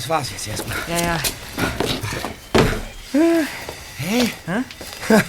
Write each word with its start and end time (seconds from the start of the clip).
das 0.00 0.08
war's 0.08 0.30
jetzt 0.30 0.48
erstmal. 0.48 0.76
Ja, 0.88 0.98
ja. 0.98 1.18
Hey. 3.98 4.30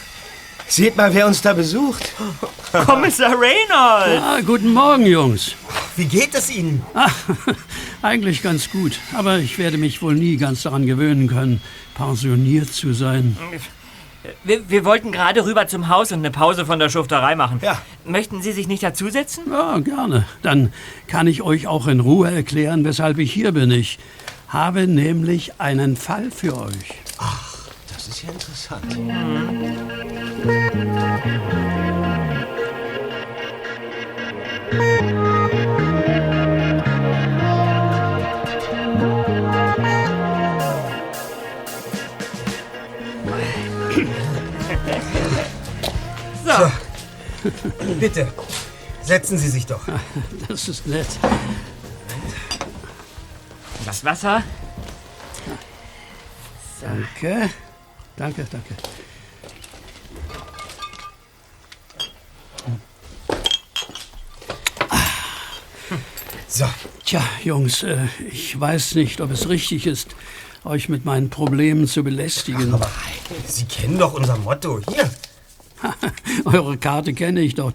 Seht 0.67 0.95
mal, 0.95 1.13
wer 1.13 1.27
uns 1.27 1.41
da 1.41 1.51
besucht. 1.51 2.13
Kommissar 2.85 3.31
Reynolds! 3.31 4.23
Ah, 4.23 4.39
guten 4.39 4.73
Morgen, 4.73 5.05
Jungs. 5.05 5.55
Wie 5.97 6.05
geht 6.05 6.33
es 6.35 6.49
Ihnen? 6.49 6.81
Ah, 6.93 7.09
eigentlich 8.01 8.41
ganz 8.41 8.71
gut. 8.71 8.97
Aber 9.13 9.39
ich 9.39 9.57
werde 9.57 9.77
mich 9.77 10.01
wohl 10.01 10.15
nie 10.15 10.37
ganz 10.37 10.63
daran 10.63 10.85
gewöhnen 10.85 11.27
können, 11.27 11.61
pensioniert 11.95 12.71
zu 12.71 12.93
sein. 12.93 13.35
Wir, 14.45 14.69
wir 14.69 14.85
wollten 14.85 15.11
gerade 15.11 15.43
rüber 15.43 15.67
zum 15.67 15.89
Haus 15.89 16.13
und 16.13 16.19
eine 16.19 16.31
Pause 16.31 16.65
von 16.65 16.79
der 16.79 16.87
Schufterei 16.87 17.35
machen. 17.35 17.59
Ja. 17.61 17.81
Möchten 18.05 18.41
Sie 18.41 18.53
sich 18.53 18.69
nicht 18.69 18.83
dazusetzen? 18.83 19.45
Ja, 19.51 19.79
gerne. 19.79 20.25
Dann 20.43 20.71
kann 21.07 21.27
ich 21.27 21.41
euch 21.41 21.67
auch 21.67 21.87
in 21.87 21.99
Ruhe 21.99 22.31
erklären, 22.31 22.85
weshalb 22.85 23.17
ich 23.17 23.33
hier 23.33 23.51
bin. 23.51 23.71
Ich 23.71 23.99
habe 24.51 24.85
nämlich 24.85 25.59
einen 25.61 25.95
Fall 25.95 26.29
für 26.29 26.57
euch. 26.57 27.01
Ach, 27.17 27.69
das 27.91 28.09
ist 28.09 28.23
ja 28.23 28.31
interessant. 28.31 28.85
So. 46.43 46.71
Bitte, 47.99 48.27
setzen 49.01 49.37
Sie 49.37 49.49
sich 49.49 49.65
doch. 49.65 49.87
Das 50.47 50.67
ist 50.67 50.85
nett. 50.85 51.07
Das 53.85 54.05
Wasser? 54.05 54.43
Danke. 56.81 57.49
Danke, 58.15 58.47
danke. 58.51 58.75
So, 66.47 66.65
Tja, 67.05 67.21
Jungs, 67.43 67.83
äh, 67.83 68.07
ich 68.29 68.59
weiß 68.59 68.95
nicht, 68.95 69.21
ob 69.21 69.31
es 69.31 69.49
richtig 69.49 69.87
ist, 69.87 70.15
euch 70.63 70.89
mit 70.89 71.05
meinen 71.05 71.29
Problemen 71.29 71.87
zu 71.87 72.03
belästigen. 72.03 72.73
aber 72.73 72.89
Sie 73.47 73.65
kennen 73.65 73.97
doch 73.97 74.13
unser 74.13 74.37
Motto. 74.37 74.79
Hier. 74.89 75.09
Eure 76.45 76.77
Karte 76.77 77.13
kenne 77.13 77.41
ich 77.41 77.55
doch. 77.55 77.73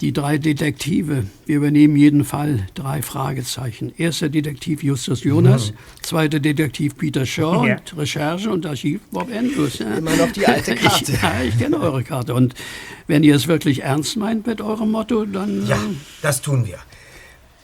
Die 0.00 0.12
drei 0.12 0.38
Detektive. 0.38 1.24
Wir 1.46 1.56
übernehmen 1.56 1.96
jeden 1.96 2.24
Fall. 2.24 2.66
Drei 2.74 3.02
Fragezeichen. 3.02 3.92
Erster 3.96 4.28
Detektiv 4.28 4.82
Justus 4.82 5.24
Jonas, 5.24 5.72
zweiter 6.02 6.40
Detektiv 6.40 6.96
Peter 6.96 7.26
Shaw 7.26 7.66
Ja. 7.66 7.76
und 7.76 7.96
Recherche 7.98 8.50
und 8.50 8.66
Archiv 8.66 9.00
Bob 9.10 9.28
Andrews. 9.34 9.78
Ja. 9.78 9.94
Immer 9.94 10.16
noch 10.16 10.30
die 10.32 10.46
alte 10.46 10.74
Karte. 10.76 11.12
Ich, 11.12 11.22
ja, 11.22 11.32
ich 11.46 11.58
kenne 11.58 11.78
eure 11.80 12.02
Karte. 12.04 12.34
Und 12.34 12.54
wenn 13.06 13.22
ihr 13.24 13.34
es 13.36 13.48
wirklich 13.48 13.82
ernst 13.82 14.16
meint 14.16 14.46
mit 14.46 14.60
eurem 14.60 14.90
Motto, 14.90 15.24
dann... 15.24 15.66
Ja, 15.66 15.78
das 16.22 16.42
tun 16.42 16.66
wir. 16.66 16.78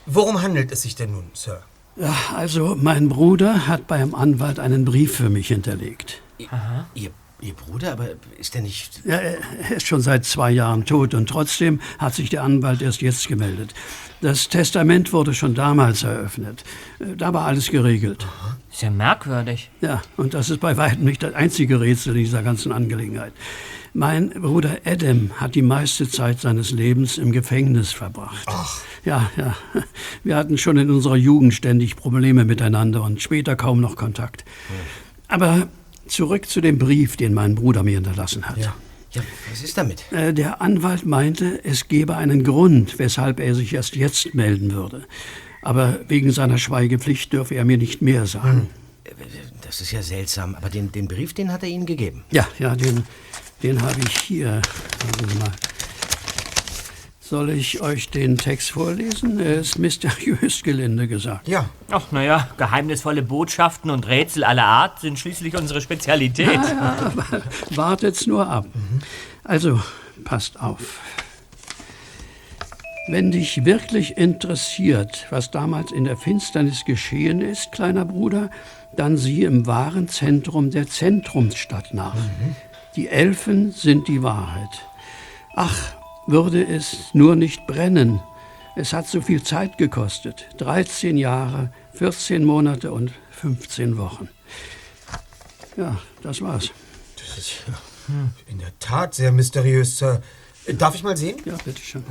Worum 0.06 0.40
handelt 0.42 0.72
es 0.72 0.82
sich 0.82 0.94
denn 0.96 1.12
nun, 1.12 1.24
Sir? 1.34 1.62
Ja, 1.96 2.14
also, 2.34 2.76
mein 2.80 3.08
Bruder 3.08 3.66
hat 3.66 3.86
beim 3.88 4.14
Anwalt 4.14 4.58
einen 4.60 4.84
Brief 4.84 5.16
für 5.16 5.30
mich 5.30 5.48
hinterlegt. 5.48 6.22
Ihr, 6.94 7.10
Ihr 7.40 7.54
Bruder, 7.54 7.92
aber 7.92 8.08
ist 8.38 8.56
er 8.56 8.62
nicht... 8.62 9.02
Ja, 9.04 9.14
er 9.16 9.76
ist 9.76 9.86
schon 9.86 10.00
seit 10.00 10.24
zwei 10.24 10.50
Jahren 10.50 10.84
tot 10.84 11.14
und 11.14 11.28
trotzdem 11.28 11.80
hat 11.98 12.14
sich 12.14 12.30
der 12.30 12.42
Anwalt 12.42 12.82
erst 12.82 13.00
jetzt 13.00 13.28
gemeldet. 13.28 13.74
Das 14.20 14.48
Testament 14.48 15.12
wurde 15.12 15.32
schon 15.34 15.54
damals 15.54 16.02
eröffnet. 16.02 16.64
Äh, 16.98 17.14
Da 17.16 17.32
war 17.32 17.46
alles 17.46 17.70
geregelt. 17.70 18.26
Ist 18.72 18.82
ja 18.82 18.90
merkwürdig. 18.90 19.70
Ja, 19.80 20.02
und 20.16 20.34
das 20.34 20.50
ist 20.50 20.58
bei 20.58 20.76
weitem 20.76 21.04
nicht 21.04 21.22
das 21.22 21.34
einzige 21.34 21.80
Rätsel 21.80 22.14
dieser 22.14 22.42
ganzen 22.42 22.72
Angelegenheit. 22.72 23.32
Mein 23.94 24.30
Bruder 24.30 24.78
Adam 24.84 25.30
hat 25.36 25.54
die 25.54 25.62
meiste 25.62 26.08
Zeit 26.08 26.40
seines 26.40 26.72
Lebens 26.72 27.18
im 27.18 27.30
Gefängnis 27.30 27.92
verbracht. 27.92 28.46
Ach. 28.46 28.80
Ja, 29.04 29.30
ja. 29.36 29.56
Wir 30.24 30.36
hatten 30.36 30.58
schon 30.58 30.76
in 30.76 30.90
unserer 30.90 31.16
Jugend 31.16 31.54
ständig 31.54 31.94
Probleme 31.96 32.44
miteinander 32.44 33.02
und 33.02 33.22
später 33.22 33.56
kaum 33.56 33.80
noch 33.80 33.96
Kontakt. 33.96 34.44
Aber 35.28 35.68
zurück 36.08 36.46
zu 36.48 36.60
dem 36.60 36.78
Brief, 36.78 37.16
den 37.16 37.34
mein 37.34 37.54
Bruder 37.54 37.82
mir 37.82 37.94
hinterlassen 37.96 38.44
hat. 38.48 38.58
Ja. 38.58 38.74
Ja, 39.12 39.22
was 39.50 39.62
ist 39.62 39.78
damit? 39.78 40.04
Äh, 40.12 40.34
Der 40.34 40.60
Anwalt 40.60 41.06
meinte, 41.06 41.64
es 41.64 41.88
gebe 41.88 42.14
einen 42.16 42.44
Grund, 42.44 42.98
weshalb 42.98 43.40
er 43.40 43.54
sich 43.54 43.72
erst 43.72 43.96
jetzt 43.96 44.34
melden 44.34 44.72
würde. 44.72 45.06
Aber 45.62 46.00
wegen 46.08 46.30
seiner 46.30 46.58
Schweigepflicht 46.58 47.32
dürfe 47.32 47.54
er 47.54 47.64
mir 47.64 47.78
nicht 47.78 48.02
mehr 48.02 48.26
sagen. 48.26 48.68
Das 49.62 49.80
ist 49.80 49.92
ja 49.92 50.02
seltsam, 50.02 50.54
aber 50.54 50.68
den, 50.68 50.92
den 50.92 51.08
Brief, 51.08 51.32
den 51.32 51.50
hat 51.52 51.62
er 51.62 51.70
Ihnen 51.70 51.86
gegeben. 51.86 52.24
Ja, 52.30 52.46
ja, 52.58 52.76
den, 52.76 53.02
den 53.62 53.80
habe 53.80 53.98
ich 54.06 54.18
hier. 54.18 54.60
Warten 55.00 55.28
Sie 55.30 55.38
mal. 55.38 55.52
Soll 57.28 57.50
ich 57.50 57.82
euch 57.82 58.08
den 58.08 58.38
Text 58.38 58.70
vorlesen? 58.70 59.38
Er 59.38 59.56
ist 59.56 59.78
mysteriös 59.78 60.62
gelinde 60.62 61.06
gesagt. 61.08 61.46
Ja. 61.46 61.68
Ach, 61.90 62.10
naja, 62.10 62.48
geheimnisvolle 62.56 63.20
Botschaften 63.20 63.90
und 63.90 64.06
Rätsel 64.08 64.44
aller 64.44 64.64
Art 64.64 65.00
sind 65.00 65.18
schließlich 65.18 65.54
unsere 65.54 65.82
Spezialität. 65.82 66.54
Ja, 66.54 67.12
ja, 67.30 67.42
wartet's 67.76 68.26
nur 68.26 68.48
ab. 68.48 68.64
Also, 69.44 69.78
passt 70.24 70.58
auf. 70.58 71.00
Wenn 73.08 73.30
dich 73.30 73.62
wirklich 73.66 74.16
interessiert, 74.16 75.26
was 75.28 75.50
damals 75.50 75.92
in 75.92 76.04
der 76.04 76.16
Finsternis 76.16 76.86
geschehen 76.86 77.42
ist, 77.42 77.72
kleiner 77.72 78.06
Bruder, 78.06 78.48
dann 78.96 79.18
sieh 79.18 79.44
im 79.44 79.66
wahren 79.66 80.08
Zentrum 80.08 80.70
der 80.70 80.86
Zentrumsstadt 80.86 81.92
nach. 81.92 82.16
Die 82.96 83.08
Elfen 83.08 83.72
sind 83.72 84.08
die 84.08 84.22
Wahrheit. 84.22 84.82
Ach, 85.54 85.97
würde 86.28 86.64
es 86.64 87.12
nur 87.14 87.34
nicht 87.34 87.66
brennen. 87.66 88.20
Es 88.76 88.92
hat 88.92 89.08
so 89.08 89.20
viel 89.20 89.42
Zeit 89.42 89.78
gekostet. 89.78 90.46
13 90.58 91.16
Jahre, 91.16 91.72
14 91.94 92.44
Monate 92.44 92.92
und 92.92 93.12
15 93.32 93.96
Wochen. 93.98 94.28
Ja, 95.76 96.00
das 96.22 96.40
war's. 96.40 96.70
Das 97.16 97.38
ist 97.38 97.64
ja 97.66 97.74
in 98.46 98.58
der 98.58 98.78
Tat 98.78 99.14
sehr 99.14 99.32
mysteriös, 99.32 99.98
Sir. 99.98 100.22
Darf 100.66 100.94
ich 100.94 101.02
mal 101.02 101.16
sehen? 101.16 101.36
Ja, 101.44 101.56
bitteschön. 101.56 102.04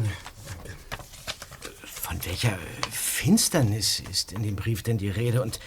Von 1.84 2.24
welcher 2.26 2.58
Finsternis 2.92 4.02
ist 4.12 4.32
in 4.32 4.44
dem 4.44 4.56
Brief 4.56 4.84
denn 4.84 4.98
die 4.98 5.10
Rede? 5.10 5.42
Und 5.42 5.60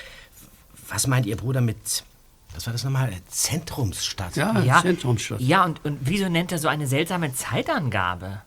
was 0.88 1.06
meint 1.06 1.26
Ihr 1.26 1.37
Bruder 1.37 1.61
mit, 1.61 2.05
was 2.55 2.67
war 2.67 2.73
das 2.73 2.85
nochmal, 2.85 3.12
Zentrumsstadt? 3.29 4.37
Ja, 4.37 4.61
Ja, 4.61 4.82
Zentrumsstadt. 4.82 5.41
ja 5.41 5.64
und, 5.64 5.85
und 5.85 5.99
wieso 6.02 6.29
nennt 6.29 6.52
er 6.52 6.58
so 6.58 6.69
eine 6.69 6.87
seltsame 6.87 7.32
Zeitangabe? 7.35 8.43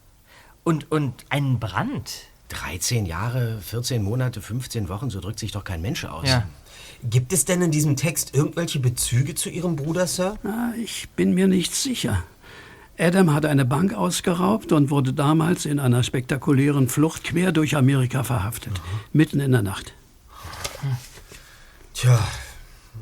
Und, 0.64 0.92
und 0.92 1.26
einen 1.30 1.60
Brand? 1.60 2.12
13 2.50 3.06
Jahre, 3.06 3.60
14 3.62 4.04
Monate, 4.04 4.42
15 4.42 4.88
Wochen, 4.90 5.10
so 5.10 5.20
drückt 5.20 5.40
sich 5.40 5.52
doch 5.52 5.64
kein 5.64 5.82
Mensch 5.82 6.06
aus. 6.06 6.28
Ja. 6.30 6.44
Gibt 7.04 7.34
es 7.34 7.46
denn 7.46 7.62
in 7.62 7.72
diesem 7.72 7.96
Text 7.96 8.34
irgendwelche 8.36 8.80
Bezüge 8.80 9.36
zu 9.36 9.50
Ihrem 9.50 9.76
Bruder, 9.76 10.08
Sir? 10.08 10.36
Na, 10.44 10.74
ich 10.82 11.10
bin 11.16 11.34
mir 11.34 11.48
nicht 11.48 11.74
sicher. 11.76 12.24
Adam 12.98 13.34
hat 13.34 13.46
eine 13.46 13.66
Bank 13.66 13.94
ausgeraubt 13.94 14.72
und 14.72 14.90
wurde 14.92 15.14
damals 15.14 15.66
in 15.66 15.80
einer 15.80 16.04
spektakulären 16.04 16.88
Flucht 16.88 17.24
quer 17.24 17.52
durch 17.52 17.76
Amerika 17.76 18.24
verhaftet. 18.24 18.74
Mitten 19.12 19.40
in 19.40 19.52
der 19.52 19.64
Nacht. 19.64 19.94
Tja, 21.94 22.20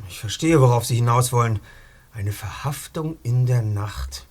ich 0.09 0.19
verstehe, 0.19 0.61
worauf 0.61 0.85
Sie 0.85 0.95
hinaus 0.95 1.31
wollen. 1.31 1.59
Eine 2.13 2.31
Verhaftung 2.31 3.17
in 3.23 3.45
der 3.45 3.61
Nacht. 3.61 4.25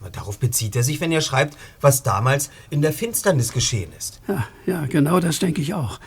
Na, 0.00 0.08
Darauf 0.08 0.38
bezieht 0.38 0.74
er 0.76 0.82
sich, 0.82 1.00
wenn 1.00 1.12
er 1.12 1.20
schreibt, 1.20 1.56
was 1.80 2.02
damals 2.02 2.50
in 2.70 2.80
der 2.80 2.92
Finsternis 2.92 3.52
geschehen 3.52 3.92
ist. 3.98 4.20
Ja, 4.28 4.48
ja, 4.66 4.86
genau 4.86 5.20
das 5.20 5.38
denke 5.38 5.60
ich 5.60 5.74
auch. 5.74 6.00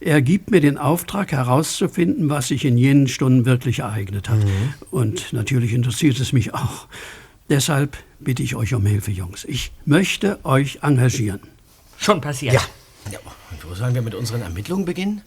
Er 0.00 0.22
gibt 0.22 0.50
mir 0.50 0.60
den 0.60 0.78
Auftrag 0.78 1.32
herauszufinden, 1.32 2.28
was 2.28 2.48
sich 2.48 2.64
in 2.64 2.76
jenen 2.76 3.08
Stunden 3.08 3.44
wirklich 3.44 3.80
ereignet 3.80 4.28
hat. 4.28 4.38
Und 4.90 5.32
natürlich 5.32 5.72
interessiert 5.72 6.18
es 6.20 6.32
mich 6.32 6.54
auch. 6.54 6.88
Deshalb 7.48 7.98
bitte 8.20 8.42
ich 8.42 8.54
euch 8.56 8.74
um 8.74 8.84
Hilfe, 8.86 9.10
Jungs. 9.10 9.44
Ich 9.44 9.72
möchte 9.84 10.42
euch 10.44 10.80
engagieren. 10.82 11.40
Schon 11.98 12.20
passiert. 12.20 12.54
Ja. 12.54 12.62
ja. 13.12 13.18
Und 13.50 13.70
wo 13.70 13.74
sollen 13.74 13.94
wir 13.94 14.02
mit 14.02 14.14
unseren 14.14 14.42
Ermittlungen 14.42 14.84
beginnen? 14.84 15.22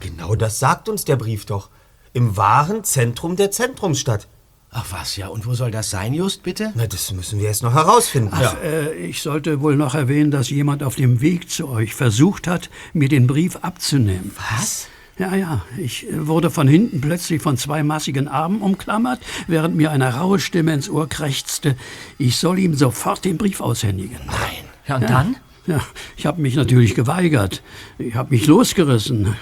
Genau 0.00 0.34
das 0.34 0.58
sagt 0.58 0.88
uns 0.88 1.04
der 1.04 1.16
Brief 1.16 1.46
doch. 1.46 1.70
Im 2.12 2.36
wahren 2.36 2.84
Zentrum 2.84 3.36
der 3.36 3.50
Zentrumsstadt. 3.50 4.26
Ach 4.72 4.86
was, 4.90 5.16
ja. 5.16 5.28
Und 5.28 5.46
wo 5.46 5.54
soll 5.54 5.70
das 5.70 5.90
sein, 5.90 6.14
Just, 6.14 6.44
bitte? 6.44 6.72
Na, 6.76 6.86
das 6.86 7.10
müssen 7.12 7.40
wir 7.40 7.48
erst 7.48 7.62
noch 7.62 7.74
herausfinden. 7.74 8.30
Ach, 8.32 8.56
äh, 8.62 8.92
ich 8.94 9.20
sollte 9.20 9.60
wohl 9.60 9.76
noch 9.76 9.94
erwähnen, 9.94 10.30
dass 10.30 10.48
jemand 10.48 10.82
auf 10.84 10.94
dem 10.94 11.20
Weg 11.20 11.50
zu 11.50 11.68
euch 11.68 11.94
versucht 11.94 12.46
hat, 12.46 12.70
mir 12.92 13.08
den 13.08 13.26
Brief 13.26 13.56
abzunehmen. 13.56 14.30
Was? 14.52 14.88
Ja, 15.18 15.34
ja. 15.34 15.62
Ich 15.76 16.08
äh, 16.08 16.26
wurde 16.26 16.50
von 16.50 16.68
hinten 16.68 17.00
plötzlich 17.00 17.42
von 17.42 17.56
zwei 17.56 17.82
massigen 17.82 18.28
Armen 18.28 18.62
umklammert, 18.62 19.20
während 19.48 19.74
mir 19.74 19.90
eine 19.90 20.14
raue 20.14 20.38
Stimme 20.38 20.72
ins 20.72 20.88
Ohr 20.88 21.08
krächzte, 21.08 21.76
ich 22.18 22.36
soll 22.36 22.58
ihm 22.60 22.74
sofort 22.74 23.24
den 23.24 23.38
Brief 23.38 23.60
aushändigen. 23.60 24.20
Nein. 24.26 24.64
Ja, 24.86 24.96
und 24.96 25.10
dann? 25.10 25.36
Ja, 25.66 25.80
ich 26.16 26.26
habe 26.26 26.40
mich 26.40 26.56
natürlich 26.56 26.94
geweigert. 26.94 27.62
Ich 27.98 28.14
habe 28.14 28.30
mich 28.30 28.46
losgerissen 28.46 29.36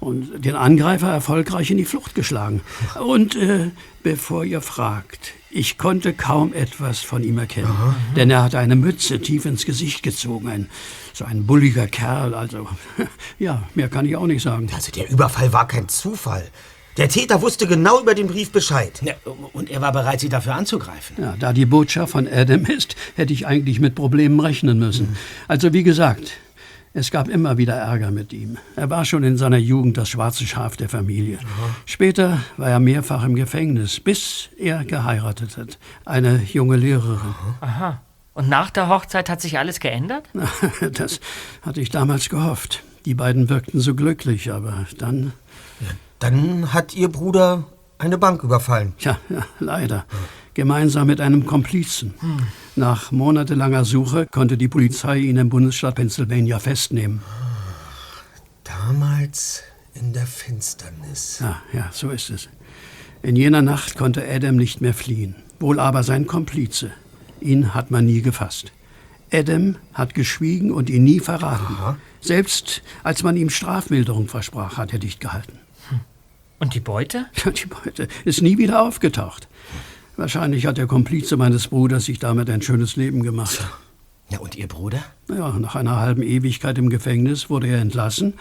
und 0.00 0.44
den 0.44 0.54
Angreifer 0.54 1.08
erfolgreich 1.08 1.70
in 1.70 1.76
die 1.76 1.84
Flucht 1.84 2.14
geschlagen. 2.14 2.60
Und 3.04 3.36
äh, 3.36 3.70
bevor 4.02 4.44
ihr 4.44 4.60
fragt, 4.60 5.32
ich 5.50 5.78
konnte 5.78 6.12
kaum 6.12 6.52
etwas 6.52 7.00
von 7.00 7.22
ihm 7.22 7.38
erkennen, 7.38 7.70
Aha. 7.70 7.94
denn 8.16 8.30
er 8.30 8.42
hatte 8.42 8.58
eine 8.58 8.76
Mütze 8.76 9.20
tief 9.20 9.44
ins 9.44 9.64
Gesicht 9.64 10.02
gezogen, 10.02 10.48
ein, 10.48 10.68
so 11.12 11.24
ein 11.24 11.46
bulliger 11.46 11.86
Kerl. 11.86 12.34
Also, 12.34 12.68
ja, 13.38 13.62
mehr 13.74 13.88
kann 13.88 14.06
ich 14.06 14.16
auch 14.16 14.26
nicht 14.26 14.42
sagen. 14.42 14.68
Also 14.74 14.90
der 14.90 15.10
Überfall 15.10 15.52
war 15.52 15.68
kein 15.68 15.88
Zufall. 15.88 16.50
Der 16.96 17.08
Täter 17.08 17.42
wusste 17.42 17.66
genau 17.66 18.00
über 18.00 18.14
den 18.14 18.28
Brief 18.28 18.52
Bescheid. 18.52 19.00
Ja, 19.02 19.14
und 19.52 19.68
er 19.68 19.80
war 19.80 19.90
bereit, 19.90 20.20
Sie 20.20 20.28
dafür 20.28 20.54
anzugreifen. 20.54 21.16
Ja, 21.20 21.34
da 21.38 21.52
die 21.52 21.66
Botschaft 21.66 22.12
von 22.12 22.28
Adam 22.28 22.64
ist, 22.66 22.94
hätte 23.16 23.32
ich 23.32 23.46
eigentlich 23.46 23.80
mit 23.80 23.96
Problemen 23.96 24.38
rechnen 24.38 24.78
müssen. 24.78 25.10
Mhm. 25.10 25.16
Also 25.48 25.72
wie 25.72 25.82
gesagt, 25.82 26.32
es 26.92 27.10
gab 27.10 27.28
immer 27.28 27.58
wieder 27.58 27.74
Ärger 27.74 28.12
mit 28.12 28.32
ihm. 28.32 28.58
Er 28.76 28.88
war 28.90 29.04
schon 29.04 29.24
in 29.24 29.36
seiner 29.36 29.56
Jugend 29.56 29.96
das 29.96 30.08
schwarze 30.08 30.46
Schaf 30.46 30.76
der 30.76 30.88
Familie. 30.88 31.38
Aha. 31.38 31.74
Später 31.86 32.38
war 32.56 32.70
er 32.70 32.78
mehrfach 32.78 33.24
im 33.24 33.34
Gefängnis, 33.34 33.98
bis 33.98 34.50
er 34.56 34.84
geheiratet 34.84 35.56
hat. 35.56 35.78
Eine 36.04 36.40
junge 36.52 36.76
Lehrerin. 36.76 37.34
Aha. 37.60 38.00
Und 38.34 38.48
nach 38.48 38.70
der 38.70 38.88
Hochzeit 38.88 39.28
hat 39.28 39.40
sich 39.40 39.58
alles 39.58 39.80
geändert? 39.80 40.28
Das 40.92 41.18
hatte 41.62 41.80
ich 41.80 41.90
damals 41.90 42.28
gehofft. 42.28 42.84
Die 43.04 43.14
beiden 43.14 43.48
wirkten 43.48 43.80
so 43.80 43.96
glücklich, 43.96 44.52
aber 44.52 44.86
dann 44.96 45.32
dann 46.24 46.72
hat 46.72 46.94
Ihr 46.94 47.08
Bruder 47.08 47.64
eine 47.98 48.16
Bank 48.16 48.42
überfallen. 48.42 48.94
Ja, 48.98 49.18
ja 49.28 49.44
leider. 49.60 50.06
Gemeinsam 50.54 51.06
mit 51.06 51.20
einem 51.20 51.44
Komplizen. 51.44 52.14
Hm. 52.20 52.38
Nach 52.76 53.12
monatelanger 53.12 53.84
Suche 53.84 54.26
konnte 54.30 54.56
die 54.56 54.68
Polizei 54.68 55.18
ihn 55.18 55.36
im 55.36 55.50
Bundesstaat 55.50 55.96
Pennsylvania 55.96 56.58
festnehmen. 56.58 57.20
Damals 58.62 59.64
in 59.92 60.14
der 60.14 60.26
Finsternis. 60.26 61.40
Ja, 61.40 61.60
ja, 61.74 61.90
so 61.92 62.08
ist 62.08 62.30
es. 62.30 62.48
In 63.22 63.36
jener 63.36 63.60
Nacht 63.60 63.96
konnte 63.96 64.26
Adam 64.26 64.56
nicht 64.56 64.80
mehr 64.80 64.94
fliehen. 64.94 65.34
Wohl 65.60 65.78
aber 65.78 66.02
sein 66.04 66.26
Komplize. 66.26 66.90
Ihn 67.42 67.74
hat 67.74 67.90
man 67.90 68.06
nie 68.06 68.22
gefasst. 68.22 68.72
Adam 69.30 69.76
hat 69.92 70.14
geschwiegen 70.14 70.70
und 70.70 70.88
ihn 70.88 71.04
nie 71.04 71.20
verraten. 71.20 71.74
Aha. 71.74 71.96
Selbst 72.22 72.82
als 73.02 73.22
man 73.22 73.36
ihm 73.36 73.50
Strafmilderung 73.50 74.28
versprach, 74.28 74.78
hat 74.78 74.94
er 74.94 74.98
dicht 74.98 75.20
gehalten. 75.20 75.58
Und 76.58 76.74
die 76.74 76.80
Beute? 76.80 77.26
Ja, 77.44 77.50
die 77.50 77.66
Beute 77.66 78.08
ist 78.24 78.42
nie 78.42 78.58
wieder 78.58 78.82
aufgetaucht. 78.82 79.48
Wahrscheinlich 80.16 80.66
hat 80.66 80.78
der 80.78 80.86
Komplize 80.86 81.36
meines 81.36 81.68
Bruders 81.68 82.04
sich 82.04 82.18
damit 82.18 82.48
ein 82.48 82.62
schönes 82.62 82.96
Leben 82.96 83.22
gemacht. 83.22 83.66
Ja, 84.30 84.38
und 84.38 84.56
Ihr 84.56 84.68
Bruder? 84.68 85.04
Ja, 85.28 85.50
nach 85.58 85.74
einer 85.74 85.96
halben 85.96 86.22
Ewigkeit 86.22 86.78
im 86.78 86.88
Gefängnis 86.88 87.50
wurde 87.50 87.66
er 87.66 87.80
entlassen 87.80 88.34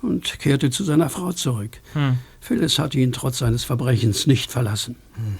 und 0.00 0.38
kehrte 0.38 0.70
zu 0.70 0.84
seiner 0.84 1.10
Frau 1.10 1.32
zurück. 1.32 1.80
Hm. 1.92 2.18
Phyllis 2.40 2.78
hat 2.78 2.94
ihn 2.94 3.12
trotz 3.12 3.38
seines 3.38 3.64
Verbrechens 3.64 4.26
nicht 4.26 4.50
verlassen. 4.50 4.96
Hm. 5.14 5.38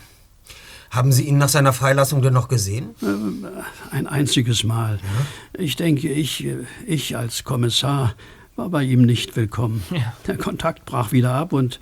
Haben 0.91 1.13
Sie 1.13 1.25
ihn 1.25 1.39
nach 1.39 1.49
seiner 1.49 1.73
Freilassung 1.73 2.23
denn 2.23 2.33
noch 2.33 2.49
gesehen? 2.49 2.95
Äh, 3.03 3.95
ein 3.95 4.07
einziges 4.07 4.65
Mal. 4.65 4.99
Ja? 5.03 5.63
Ich 5.63 5.77
denke, 5.77 6.09
ich, 6.09 6.47
ich 6.87 7.17
als 7.17 7.45
Kommissar 7.45 8.15
war 8.57 8.71
bei 8.71 8.83
ihm 8.83 9.03
nicht 9.03 9.37
willkommen. 9.37 9.83
Ja. 9.91 10.15
Der 10.27 10.39
Kontakt 10.39 10.87
brach 10.87 11.13
wieder 11.13 11.33
ab 11.35 11.53
und 11.53 11.79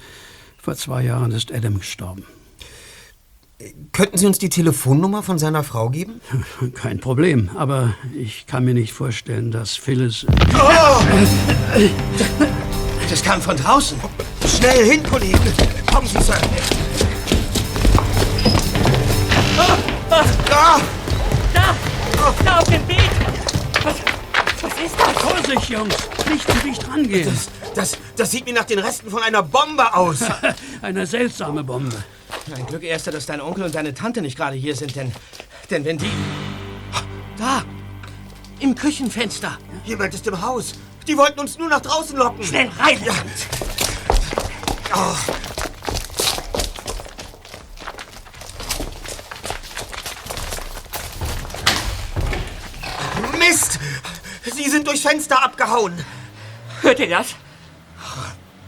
vor 0.66 0.74
zwei 0.74 1.04
Jahren 1.04 1.30
ist 1.30 1.54
Adam 1.54 1.78
gestorben. 1.78 2.24
Könnten 3.92 4.18
Sie 4.18 4.26
uns 4.26 4.40
die 4.40 4.48
Telefonnummer 4.48 5.22
von 5.22 5.38
seiner 5.38 5.62
Frau 5.62 5.90
geben? 5.90 6.20
Kein 6.74 6.98
Problem, 6.98 7.50
aber 7.54 7.94
ich 8.12 8.48
kann 8.48 8.64
mir 8.64 8.74
nicht 8.74 8.92
vorstellen, 8.92 9.52
dass 9.52 9.76
Phyllis. 9.76 10.26
Oh! 10.54 11.04
Das 13.08 13.22
kam 13.22 13.40
von 13.40 13.56
draußen. 13.56 13.96
Schnell 14.44 14.84
hin, 14.90 15.04
Kollegen. 15.04 15.38
Kommen 15.86 16.08
Sie, 16.08 16.20
Sir. 16.20 16.34
Ah! 19.56 19.78
Ah! 20.50 20.80
Da! 21.54 21.76
Da 22.44 22.58
auf 22.58 22.64
dem 22.64 22.84
Beet! 22.88 22.98
Was, 23.84 23.94
was 23.94 24.15
ist 24.86 24.98
das? 24.98 25.22
Vorsicht, 25.22 25.68
Jungs! 25.68 25.94
Nicht 26.30 26.50
zu 26.50 26.58
dicht 26.58 26.88
rangehen. 26.88 27.28
Das, 27.28 27.48
das, 27.74 27.98
das 28.16 28.30
sieht 28.30 28.46
mir 28.46 28.54
nach 28.54 28.64
den 28.64 28.78
Resten 28.78 29.10
von 29.10 29.22
einer 29.22 29.42
Bombe 29.42 29.94
aus. 29.94 30.20
Eine 30.82 31.06
seltsame 31.06 31.64
Bombe. 31.64 32.02
Ein 32.54 32.66
Glück 32.66 32.84
erst, 32.84 33.08
dass 33.08 33.26
dein 33.26 33.40
Onkel 33.40 33.64
und 33.64 33.74
deine 33.74 33.92
Tante 33.92 34.22
nicht 34.22 34.36
gerade 34.36 34.56
hier 34.56 34.76
sind, 34.76 34.94
denn, 34.94 35.12
denn 35.70 35.84
wenn 35.84 35.98
die... 35.98 36.10
Da! 37.36 37.64
Im 38.60 38.74
Küchenfenster. 38.74 39.58
Jemand 39.84 40.14
ist 40.14 40.26
im 40.26 40.40
Haus. 40.40 40.74
Die 41.06 41.16
wollten 41.16 41.40
uns 41.40 41.58
nur 41.58 41.68
nach 41.68 41.80
draußen 41.80 42.16
locken. 42.16 42.42
Schnell 42.42 42.70
rein! 42.78 42.98
Ja. 43.04 43.14
Oh. 44.94 45.14
Mist! 53.38 53.78
Sie 54.54 54.70
sind 54.70 54.85
durchs 54.96 55.02
Fenster 55.02 55.42
abgehauen. 55.44 55.92
Hört 56.80 56.98
ihr 56.98 57.08
das? 57.08 57.34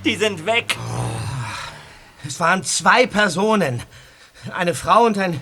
Die 0.04 0.14
sind 0.16 0.44
weg. 0.44 0.76
Es 2.26 2.38
waren 2.38 2.62
zwei 2.64 3.06
Personen. 3.06 3.82
Eine 4.54 4.75
Frau 4.75 5.04
und 5.04 5.16
ein 5.18 5.40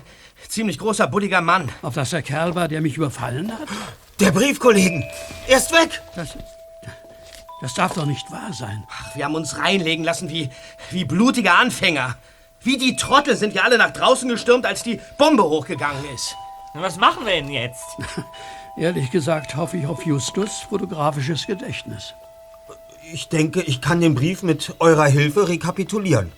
ziemlich 0.49 0.79
großer, 0.79 1.09
bulliger 1.09 1.41
Mann. 1.41 1.71
Auf 1.83 1.95
das 1.95 2.11
der 2.11 2.23
Kerl 2.23 2.55
war, 2.55 2.69
der 2.69 2.81
mich 2.81 2.97
überfallen 2.97 3.53
hat? 3.53 3.69
Der 4.21 4.31
Briefkollegen. 4.31 5.05
Er 5.49 5.59
ist 5.59 5.73
weg. 5.73 6.01
Das, 6.15 6.37
das 7.61 7.75
darf 7.75 7.95
doch 7.95 8.07
nicht 8.07 8.31
wahr 8.31 8.53
sein. 8.53 8.85
Ach, 8.89 9.17
wir 9.17 9.25
haben 9.25 9.35
uns 9.35 9.59
reinlegen 9.59 10.05
lassen 10.05 10.31
wie, 10.31 10.51
wie 10.91 11.05
blutige 11.05 11.53
Anfänger. 11.53 12.17
Wie 12.61 12.79
die 12.79 12.97
Trottel 12.97 13.37
sind 13.37 13.55
wir 13.55 13.65
alle 13.65 13.79
nach 13.79 13.91
draußen 13.91 14.29
gestürmt, 14.29 14.67
als 14.67 14.83
die 14.83 15.01
Bombe 15.19 15.43
hochgegangen 15.43 16.05
ist. 16.15 16.37
Was 16.75 16.97
machen 16.97 17.27
wir 17.27 17.33
denn 17.33 17.51
jetzt? 17.51 17.85
Ehrlich 18.79 19.11
gesagt 19.11 19.57
hoffe 19.57 19.79
ich 19.79 19.87
auf 19.87 20.05
Justus 20.05 20.61
fotografisches 20.69 21.47
Gedächtnis. 21.47 22.15
Ich 23.13 23.29
denke, 23.29 23.63
ich 23.63 23.81
kann 23.81 24.01
den 24.01 24.15
Brief 24.15 24.43
mit 24.43 24.75
eurer 24.81 25.07
Hilfe 25.07 25.49
rekapitulieren. 25.49 26.31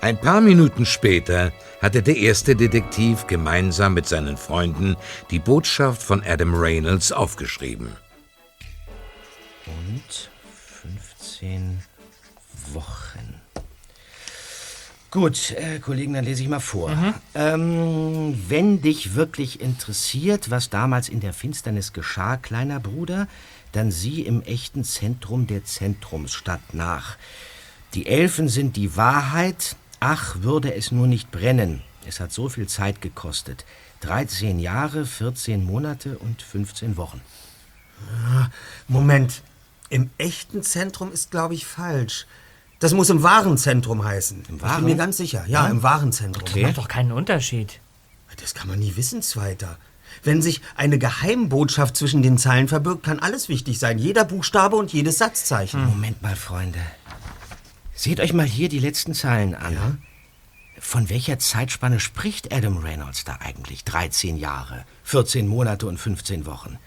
Ein 0.00 0.18
paar 0.18 0.40
Minuten 0.40 0.86
später 0.86 1.52
hatte 1.80 2.02
der 2.02 2.16
erste 2.16 2.56
Detektiv 2.56 3.26
gemeinsam 3.26 3.94
mit 3.94 4.08
seinen 4.08 4.36
Freunden 4.36 4.96
die 5.30 5.38
Botschaft 5.38 6.02
von 6.02 6.24
Adam 6.24 6.54
Reynolds 6.54 7.12
aufgeschrieben. 7.12 7.92
Und 9.66 10.30
15 10.66 11.82
Wochen. 12.72 13.01
Gut, 15.12 15.50
äh, 15.50 15.78
Kollegen, 15.78 16.14
dann 16.14 16.24
lese 16.24 16.42
ich 16.42 16.48
mal 16.48 16.58
vor. 16.58 16.88
Mhm. 16.88 17.14
Ähm, 17.34 18.44
wenn 18.48 18.80
dich 18.80 19.14
wirklich 19.14 19.60
interessiert, 19.60 20.50
was 20.50 20.70
damals 20.70 21.10
in 21.10 21.20
der 21.20 21.34
Finsternis 21.34 21.92
geschah, 21.92 22.38
kleiner 22.38 22.80
Bruder, 22.80 23.28
dann 23.72 23.90
sieh 23.90 24.22
im 24.22 24.40
echten 24.40 24.84
Zentrum 24.84 25.46
der 25.46 25.66
Zentrumsstadt 25.66 26.72
nach. 26.72 27.18
Die 27.92 28.06
Elfen 28.06 28.48
sind 28.48 28.76
die 28.76 28.96
Wahrheit, 28.96 29.76
ach, 30.00 30.36
würde 30.40 30.74
es 30.74 30.92
nur 30.92 31.06
nicht 31.06 31.30
brennen. 31.30 31.82
Es 32.08 32.18
hat 32.18 32.32
so 32.32 32.48
viel 32.48 32.66
Zeit 32.66 33.02
gekostet. 33.02 33.66
13 34.00 34.58
Jahre, 34.58 35.04
14 35.04 35.62
Monate 35.62 36.16
und 36.16 36.40
15 36.40 36.96
Wochen. 36.96 37.20
Ah, 38.26 38.48
Moment, 38.88 39.42
im 39.90 40.08
echten 40.16 40.62
Zentrum 40.62 41.12
ist, 41.12 41.30
glaube 41.30 41.52
ich, 41.52 41.66
falsch. 41.66 42.26
Das 42.82 42.94
muss 42.94 43.10
im 43.10 43.22
Warenzentrum 43.22 44.04
heißen. 44.04 44.42
Im 44.48 44.60
Waren? 44.60 44.70
Ich 44.70 44.76
bin 44.78 44.84
mir 44.86 44.96
ganz 44.96 45.16
sicher. 45.16 45.44
Ja, 45.46 45.66
ja? 45.66 45.70
im 45.70 45.84
Warenzentrum. 45.84 46.42
Okay. 46.42 46.62
Das 46.62 46.70
macht 46.70 46.78
doch 46.78 46.88
keinen 46.88 47.12
Unterschied. 47.12 47.78
Das 48.40 48.54
kann 48.54 48.66
man 48.66 48.80
nie 48.80 48.96
wissen, 48.96 49.22
Zweiter. 49.22 49.78
Wenn 50.24 50.42
sich 50.42 50.62
eine 50.74 50.98
Geheimbotschaft 50.98 51.96
zwischen 51.96 52.22
den 52.22 52.38
Zeilen 52.38 52.66
verbirgt, 52.66 53.04
kann 53.04 53.20
alles 53.20 53.48
wichtig 53.48 53.78
sein. 53.78 54.00
Jeder 54.00 54.24
Buchstabe 54.24 54.74
und 54.74 54.92
jedes 54.92 55.18
Satzzeichen. 55.18 55.80
Hm. 55.80 55.90
Moment 55.90 56.22
mal, 56.22 56.34
Freunde. 56.34 56.80
Seht 57.94 58.18
euch 58.18 58.32
mal 58.32 58.46
hier 58.46 58.68
die 58.68 58.80
letzten 58.80 59.14
Zeilen 59.14 59.54
an. 59.54 59.74
Ja? 59.74 59.96
Von 60.80 61.08
welcher 61.08 61.38
Zeitspanne 61.38 62.00
spricht 62.00 62.52
Adam 62.52 62.78
Reynolds 62.78 63.22
da 63.22 63.38
eigentlich? 63.44 63.84
13 63.84 64.36
Jahre, 64.36 64.84
14 65.04 65.46
Monate 65.46 65.86
und 65.86 65.98
15 65.98 66.46
Wochen. 66.46 66.80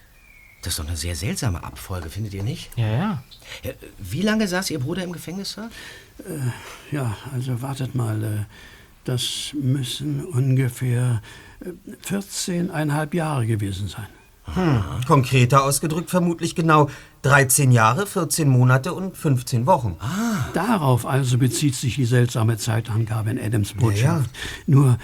Das 0.66 0.74
ist 0.74 0.80
doch 0.80 0.88
eine 0.88 0.98
sehr 0.98 1.16
seltsame 1.16 1.64
Abfolge, 1.64 2.10
findet 2.10 2.34
ihr 2.34 2.42
nicht? 2.42 2.72
Ja, 2.76 2.88
ja. 2.88 3.24
Wie 4.00 4.24
lange 4.24 4.48
saß 4.48 4.72
Ihr 4.72 4.80
Bruder 4.80 5.04
im 5.04 5.12
Gefängnis, 5.12 5.52
Sir? 5.52 5.70
Äh, 6.18 6.96
ja, 6.96 7.16
also 7.32 7.62
wartet 7.62 7.94
mal. 7.94 8.24
Äh, 8.24 8.46
das 9.04 9.52
müssen 9.54 10.26
ungefähr 10.26 11.22
14,5 12.10 13.14
äh, 13.14 13.16
Jahre 13.16 13.46
gewesen 13.46 13.88
sein. 13.88 14.08
Hm. 14.46 14.84
Konkreter 15.06 15.64
ausgedrückt 15.64 16.10
vermutlich 16.10 16.56
genau 16.56 16.90
13 17.22 17.72
Jahre, 17.72 18.08
14 18.08 18.50
Monate 18.50 18.94
und 18.94 19.16
15 19.16 19.68
Wochen. 19.68 19.98
Ah. 20.00 20.50
Darauf 20.56 21.06
also 21.06 21.38
bezieht 21.38 21.76
sich 21.76 21.96
die 21.96 22.06
seltsame 22.06 22.58
Zeitangabe 22.58 23.30
in 23.30 23.40
Adams 23.40 23.74
Botschaft. 23.74 24.02
Ja, 24.02 24.18
ja. 24.18 24.26
Nur 24.66 24.98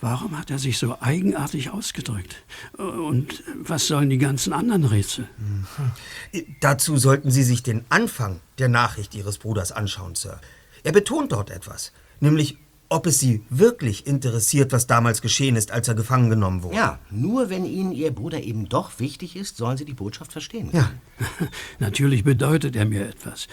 Warum 0.00 0.38
hat 0.38 0.50
er 0.50 0.58
sich 0.58 0.78
so 0.78 0.96
eigenartig 1.00 1.70
ausgedrückt? 1.70 2.36
Und 2.76 3.42
was 3.56 3.88
sollen 3.88 4.10
die 4.10 4.18
ganzen 4.18 4.52
anderen 4.52 4.84
Rätsel? 4.84 5.28
Mhm. 5.38 6.46
Dazu 6.60 6.96
sollten 6.96 7.30
Sie 7.30 7.42
sich 7.42 7.62
den 7.64 7.84
Anfang 7.88 8.40
der 8.58 8.68
Nachricht 8.68 9.14
Ihres 9.14 9.38
Bruders 9.38 9.72
anschauen, 9.72 10.14
Sir. 10.14 10.40
Er 10.84 10.92
betont 10.92 11.32
dort 11.32 11.50
etwas, 11.50 11.92
nämlich 12.20 12.58
ob 12.90 13.06
es 13.06 13.18
Sie 13.18 13.42
wirklich 13.50 14.06
interessiert, 14.06 14.72
was 14.72 14.86
damals 14.86 15.20
geschehen 15.20 15.56
ist, 15.56 15.72
als 15.72 15.88
er 15.88 15.94
gefangen 15.94 16.30
genommen 16.30 16.62
wurde. 16.62 16.76
Ja, 16.76 16.98
nur 17.10 17.50
wenn 17.50 17.64
Ihnen 17.64 17.92
Ihr 17.92 18.12
Bruder 18.12 18.42
eben 18.42 18.68
doch 18.68 18.98
wichtig 18.98 19.36
ist, 19.36 19.56
sollen 19.56 19.76
Sie 19.76 19.84
die 19.84 19.94
Botschaft 19.94 20.32
verstehen. 20.32 20.70
Ja. 20.72 20.90
Natürlich 21.78 22.24
bedeutet 22.24 22.76
er 22.76 22.86
mir 22.86 23.06
etwas. 23.06 23.48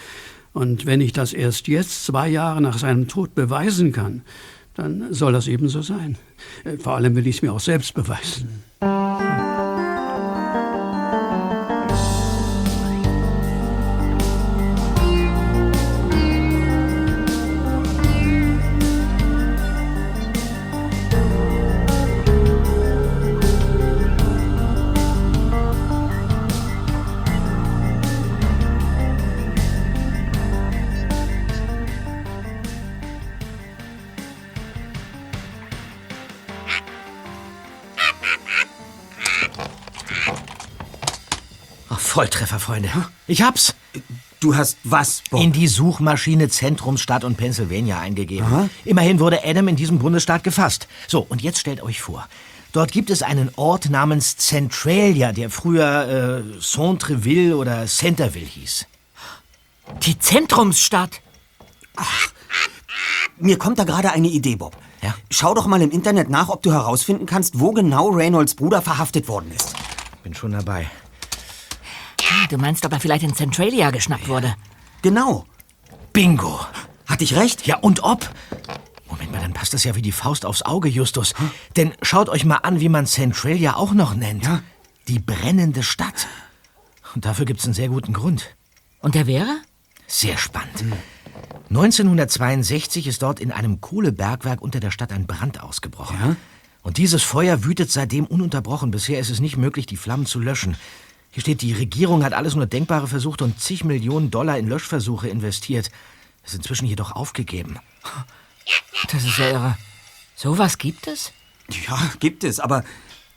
Und 0.52 0.86
wenn 0.86 1.02
ich 1.02 1.12
das 1.12 1.34
erst 1.34 1.68
jetzt, 1.68 2.06
zwei 2.06 2.28
Jahre 2.28 2.62
nach 2.62 2.78
seinem 2.78 3.08
Tod, 3.08 3.34
beweisen 3.34 3.92
kann, 3.92 4.22
dann 4.76 5.12
soll 5.12 5.32
das 5.32 5.48
eben 5.48 5.68
so 5.68 5.82
sein. 5.82 6.16
Äh, 6.64 6.76
vor 6.76 6.94
allem 6.94 7.16
will 7.16 7.26
ich 7.26 7.36
es 7.36 7.42
mir 7.42 7.52
auch 7.52 7.60
selbst 7.60 7.94
beweisen. 7.94 8.62
Volltreffer, 42.16 42.58
Freunde. 42.58 42.88
Ich 43.26 43.42
hab's. 43.42 43.74
Du 44.40 44.56
hast 44.56 44.78
was, 44.84 45.22
Bob? 45.30 45.42
In 45.42 45.52
die 45.52 45.68
Suchmaschine 45.68 46.48
Zentrumsstadt 46.48 47.24
und 47.24 47.36
Pennsylvania 47.36 48.00
eingegeben. 48.00 48.46
Aha. 48.46 48.70
Immerhin 48.86 49.20
wurde 49.20 49.44
Adam 49.44 49.68
in 49.68 49.76
diesem 49.76 49.98
Bundesstaat 49.98 50.42
gefasst. 50.42 50.88
So, 51.08 51.26
und 51.28 51.42
jetzt 51.42 51.58
stellt 51.58 51.82
euch 51.82 52.00
vor. 52.00 52.26
Dort 52.72 52.90
gibt 52.90 53.10
es 53.10 53.22
einen 53.22 53.50
Ort 53.56 53.90
namens 53.90 54.38
Centralia, 54.38 55.32
der 55.32 55.50
früher 55.50 56.54
äh, 56.56 56.58
Centreville 56.58 57.54
oder 57.54 57.84
Centerville 57.84 58.46
hieß. 58.46 58.86
Die 60.04 60.18
Zentrumsstadt? 60.18 61.20
Ach, 61.96 62.28
mir 63.36 63.58
kommt 63.58 63.78
da 63.78 63.84
gerade 63.84 64.10
eine 64.12 64.28
Idee, 64.28 64.56
Bob. 64.56 64.74
Ja? 65.02 65.14
Schau 65.30 65.52
doch 65.52 65.66
mal 65.66 65.82
im 65.82 65.90
Internet 65.90 66.30
nach, 66.30 66.48
ob 66.48 66.62
du 66.62 66.72
herausfinden 66.72 67.26
kannst, 67.26 67.60
wo 67.60 67.72
genau 67.72 68.08
Reynolds 68.08 68.54
Bruder 68.54 68.80
verhaftet 68.80 69.28
worden 69.28 69.52
ist. 69.54 69.74
Bin 70.22 70.32
schon 70.32 70.52
dabei. 70.52 70.90
Du 72.50 72.58
meinst, 72.58 72.84
ob 72.86 72.92
er 72.92 73.00
vielleicht 73.00 73.24
in 73.24 73.34
Centralia 73.34 73.90
geschnappt 73.90 74.28
wurde? 74.28 74.54
Genau. 75.02 75.46
Bingo. 76.12 76.60
Hatte 77.06 77.24
ich 77.24 77.36
recht? 77.36 77.66
Ja, 77.66 77.78
und 77.78 78.02
ob? 78.02 78.30
Moment 79.08 79.32
mal, 79.32 79.40
dann 79.40 79.52
passt 79.52 79.74
das 79.74 79.84
ja 79.84 79.94
wie 79.94 80.02
die 80.02 80.12
Faust 80.12 80.44
aufs 80.44 80.62
Auge, 80.62 80.88
Justus. 80.88 81.34
Hm? 81.38 81.50
Denn 81.76 81.92
schaut 82.02 82.28
euch 82.28 82.44
mal 82.44 82.56
an, 82.58 82.80
wie 82.80 82.88
man 82.88 83.06
Centralia 83.06 83.76
auch 83.76 83.92
noch 83.92 84.14
nennt. 84.14 84.44
Ja? 84.44 84.62
Die 85.08 85.18
brennende 85.18 85.82
Stadt. 85.82 86.26
Und 87.14 87.24
dafür 87.24 87.46
gibt's 87.46 87.64
einen 87.64 87.74
sehr 87.74 87.88
guten 87.88 88.12
Grund. 88.12 88.56
Und 89.00 89.14
der 89.14 89.26
wäre? 89.26 89.58
Sehr 90.06 90.36
spannend. 90.36 90.80
Hm. 90.80 90.92
1962 91.70 93.06
ist 93.06 93.22
dort 93.22 93.40
in 93.40 93.50
einem 93.50 93.80
Kohlebergwerk 93.80 94.62
unter 94.62 94.80
der 94.80 94.90
Stadt 94.90 95.12
ein 95.12 95.26
Brand 95.26 95.62
ausgebrochen. 95.62 96.16
Ja? 96.20 96.36
Und 96.82 96.98
dieses 96.98 97.24
Feuer 97.24 97.64
wütet 97.64 97.90
seitdem 97.90 98.24
ununterbrochen. 98.26 98.92
Bisher 98.92 99.18
ist 99.18 99.30
es 99.30 99.40
nicht 99.40 99.56
möglich, 99.56 99.86
die 99.86 99.96
Flammen 99.96 100.26
zu 100.26 100.38
löschen. 100.38 100.76
Hier 101.30 101.42
steht, 101.42 101.62
die 101.62 101.72
Regierung 101.72 102.24
hat 102.24 102.32
alles 102.32 102.54
nur 102.54 102.66
Denkbare 102.66 103.08
versucht 103.08 103.42
und 103.42 103.60
zig 103.60 103.84
Millionen 103.84 104.30
Dollar 104.30 104.58
in 104.58 104.68
Löschversuche 104.68 105.28
investiert. 105.28 105.90
Ist 106.44 106.54
inzwischen 106.54 106.86
jedoch 106.86 107.12
aufgegeben. 107.12 107.78
Das 109.10 109.24
ist 109.24 109.38
ja 109.38 109.50
irre. 109.50 109.78
Sowas 110.34 110.78
gibt 110.78 111.06
es? 111.06 111.32
Ja, 111.86 111.98
gibt 112.20 112.44
es, 112.44 112.60
aber 112.60 112.84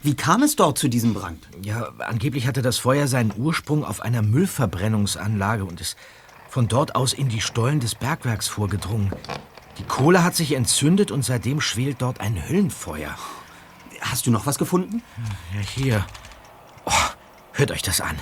wie 0.02 0.16
kam 0.16 0.44
es 0.44 0.56
dort 0.56 0.78
zu 0.78 0.88
diesem 0.88 1.14
Brand? 1.14 1.48
Ja, 1.62 1.90
angeblich 2.00 2.48
hatte 2.48 2.62
das 2.62 2.78
Feuer 2.78 3.08
seinen 3.08 3.34
Ursprung 3.36 3.84
auf 3.84 4.02
einer 4.02 4.22
Müllverbrennungsanlage 4.22 5.66
und 5.66 5.82
ist 5.82 5.98
von 6.50 6.68
dort 6.68 6.96
aus 6.96 7.14
in 7.14 7.30
die 7.30 7.42
Stollen 7.42 7.80
des 7.80 7.96
Bergwerks 7.96 8.48
vorgedrungen. 8.48 9.12
Die 9.78 9.84
Kohle 9.84 10.24
hat 10.24 10.36
sich 10.36 10.54
entzündet 10.54 11.12
und 11.12 11.24
seitdem 11.24 11.62
schwelt 11.62 12.02
dort 12.02 12.22
ein 12.22 12.48
Höllenfeuer. 12.48 13.18
Hast 14.02 14.26
du 14.26 14.32
noch 14.32 14.46
was 14.46 14.58
gefunden? 14.58 15.04
Ja, 15.54 15.60
hier. 15.62 16.06
Oh, 16.86 16.92
Hört 17.60 17.72
euch 17.72 17.82
das 17.82 18.00
an. 18.00 18.18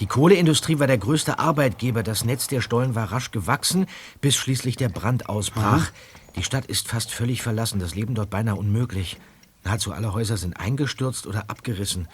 Die 0.00 0.06
Kohleindustrie 0.06 0.80
war 0.80 0.88
der 0.88 0.98
größte 0.98 1.38
Arbeitgeber. 1.38 2.02
Das 2.02 2.24
Netz 2.24 2.48
der 2.48 2.60
Stollen 2.60 2.96
war 2.96 3.12
rasch 3.12 3.30
gewachsen, 3.30 3.86
bis 4.20 4.34
schließlich 4.34 4.74
der 4.74 4.88
Brand 4.88 5.28
ausbrach. 5.28 5.92
Mhm. 5.92 6.34
Die 6.34 6.42
Stadt 6.42 6.66
ist 6.66 6.88
fast 6.88 7.12
völlig 7.12 7.40
verlassen. 7.40 7.78
Das 7.78 7.94
Leben 7.94 8.16
dort 8.16 8.30
beinahe 8.30 8.56
unmöglich. 8.56 9.16
Nahezu 9.62 9.92
alle 9.92 10.12
Häuser 10.12 10.36
sind 10.36 10.58
eingestürzt 10.58 11.28
oder 11.28 11.48
abgerissen. 11.48 12.08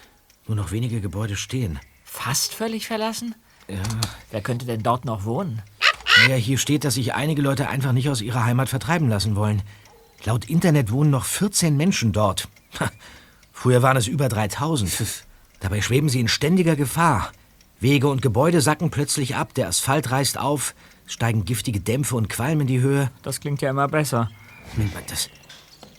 Nur 0.45 0.55
noch 0.55 0.69
wenige 0.69 1.01
Gebäude 1.01 1.35
stehen. 1.35 1.79
Fast 2.03 2.53
völlig 2.53 2.85
verlassen? 2.85 3.33
Ja. 3.67 3.81
Wer 4.29 4.41
könnte 4.41 4.67
denn 4.67 4.83
dort 4.83 5.03
noch 5.03 5.25
wohnen? 5.25 5.63
Naja, 6.19 6.35
hier 6.35 6.59
steht, 6.59 6.83
dass 6.83 6.93
sich 6.93 7.15
einige 7.15 7.41
Leute 7.41 7.69
einfach 7.69 7.91
nicht 7.91 8.07
aus 8.07 8.21
ihrer 8.21 8.45
Heimat 8.45 8.69
vertreiben 8.69 9.09
lassen 9.09 9.35
wollen. 9.35 9.63
Laut 10.25 10.45
Internet 10.45 10.91
wohnen 10.91 11.09
noch 11.09 11.25
14 11.25 11.75
Menschen 11.75 12.13
dort. 12.13 12.49
Früher 13.51 13.81
waren 13.81 13.97
es 13.97 14.05
über 14.05 14.29
3000. 14.29 15.23
Dabei 15.65 15.81
schweben 15.81 16.09
sie 16.09 16.19
in 16.19 16.27
ständiger 16.27 16.75
Gefahr. 16.75 17.31
Wege 17.79 18.07
und 18.07 18.21
Gebäude 18.21 18.61
sacken 18.61 18.91
plötzlich 18.91 19.35
ab, 19.35 19.55
der 19.55 19.67
Asphalt 19.67 20.11
reißt 20.11 20.37
auf, 20.37 20.75
steigen 21.07 21.43
giftige 21.43 21.79
Dämpfe 21.79 22.15
und 22.17 22.29
Qualm 22.29 22.61
in 22.61 22.67
die 22.67 22.81
Höhe. 22.81 23.09
Das 23.23 23.39
klingt 23.39 23.63
ja 23.63 23.71
immer 23.71 23.87
besser. 23.87 24.29
Das, 25.07 25.27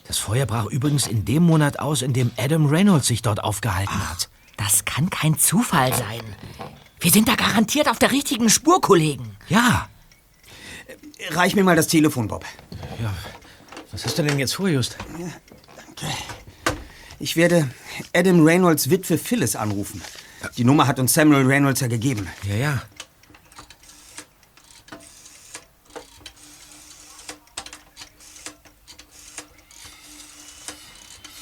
das 0.07 0.19
Feuer 0.19 0.45
brach 0.45 0.67
übrigens 0.67 1.05
in 1.05 1.25
dem 1.25 1.43
Monat 1.43 1.79
aus, 1.79 2.01
in 2.01 2.13
dem 2.13 2.31
Adam 2.37 2.67
Reynolds 2.67 3.07
sich 3.07 3.21
dort 3.21 3.43
aufgehalten 3.43 3.93
Ach, 3.93 4.11
hat. 4.11 4.29
Das 4.55 4.85
kann 4.85 5.09
kein 5.09 5.37
Zufall 5.37 5.93
sein. 5.93 6.21
Wir 7.01 7.11
sind 7.11 7.27
da 7.27 7.35
garantiert 7.35 7.89
auf 7.89 7.99
der 7.99 8.13
richtigen 8.13 8.49
Spur, 8.49 8.79
Kollegen. 8.79 9.35
Ja. 9.49 9.89
Reich 11.31 11.57
mir 11.57 11.65
mal 11.65 11.75
das 11.75 11.87
Telefon, 11.87 12.29
Bob. 12.29 12.45
Ja. 13.03 13.13
Was 13.91 14.05
hast 14.05 14.17
du 14.17 14.23
denn 14.23 14.39
jetzt 14.39 14.55
vor, 14.55 14.69
Just? 14.69 14.95
Ja, 15.19 15.27
danke. 15.75 16.05
Ich 17.19 17.35
werde 17.35 17.69
Adam 18.13 18.45
Reynolds 18.45 18.89
Witwe 18.89 19.17
Phyllis 19.17 19.55
anrufen. 19.55 20.01
Die 20.55 20.63
Nummer 20.63 20.85
hat 20.87 20.99
uns 20.99 21.13
Samuel 21.13 21.45
Reynolds 21.45 21.79
ja 21.79 21.87
gegeben. 21.87 22.27
Ja, 22.43 22.55
ja. 22.55 22.81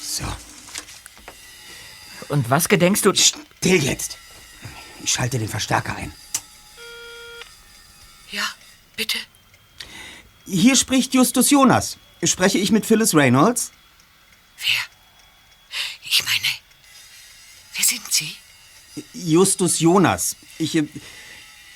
So. 0.00 0.24
Und 2.28 2.48
was 2.48 2.68
gedenkst 2.68 3.04
du... 3.04 3.14
Still 3.14 3.82
jetzt. 3.82 4.16
Ich 5.04 5.12
schalte 5.12 5.38
den 5.38 5.48
Verstärker 5.48 5.94
ein. 5.94 6.12
Ja, 8.30 8.44
bitte. 8.96 9.18
Hier 10.46 10.74
spricht 10.74 11.14
Justus 11.14 11.50
Jonas. 11.50 11.98
Spreche 12.22 12.58
ich 12.58 12.72
mit 12.72 12.86
Phyllis 12.86 13.14
Reynolds? 13.14 13.72
Wer? 14.58 14.95
Ich 16.08 16.24
meine, 16.24 16.48
wer 17.74 17.84
sind 17.84 18.12
Sie? 18.12 18.36
Justus 19.12 19.80
Jonas. 19.80 20.36
Ich, 20.58 20.78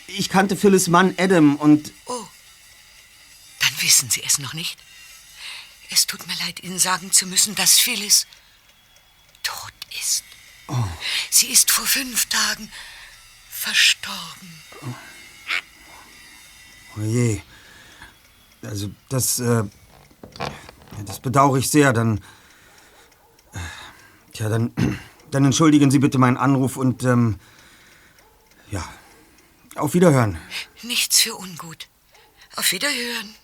ich 0.07 0.29
kannte 0.29 0.57
Phyllis 0.57 0.89
Mann 0.89 1.15
Adam 1.19 1.57
und... 1.57 1.93
Oh, 2.07 2.27
dann 3.61 3.83
wissen 3.83 4.09
Sie 4.11 4.23
es 4.23 4.39
noch 4.39 4.55
nicht. 4.55 4.79
Es 5.91 6.07
tut 6.07 6.27
mir 6.27 6.37
leid, 6.37 6.63
Ihnen 6.63 6.79
sagen 6.79 7.13
zu 7.13 7.27
müssen, 7.27 7.55
dass 7.55 7.81
Phyllis 7.81 8.27
tot 9.43 9.73
ist. 10.01 10.25
Oh. 10.69 10.85
Sie 11.31 11.49
ist 11.49 11.71
vor 11.71 11.85
fünf 11.85 12.27
Tagen 12.27 12.71
verstorben. 13.51 14.63
Oh, 14.83 14.95
oh 16.97 17.03
je. 17.03 17.43
Also, 18.63 18.91
das, 19.09 19.41
äh, 19.41 19.65
das 21.05 21.21
bedauere 21.21 21.59
ich 21.59 21.69
sehr. 21.69 21.93
Dann 21.93 22.23
Tja, 24.33 24.49
dann, 24.49 24.73
dann 25.31 25.45
entschuldigen 25.45 25.91
Sie 25.91 25.99
bitte 25.99 26.19
meinen 26.19 26.37
Anruf 26.37 26.77
und, 26.77 27.05
ähm, 27.05 27.39
ja, 28.71 28.85
auf 29.77 29.95
Wiederhören. 29.95 30.39
Nichts 30.83 31.21
für 31.21 31.35
ungut. 31.37 31.89
Auf 32.57 32.73
Wiederhören. 32.73 33.35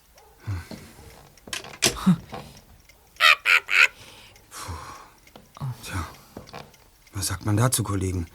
Puh. 4.50 4.74
Tja, 5.84 6.06
was 7.12 7.26
sagt 7.26 7.46
man 7.46 7.56
dazu, 7.56 7.82
Kollegen? 7.82 8.26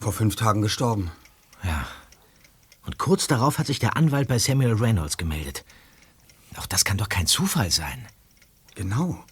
Vor 0.00 0.12
fünf 0.12 0.36
Tagen 0.36 0.62
gestorben. 0.62 1.10
Ja. 1.62 1.86
Und 2.84 2.98
kurz 2.98 3.26
darauf 3.26 3.58
hat 3.58 3.66
sich 3.66 3.80
der 3.80 3.96
Anwalt 3.96 4.28
bei 4.28 4.38
Samuel 4.38 4.74
Reynolds 4.74 5.16
gemeldet. 5.16 5.64
Auch 6.56 6.66
das 6.66 6.84
kann 6.84 6.98
doch 6.98 7.08
kein 7.08 7.26
Zufall 7.26 7.70
sein. 7.70 8.06
Genau. 8.74 9.24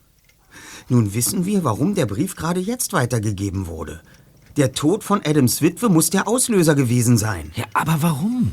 Nun 0.89 1.15
wissen 1.15 1.47
wir, 1.47 1.65
warum 1.65 1.95
der 1.95 2.07
Brief 2.07 2.37
gerade 2.37 2.61
jetzt 2.61 2.93
weitergegeben 2.93 3.67
wurde. 3.67 4.01
Der 4.57 4.73
Tod 4.73 5.03
von 5.03 5.21
Adams 5.25 5.63
Witwe 5.63 5.89
muss 5.89 6.11
der 6.11 6.29
Auslöser 6.29 6.75
gewesen 6.75 7.19
sein. 7.19 7.51
Ja, 7.57 7.65
aber 7.73 8.03
warum? 8.03 8.53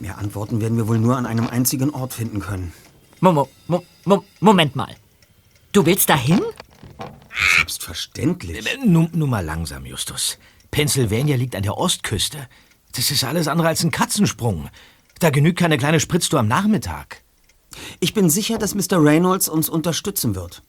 Mehr 0.00 0.18
Antworten 0.18 0.60
werden 0.60 0.76
wir 0.76 0.86
wohl 0.86 0.98
nur 0.98 1.16
an 1.16 1.26
einem 1.26 1.48
einzigen 1.48 1.90
Ort 1.90 2.14
finden 2.14 2.40
können. 2.40 2.72
Mo 3.20 3.48
Mo 3.66 3.82
Mo 4.04 4.24
Moment 4.40 4.76
mal. 4.76 4.94
Du 5.72 5.84
willst 5.84 6.08
dahin? 6.08 6.40
Selbstverständlich. 7.56 8.64
Äh, 8.64 8.86
nun, 8.86 9.10
nun 9.12 9.28
mal 9.28 9.44
langsam, 9.44 9.84
Justus. 9.84 10.38
Pennsylvania 10.70 11.36
liegt 11.36 11.56
an 11.56 11.62
der 11.62 11.76
Ostküste. 11.76 12.48
Das 12.92 13.10
ist 13.10 13.24
alles 13.24 13.48
andere 13.48 13.68
als 13.68 13.82
ein 13.84 13.90
Katzensprung. 13.90 14.70
Da 15.18 15.30
genügt 15.30 15.58
keine 15.58 15.78
kleine 15.78 16.00
Spritztour 16.00 16.40
am 16.40 16.48
Nachmittag. 16.48 17.22
Ich 18.00 18.14
bin 18.14 18.30
sicher, 18.30 18.58
dass 18.58 18.74
Mr. 18.74 19.02
Reynolds 19.02 19.48
uns 19.48 19.68
unterstützen 19.68 20.34
wird. 20.34 20.62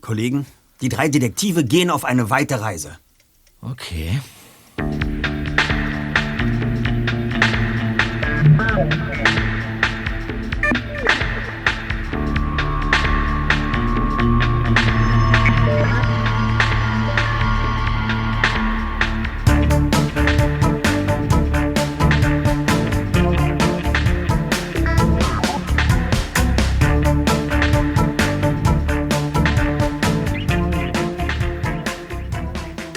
Kollegen, 0.00 0.46
die 0.80 0.88
drei 0.88 1.08
Detektive 1.08 1.64
gehen 1.64 1.90
auf 1.90 2.04
eine 2.04 2.30
weite 2.30 2.60
Reise. 2.60 2.98
Okay. 3.60 4.20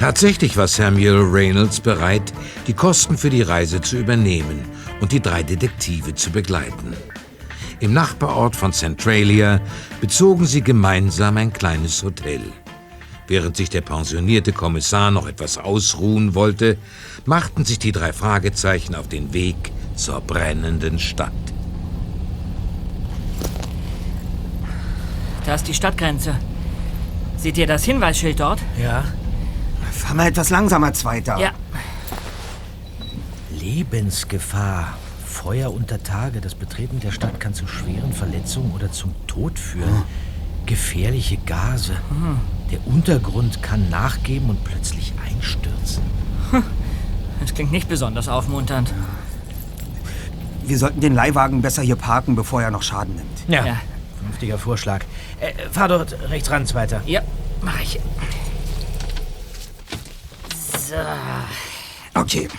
Tatsächlich 0.01 0.57
war 0.57 0.67
Samuel 0.67 1.21
Reynolds 1.31 1.79
bereit, 1.79 2.33
die 2.65 2.73
Kosten 2.73 3.19
für 3.19 3.29
die 3.29 3.43
Reise 3.43 3.81
zu 3.81 3.99
übernehmen 3.99 4.65
und 4.99 5.11
die 5.11 5.19
drei 5.19 5.43
Detektive 5.43 6.15
zu 6.15 6.31
begleiten. 6.31 6.95
Im 7.79 7.93
Nachbarort 7.93 8.55
von 8.55 8.73
Centralia 8.73 9.61
bezogen 10.01 10.47
sie 10.47 10.63
gemeinsam 10.63 11.37
ein 11.37 11.53
kleines 11.53 12.01
Hotel. 12.01 12.41
Während 13.27 13.55
sich 13.55 13.69
der 13.69 13.81
pensionierte 13.81 14.53
Kommissar 14.53 15.11
noch 15.11 15.27
etwas 15.27 15.59
ausruhen 15.59 16.33
wollte, 16.33 16.79
machten 17.25 17.63
sich 17.63 17.77
die 17.77 17.91
drei 17.91 18.11
Fragezeichen 18.11 18.95
auf 18.95 19.07
den 19.07 19.33
Weg 19.33 19.71
zur 19.93 20.19
brennenden 20.21 20.97
Stadt. 20.97 21.31
Da 25.45 25.53
ist 25.53 25.67
die 25.67 25.75
Stadtgrenze. 25.75 26.39
Seht 27.37 27.59
ihr 27.59 27.67
das 27.67 27.83
Hinweisschild 27.83 28.39
dort? 28.39 28.61
Ja. 28.81 29.03
Fahr 30.01 30.15
mal 30.15 30.27
etwas 30.27 30.49
langsamer, 30.49 30.93
Zweiter. 30.93 31.37
Ja. 31.37 31.51
Lebensgefahr. 33.51 34.97
Feuer 35.25 35.71
unter 35.71 36.01
Tage. 36.01 36.41
Das 36.41 36.55
Betreten 36.55 36.99
der 36.99 37.11
Stadt 37.11 37.39
kann 37.39 37.53
zu 37.53 37.67
schweren 37.67 38.11
Verletzungen 38.11 38.71
oder 38.73 38.91
zum 38.91 39.13
Tod 39.27 39.59
führen. 39.59 40.03
Gefährliche 40.65 41.37
Gase. 41.37 41.93
Der 42.71 42.85
Untergrund 42.87 43.61
kann 43.61 43.89
nachgeben 43.89 44.49
und 44.49 44.63
plötzlich 44.63 45.13
einstürzen. 45.25 46.03
Das 47.39 47.53
klingt 47.53 47.71
nicht 47.71 47.87
besonders 47.87 48.27
aufmunternd. 48.27 48.93
Wir 50.63 50.77
sollten 50.77 50.99
den 50.99 51.13
Leihwagen 51.13 51.61
besser 51.61 51.81
hier 51.83 51.95
parken, 51.95 52.35
bevor 52.35 52.61
er 52.61 52.71
noch 52.71 52.83
Schaden 52.83 53.15
nimmt. 53.15 53.43
Ja. 53.47 53.65
Ja. 53.65 53.77
Vernünftiger 54.17 54.57
Vorschlag. 54.57 55.01
Äh, 55.39 55.53
fahr 55.71 55.87
dort 55.87 56.15
rechts 56.29 56.49
ran, 56.49 56.65
Zweiter. 56.65 57.01
Ja, 57.05 57.21
mach 57.61 57.79
ich. 57.81 57.99
So. 60.91 60.97
Okay. 62.15 62.49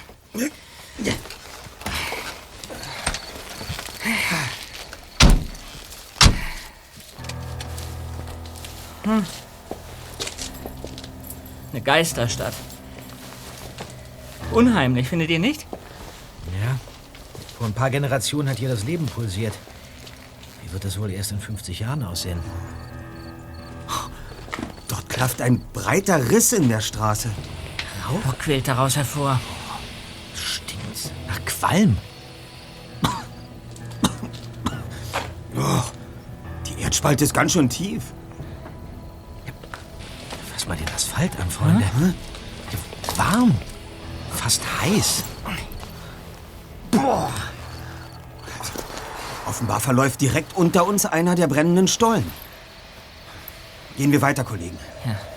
Eine 11.72 11.80
Geisterstadt. 11.82 12.54
Unheimlich, 14.50 15.08
findet 15.08 15.28
ihr 15.28 15.38
nicht? 15.38 15.66
Ja. 16.58 16.78
Vor 17.58 17.66
ein 17.66 17.74
paar 17.74 17.90
Generationen 17.90 18.48
hat 18.48 18.56
hier 18.56 18.70
das 18.70 18.84
Leben 18.84 19.04
pulsiert. 19.04 19.52
Wie 20.62 20.72
wird 20.72 20.86
das 20.86 20.98
wohl 20.98 21.10
erst 21.10 21.32
in 21.32 21.38
50 21.38 21.80
Jahren 21.80 22.02
aussehen? 22.02 22.40
Dort 24.88 25.10
klafft 25.10 25.42
ein 25.42 25.62
breiter 25.74 26.30
Riss 26.30 26.54
in 26.54 26.70
der 26.70 26.80
Straße. 26.80 27.30
Rauch 28.08 28.38
quillt 28.38 28.68
daraus 28.68 28.96
hervor. 28.96 29.40
Stinkt's. 30.34 31.10
Nach 31.28 31.44
Qualm. 31.44 31.96
Die 36.66 36.82
Erdspalte 36.82 37.24
ist 37.24 37.34
ganz 37.34 37.52
schön 37.52 37.68
tief. 37.68 38.02
Fass 40.52 40.66
mal 40.66 40.76
den 40.76 40.88
Asphalt 40.94 41.38
an, 41.40 41.50
Freunde. 41.50 41.84
Warm. 43.16 43.54
Fast 44.34 44.62
heiß. 44.80 45.24
Offenbar 49.46 49.80
verläuft 49.80 50.20
direkt 50.20 50.56
unter 50.56 50.86
uns 50.86 51.04
einer 51.04 51.34
der 51.34 51.46
brennenden 51.46 51.88
Stollen. 51.88 52.30
Gehen 53.96 54.10
wir 54.12 54.22
weiter, 54.22 54.44
Kollegen. 54.44 54.78
Es 55.04 55.31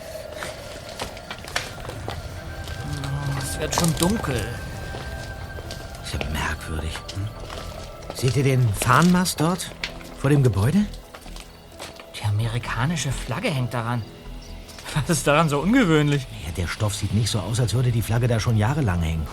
wird 3.66 3.76
schon 3.80 3.96
dunkel. 3.98 4.36
Ist 6.04 6.14
ja 6.14 6.20
merkwürdig. 6.32 6.94
Hm? 7.16 7.28
Seht 8.14 8.36
ihr 8.38 8.44
den 8.44 8.70
Fahnenmast 8.70 9.42
dort? 9.42 9.72
Vor 10.20 10.30
dem 10.30 10.44
Gebäude? 10.44 10.86
Die 12.16 12.26
amerikanische 12.26 13.12
Flagge 13.12 13.50
hängt 13.50 13.74
daran. 13.74 14.04
Was 14.94 15.10
ist 15.10 15.26
daran 15.26 15.50
so 15.50 15.62
ungewöhnlich? 15.62 16.28
Ja, 16.46 16.52
der 16.52 16.68
Stoff 16.68 16.94
sieht 16.94 17.16
nicht 17.16 17.30
so 17.30 17.40
aus, 17.40 17.60
als 17.60 17.74
würde 17.74 17.92
die 17.92 18.04
Flagge 18.04 18.28
da 18.28 18.40
schon 18.40 18.56
jahrelang 18.56 19.02
hängen. 19.02 19.26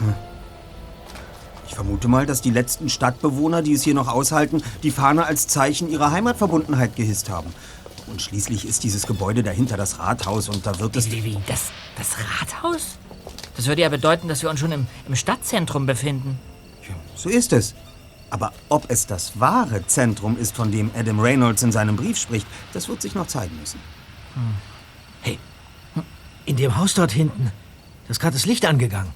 Ich 1.68 1.74
vermute 1.74 2.08
mal, 2.08 2.24
dass 2.24 2.40
die 2.40 2.50
letzten 2.50 2.88
Stadtbewohner, 2.88 3.60
die 3.60 3.74
es 3.74 3.82
hier 3.82 3.94
noch 3.94 4.08
aushalten, 4.08 4.62
die 4.82 4.90
Fahne 4.90 5.26
als 5.26 5.46
Zeichen 5.46 5.90
ihrer 5.90 6.10
Heimatverbundenheit 6.10 6.96
gehisst 6.96 7.28
haben. 7.28 7.52
Und 8.06 8.22
schließlich 8.22 8.66
ist 8.66 8.82
dieses 8.82 9.06
Gebäude 9.06 9.42
dahinter 9.42 9.76
das 9.76 9.98
Rathaus 9.98 10.48
und 10.48 10.66
da 10.66 10.78
wird 10.78 10.96
es... 10.96 11.10
Wie, 11.10 11.22
wie, 11.22 11.36
das, 11.46 11.66
das 11.98 12.16
Rathaus? 12.40 12.98
Das 13.62 13.68
würde 13.68 13.82
ja 13.82 13.90
bedeuten, 13.90 14.26
dass 14.26 14.42
wir 14.42 14.50
uns 14.50 14.58
schon 14.58 14.72
im, 14.72 14.88
im 15.06 15.14
Stadtzentrum 15.14 15.86
befinden. 15.86 16.36
So 17.14 17.28
ist 17.28 17.52
es. 17.52 17.76
Aber 18.28 18.52
ob 18.68 18.90
es 18.90 19.06
das 19.06 19.38
wahre 19.38 19.86
Zentrum 19.86 20.36
ist, 20.36 20.56
von 20.56 20.72
dem 20.72 20.90
Adam 20.96 21.20
Reynolds 21.20 21.62
in 21.62 21.70
seinem 21.70 21.94
Brief 21.94 22.18
spricht, 22.18 22.44
das 22.72 22.88
wird 22.88 23.00
sich 23.00 23.14
noch 23.14 23.28
zeigen 23.28 23.56
müssen. 23.60 23.78
Hey, 25.20 25.38
in 26.44 26.56
dem 26.56 26.76
Haus 26.76 26.94
dort 26.94 27.12
hinten, 27.12 27.52
da 28.06 28.10
ist 28.10 28.18
gerade 28.18 28.34
das 28.34 28.46
Licht 28.46 28.66
angegangen. 28.66 29.14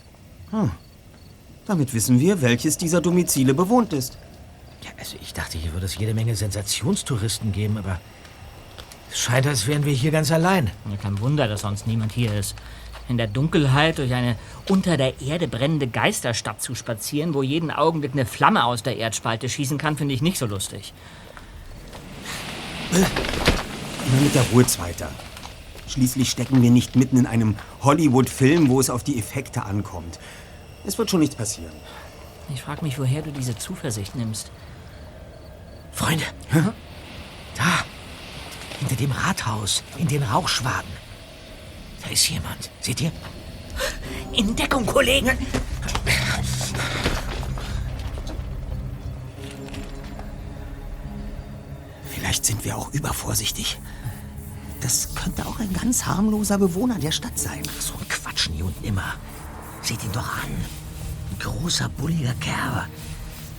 Damit 1.66 1.92
wissen 1.92 2.20
wir, 2.20 2.40
welches 2.40 2.78
dieser 2.78 3.00
Domizile 3.00 3.52
bewohnt 3.52 3.92
ist. 3.92 4.16
Ja, 4.82 4.90
also 4.96 5.16
ich 5.20 5.34
dachte, 5.34 5.58
hier 5.58 5.72
würde 5.72 5.86
es 5.86 5.96
jede 5.96 6.14
Menge 6.14 6.36
Sensationstouristen 6.36 7.50
geben, 7.50 7.78
aber 7.78 7.98
es 9.10 9.18
scheint, 9.18 9.48
als 9.48 9.66
wären 9.66 9.84
wir 9.84 9.92
hier 9.92 10.12
ganz 10.12 10.30
allein. 10.30 10.70
Ja, 10.88 10.96
kein 10.98 11.18
Wunder, 11.18 11.48
dass 11.48 11.62
sonst 11.62 11.88
niemand 11.88 12.12
hier 12.12 12.32
ist. 12.32 12.54
In 13.08 13.18
der 13.18 13.28
Dunkelheit 13.28 13.98
durch 13.98 14.12
eine 14.12 14.36
unter 14.68 14.96
der 14.96 15.20
Erde 15.20 15.46
brennende 15.46 15.86
Geisterstadt 15.86 16.60
zu 16.60 16.74
spazieren, 16.74 17.34
wo 17.34 17.42
jeden 17.42 17.70
Augenblick 17.70 18.12
eine 18.12 18.26
Flamme 18.26 18.64
aus 18.64 18.82
der 18.82 18.96
Erdspalte 18.96 19.48
schießen 19.48 19.78
kann, 19.78 19.96
finde 19.96 20.14
ich 20.14 20.22
nicht 20.22 20.38
so 20.38 20.46
lustig. 20.46 20.92
Immer 22.90 24.20
mit 24.22 24.34
der 24.34 24.42
Ruhe, 24.52 24.66
Zweiter. 24.66 25.10
Schließlich 25.88 26.30
stecken 26.30 26.62
wir 26.62 26.70
nicht 26.70 26.96
mitten 26.96 27.16
in 27.16 27.26
einem 27.26 27.56
Hollywood-Film, 27.82 28.68
wo 28.68 28.80
es 28.80 28.90
auf 28.90 29.04
die 29.04 29.18
Effekte 29.18 29.64
ankommt. 29.64 30.18
Es 30.84 30.98
wird 30.98 31.10
schon 31.10 31.20
nichts 31.20 31.36
passieren. 31.36 31.74
Ich 32.52 32.62
frage 32.62 32.84
mich, 32.84 32.98
woher 32.98 33.22
du 33.22 33.30
diese 33.30 33.56
Zuversicht 33.56 34.14
nimmst. 34.14 34.50
Freunde, 35.92 36.24
da, 37.56 37.84
hinter 38.80 38.96
dem 38.96 39.12
Rathaus, 39.12 39.82
in 39.96 40.08
den 40.08 40.22
Rauchschwaden. 40.22 41.05
Da 42.06 42.12
ist 42.12 42.28
jemand. 42.28 42.70
Seht 42.80 43.00
ihr? 43.00 43.10
In 44.32 44.54
Deckung, 44.54 44.86
Kollegen! 44.86 45.36
Vielleicht 52.08 52.44
sind 52.44 52.64
wir 52.64 52.76
auch 52.76 52.92
übervorsichtig. 52.92 53.80
Das 54.80 55.16
könnte 55.16 55.46
auch 55.46 55.58
ein 55.58 55.72
ganz 55.72 56.06
harmloser 56.06 56.58
Bewohner 56.58 56.98
der 57.00 57.10
Stadt 57.10 57.36
sein. 57.36 57.62
So 57.80 57.94
ein 57.94 58.08
Quatsch 58.08 58.50
nie 58.50 58.62
und 58.62 58.80
nimmer. 58.82 59.14
Seht 59.82 60.04
ihn 60.04 60.12
doch 60.12 60.28
an. 60.44 60.50
Ein 61.32 61.38
großer, 61.40 61.88
bulliger 61.88 62.34
Kerl. 62.34 62.86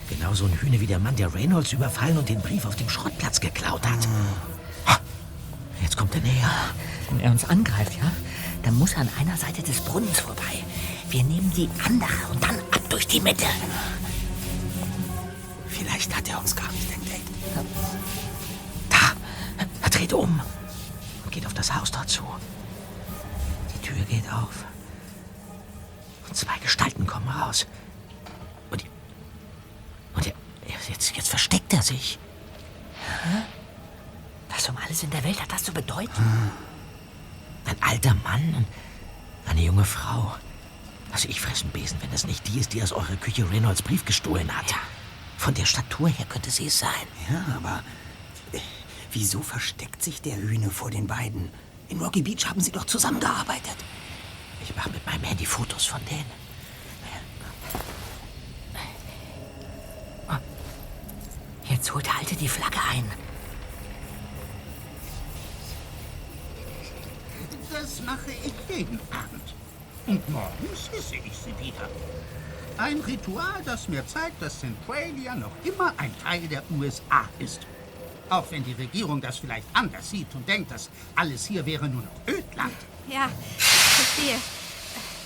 Genauso 0.10 0.46
ein 0.46 0.54
Hühne 0.62 0.80
wie 0.80 0.88
der 0.88 1.00
Mann, 1.00 1.18
der 1.18 1.34
Reynolds 1.34 1.74
überfallen 1.74 2.18
und 2.18 2.30
den 2.30 2.40
Brief 2.40 2.66
auf 2.66 2.78
dem 2.78 2.88
Schrottplatz 2.88 3.42
geklaut 3.42 3.86
hat. 3.86 4.08
Ha, 4.86 5.00
Jetzt 5.82 5.98
kommt 5.98 6.16
er 6.16 6.22
näher. 6.22 6.52
Wenn 7.10 7.20
er 7.20 7.32
uns 7.32 7.44
angreift, 7.44 7.94
ja, 7.98 8.10
dann 8.68 8.78
muss 8.80 8.94
er 8.94 9.00
an 9.00 9.10
einer 9.18 9.38
Seite 9.38 9.64
des 9.64 9.80
Brunnens 9.80 10.20
vorbei. 10.20 10.66
Wir 11.10 11.24
nehmen 11.24 11.50
die 11.56 11.70
andere 11.86 12.12
und 12.34 12.44
dann 12.44 12.60
ab 12.72 12.82
durch 12.90 13.08
die 13.08 13.22
Mitte. 13.22 13.46
Vielleicht 15.70 16.14
hat 16.14 16.28
er 16.28 16.38
uns 16.38 16.54
gar 16.54 16.70
nicht 16.74 16.92
entdeckt. 16.92 17.30
Da, 18.90 19.14
er 19.82 19.90
dreht 19.90 20.12
um 20.12 20.42
und 21.24 21.32
geht 21.32 21.46
auf 21.46 21.54
das 21.54 21.74
Haus 21.74 21.92
dort 21.92 22.10
zu. 22.10 22.24
Die 23.74 23.88
Tür 23.88 24.04
geht 24.04 24.30
auf. 24.34 24.66
Und 26.28 26.36
zwei 26.36 26.58
Gestalten 26.62 27.08
kommen 27.08 27.30
raus. 27.30 27.68
Und, 28.70 28.84
und 30.14 30.28
er, 30.28 30.34
jetzt, 30.90 31.16
jetzt 31.16 31.30
versteckt 31.30 31.72
er 31.72 31.84
sich. 31.84 32.20
Was 34.50 34.68
um 34.68 34.76
alles 34.76 35.04
in 35.04 35.10
der 35.12 35.24
Welt 35.24 35.42
hat 35.42 35.54
das 35.54 35.64
zu 35.64 35.72
bedeuten? 35.72 36.52
Ein 37.68 37.76
alter 37.82 38.16
Mann 38.24 38.56
und 38.56 38.66
eine 39.46 39.62
junge 39.62 39.86
Frau. 39.86 40.36
Also 41.12 41.30
ich 41.30 41.40
fresse 41.40 41.64
einen 41.64 41.72
Besen, 41.72 42.02
wenn 42.02 42.12
das 42.12 42.26
nicht 42.26 42.48
die 42.48 42.60
ist, 42.60 42.74
die 42.74 42.82
aus 42.82 42.92
eurer 42.92 43.16
Küche 43.18 43.50
Reynolds 43.50 43.82
Brief 43.82 44.06
gestohlen 44.06 44.56
hat. 44.58 44.74
Von 45.38 45.54
der 45.54 45.66
Statur 45.66 46.10
her 46.10 46.26
könnte 46.28 46.50
sie 46.50 46.68
es 46.68 46.80
sein. 46.80 47.08
Ja, 47.30 47.46
aber 47.56 47.84
äh, 48.54 48.60
wieso 49.12 49.42
versteckt 49.42 50.04
sich 50.04 50.22
der 50.22 50.38
Hühne 50.38 50.70
vor 50.70 50.90
den 50.90 51.08
beiden? 51.08 51.50
In 51.90 52.02
Rocky 52.02 52.22
Beach 52.22 52.46
haben 52.48 52.62
sie 52.62 52.72
doch 52.72 52.86
zusammengearbeitet. 52.86 53.76
Ich 54.64 54.76
mache 54.76 54.90
mit 54.90 55.06
meinem 55.06 55.24
Handy 55.24 55.46
Fotos 55.46 55.86
von 55.86 56.04
denen. 56.06 56.48
Jetzt 61.70 61.94
holt 61.94 62.06
der 62.06 62.18
Alte 62.18 62.36
die 62.36 62.48
Flagge 62.48 62.80
ein. 62.92 63.06
Mache 68.08 68.32
ich 68.32 68.76
jeden 68.76 69.00
Abend. 69.12 69.48
Und 70.08 70.30
morgens 70.30 70.90
esse 70.98 71.16
ich 71.16 71.38
sie 71.38 71.54
wieder. 71.60 71.90
Ein 72.78 73.02
Ritual, 73.02 73.62
das 73.66 73.90
mir 73.90 74.08
zeigt, 74.08 74.42
dass 74.42 74.62
Centralia 74.62 75.36
noch 75.36 75.52
immer 75.66 75.94
ein 75.98 76.14
Teil 76.24 76.48
der 76.48 76.64
USA 76.72 77.28
ist. 77.38 77.62
Auch 78.30 78.50
wenn 78.52 78.64
die 78.64 78.74
Regierung 78.74 79.20
das 79.20 79.40
vielleicht 79.40 79.68
anders 79.74 80.10
sieht 80.10 80.34
und 80.36 80.48
denkt, 80.48 80.72
dass 80.72 80.90
alles 81.16 81.46
hier 81.46 81.66
wäre 81.66 81.90
nur 81.90 82.04
noch 82.04 82.28
Ödland. 82.28 82.78
Ja, 83.10 83.30
verstehe. 83.58 84.38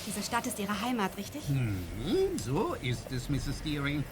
Diese 0.08 0.24
Stadt 0.24 0.48
ist 0.48 0.58
Ihre 0.58 0.82
Heimat, 0.82 1.16
richtig? 1.18 1.42
Hm, 1.48 2.38
so 2.44 2.76
ist 2.82 3.12
es, 3.12 3.30
Mrs. 3.30 3.62
Deering. 3.64 4.04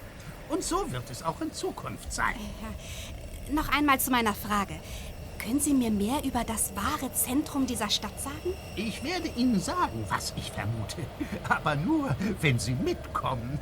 Und 0.48 0.62
so 0.62 0.90
wird 0.92 1.10
es 1.10 1.22
auch 1.24 1.40
in 1.40 1.52
Zukunft 1.52 2.12
sein. 2.12 2.36
Ja. 2.62 3.54
Noch 3.54 3.68
einmal 3.68 3.98
zu 3.98 4.12
meiner 4.12 4.34
Frage. 4.34 4.78
Können 5.42 5.58
Sie 5.58 5.72
mir 5.72 5.90
mehr 5.90 6.22
über 6.22 6.44
das 6.44 6.72
wahre 6.76 7.10
Zentrum 7.14 7.66
dieser 7.66 7.88
Stadt 7.88 8.18
sagen? 8.20 8.54
Ich 8.76 9.02
werde 9.02 9.28
Ihnen 9.36 9.58
sagen, 9.58 10.04
was 10.08 10.34
ich 10.36 10.52
vermute. 10.52 10.98
Aber 11.48 11.76
nur, 11.76 12.14
wenn 12.42 12.58
Sie 12.58 12.74
mitkommen. 12.74 13.58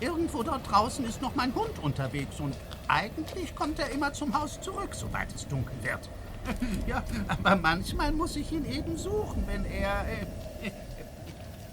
Irgendwo 0.00 0.42
dort 0.42 0.68
draußen 0.68 1.06
ist 1.06 1.22
noch 1.22 1.34
mein 1.36 1.54
Hund 1.54 1.78
unterwegs 1.80 2.40
und 2.40 2.56
eigentlich 2.88 3.54
kommt 3.54 3.78
er 3.78 3.90
immer 3.90 4.12
zum 4.12 4.38
Haus 4.38 4.60
zurück, 4.60 4.94
sobald 4.94 5.32
es 5.32 5.46
dunkel 5.46 5.76
wird. 5.82 6.08
Ja, 6.86 7.02
aber 7.28 7.56
manchmal 7.56 8.12
muss 8.12 8.36
ich 8.36 8.50
ihn 8.52 8.64
eben 8.64 8.96
suchen, 8.96 9.44
wenn 9.46 9.64
er... 9.64 10.06
Äh, 10.08 10.70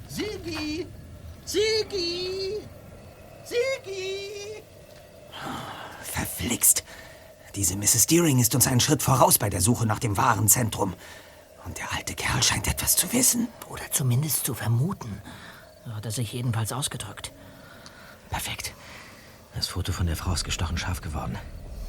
Sigi! 0.08 0.88
Sigi! 1.46 2.58
Sigi! 3.44 4.64
Verflixt. 6.02 6.84
Diese 7.56 7.76
Mrs. 7.76 8.08
Deering 8.08 8.40
ist 8.40 8.56
uns 8.56 8.66
einen 8.66 8.80
Schritt 8.80 9.04
voraus 9.04 9.38
bei 9.38 9.50
der 9.50 9.62
Suche 9.62 9.86
nach 9.86 10.00
dem 10.00 10.18
wahren 10.18 10.48
Zentrum. 10.48 10.96
Und 11.66 11.78
der 11.78 11.94
alte 11.94 12.16
Kerl 12.16 12.42
scheint 12.42 12.68
etwas 12.68 12.96
zu 12.96 13.12
wissen. 13.14 13.48
Oder 13.70 13.84
zumindest 13.92 14.46
zu 14.46 14.54
vermuten. 14.54 15.22
So 15.86 15.94
hat 15.94 16.06
er 16.06 16.12
sich 16.12 16.34
jedenfalls 16.34 16.72
ausgedrückt. 16.72 17.32
Perfekt. 18.30 18.74
Das 19.56 19.68
Foto 19.68 19.92
von 19.92 20.08
der 20.08 20.16
Frau 20.16 20.34
ist 20.34 20.44
gestochen 20.44 20.78
scharf 20.78 21.02
geworden. 21.02 21.38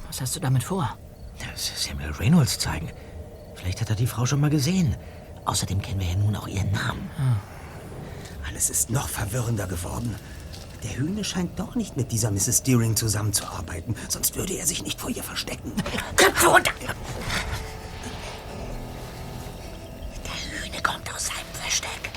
Was 0.06 0.20
hast 0.20 0.36
du 0.36 0.40
damit 0.40 0.64
vor? 0.64 0.96
Samuel 1.56 2.12
Reynolds 2.12 2.58
zeigen. 2.58 2.90
Vielleicht 3.54 3.80
hat 3.80 3.90
er 3.90 3.96
die 3.96 4.06
Frau 4.06 4.26
schon 4.26 4.40
mal 4.40 4.50
gesehen. 4.50 4.94
Außerdem 5.46 5.80
kennen 5.80 6.00
wir 6.00 6.08
ja 6.08 6.16
nun 6.16 6.36
auch 6.36 6.46
ihren 6.46 6.72
Namen. 6.72 7.10
Hm. 7.16 7.36
Alles 8.46 8.68
ist 8.68 8.90
noch 8.90 9.08
verwirrender 9.08 9.66
geworden. 9.66 10.14
Der 10.84 10.96
Hühne 10.98 11.24
scheint 11.24 11.58
doch 11.58 11.74
nicht 11.76 11.96
mit 11.96 12.12
dieser 12.12 12.30
Mrs. 12.30 12.62
Deering 12.62 12.94
zusammenzuarbeiten. 12.94 13.96
Sonst 14.08 14.36
würde 14.36 14.52
er 14.52 14.66
sich 14.66 14.82
nicht 14.82 15.00
vor 15.00 15.08
ihr 15.08 15.22
verstecken. 15.22 15.72
Köpfe 16.14 16.46
runter! 16.46 16.72
Der 20.24 20.60
Hühne 20.60 20.82
kommt 20.82 21.12
aus 21.14 21.26
seinem 21.26 21.54
Versteck. 21.54 22.10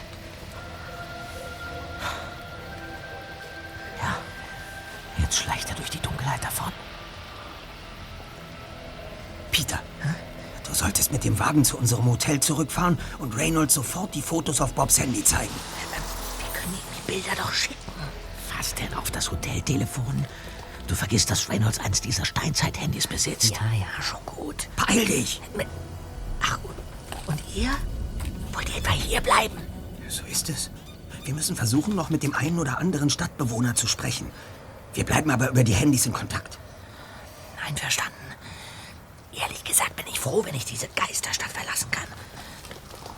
Ja, 4.01 4.17
jetzt 5.17 5.37
schleicht 5.37 5.69
er 5.69 5.75
durch 5.75 5.89
die 5.89 6.01
Dunkelheit 6.01 6.43
davon. 6.43 6.73
Peter, 9.51 9.79
du 10.67 10.73
solltest 10.73 11.13
mit 11.13 11.23
dem 11.23 11.39
Wagen 11.39 11.63
zu 11.63 11.77
unserem 11.77 12.05
Hotel 12.05 12.41
zurückfahren 12.41 12.99
und 13.19 13.37
Reynolds 13.37 13.73
sofort 13.75 14.13
die 14.13 14.21
Fotos 14.21 14.59
auf 14.59 14.73
Bobs 14.73 14.99
Handy 14.99 15.23
zeigen. 15.23 15.55
Wir 16.37 16.59
können 16.59 16.73
ihm 16.73 16.79
die 16.97 17.11
Bilder 17.13 17.35
doch 17.41 17.53
schicken. 17.53 17.96
Was 18.57 18.73
denn 18.75 18.93
auf 18.95 19.11
das 19.11 19.31
Hoteltelefon? 19.31 20.25
Du 20.87 20.95
vergisst, 20.95 21.29
dass 21.29 21.49
Reynolds 21.49 21.79
eins 21.79 22.01
dieser 22.01 22.25
Steinzeit-Handys 22.25 23.07
besitzt. 23.07 23.51
Ja, 23.51 23.71
ja, 23.77 24.01
schon 24.01 24.19
gut. 24.25 24.67
Beeil 24.75 25.05
dich! 25.05 25.41
Ach, 26.41 26.57
und 27.27 27.39
ihr? 27.55 27.69
Wollt 28.53 28.69
ihr 28.69 28.77
etwa 28.77 28.91
hier 28.91 29.21
bleiben? 29.21 29.57
So 30.07 30.23
ist 30.25 30.49
es. 30.49 30.71
Wir 31.25 31.33
müssen 31.33 31.55
versuchen, 31.57 31.93
noch 31.93 32.09
mit 32.09 32.23
dem 32.23 32.33
einen 32.33 32.57
oder 32.57 32.79
anderen 32.79 33.09
Stadtbewohner 33.09 33.75
zu 33.75 33.85
sprechen. 33.85 34.31
Wir 34.93 35.03
bleiben 35.03 35.29
aber 35.29 35.49
über 35.49 35.63
die 35.63 35.73
Handys 35.73 36.05
in 36.05 36.13
Kontakt. 36.13 36.57
Einverstanden. 37.67 38.13
Ehrlich 39.33 39.63
gesagt 39.65 39.95
bin 39.97 40.07
ich 40.07 40.19
froh, 40.19 40.43
wenn 40.45 40.55
ich 40.55 40.65
diese 40.65 40.87
Geisterstadt 40.95 41.51
verlassen 41.51 41.91
kann. 41.91 42.07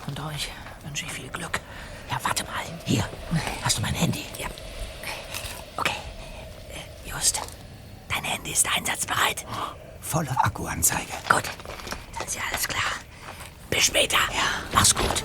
Und 0.08 0.19
euch 0.21 0.49
wünsche 0.84 1.06
ich 1.06 1.12
viel 1.12 1.30
Glück. 1.30 1.60
Ja, 2.10 2.19
warte 2.23 2.43
mal. 2.45 2.63
Hier, 2.86 3.08
hast 3.62 3.78
du 3.78 3.82
mein 3.84 3.93
Handy? 3.93 4.25
Ja. 4.39 4.47
Okay. 5.78 5.95
Äh, 6.73 7.10
Just, 7.10 7.39
dein 8.10 8.23
Handy 8.23 8.38
ist 8.51 8.67
einsatzbereit. 8.75 9.45
Volle 10.01 10.31
Akkuanzeige. 10.43 11.13
Gut, 11.29 11.43
dann 12.17 12.27
ist 12.27 12.35
ja 12.35 12.41
alles 12.51 12.67
klar. 12.67 12.81
Bis 13.69 13.85
später. 13.85 14.17
Ja, 14.31 14.63
mach's 14.73 14.93
gut. 14.95 15.23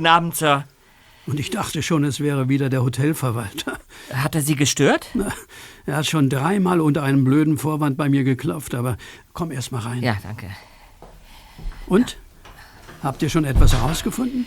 Guten 0.00 0.08
Abend, 0.08 0.34
Sir. 0.34 0.64
Und 1.26 1.38
ich 1.38 1.50
dachte 1.50 1.82
schon, 1.82 2.04
es 2.04 2.20
wäre 2.20 2.48
wieder 2.48 2.70
der 2.70 2.82
Hotelverwalter. 2.82 3.78
Hat 4.10 4.34
er 4.34 4.40
Sie 4.40 4.56
gestört? 4.56 5.08
Na, 5.12 5.30
er 5.84 5.96
hat 5.96 6.06
schon 6.06 6.30
dreimal 6.30 6.80
unter 6.80 7.02
einem 7.02 7.22
blöden 7.22 7.58
Vorwand 7.58 7.98
bei 7.98 8.08
mir 8.08 8.24
geklopft, 8.24 8.74
aber 8.74 8.96
komm 9.34 9.50
erst 9.50 9.72
mal 9.72 9.80
rein. 9.80 10.02
Ja, 10.02 10.16
danke. 10.22 10.48
Und? 11.86 12.16
Habt 13.02 13.20
ihr 13.20 13.28
schon 13.28 13.44
etwas 13.44 13.74
herausgefunden? 13.74 14.46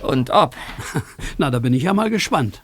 Und 0.00 0.30
ob? 0.30 0.56
Na, 1.36 1.50
da 1.50 1.58
bin 1.58 1.74
ich 1.74 1.82
ja 1.82 1.92
mal 1.92 2.08
gespannt. 2.08 2.62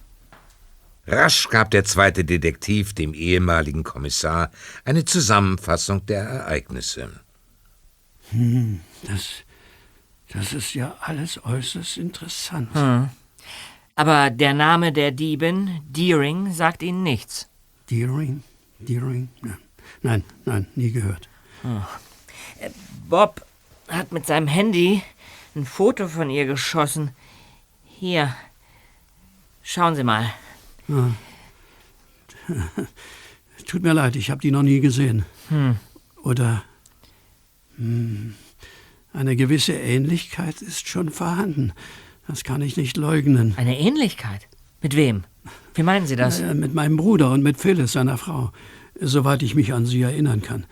Rasch 1.07 1.51
gab 1.51 1.71
der 1.71 1.85
zweite 1.85 2.25
Detektiv 2.25 2.95
dem 2.95 3.13
ehemaligen 3.13 3.83
Kommissar 3.83 4.51
eine 4.87 5.05
Zusammenfassung 5.05 6.07
der 6.07 6.23
Ereignisse. 6.23 7.11
Hm, 8.31 8.81
das, 9.03 9.45
das 10.33 10.53
ist 10.53 10.75
ja 10.75 10.97
alles 11.01 11.45
äußerst 11.45 11.99
interessant. 11.99 12.75
Hm. 12.75 13.11
Aber 13.95 14.31
der 14.31 14.55
Name 14.55 14.93
der 14.93 15.11
Diebin, 15.11 15.81
Deering, 15.89 16.53
sagt 16.53 16.83
Ihnen 16.83 17.03
nichts. 17.03 17.49
Deering? 17.91 18.43
Deering? 18.79 19.29
Nein, 19.43 19.59
nein, 20.03 20.25
nein 20.45 20.67
nie 20.75 20.91
gehört. 20.91 21.29
Hm. 21.63 21.83
Bob 23.09 23.45
hat 23.89 24.13
mit 24.13 24.27
seinem 24.27 24.47
Handy 24.47 25.03
ein 25.55 25.67
Foto 25.67 26.09
von 26.09 26.31
ihr 26.31 26.47
geschossen. 26.47 27.11
Hier. 27.85 28.35
Schauen 29.63 29.95
Sie 29.95 30.05
mal. 30.05 30.33
Ja. 30.89 31.13
Tut 33.67 33.83
mir 33.83 33.93
leid, 33.93 34.17
ich 34.17 34.31
habe 34.31 34.41
die 34.41 34.51
noch 34.51 34.63
nie 34.63 34.81
gesehen. 34.81 35.25
Hm. 35.49 35.77
Oder 36.25 36.65
hm, 37.77 38.35
eine 39.13 39.37
gewisse 39.37 39.73
Ähnlichkeit 39.73 40.63
ist 40.63 40.89
schon 40.89 41.11
vorhanden. 41.11 41.73
Das 42.27 42.45
kann 42.45 42.63
ich 42.63 42.77
nicht 42.77 42.97
leugnen. 42.97 43.55
Eine 43.57 43.79
Ähnlichkeit? 43.79 44.49
Mit 44.81 44.97
wem? 44.97 45.25
Wie 45.75 45.83
meinen 45.83 46.07
Sie 46.07 46.17
das? 46.17 46.41
Äh, 46.41 46.55
mit 46.55 46.75
meinem 46.75 46.97
Bruder 46.97 47.31
und 47.31 47.43
mit 47.43 47.59
Phyllis, 47.59 47.93
seiner 47.93 48.19
Frau, 48.19 48.53
soweit 49.01 49.43
ich 49.43 49.55
mich 49.55 49.73
an 49.73 49.87
sie 49.87 50.03
erinnern 50.03 50.43
kann. 50.43 50.67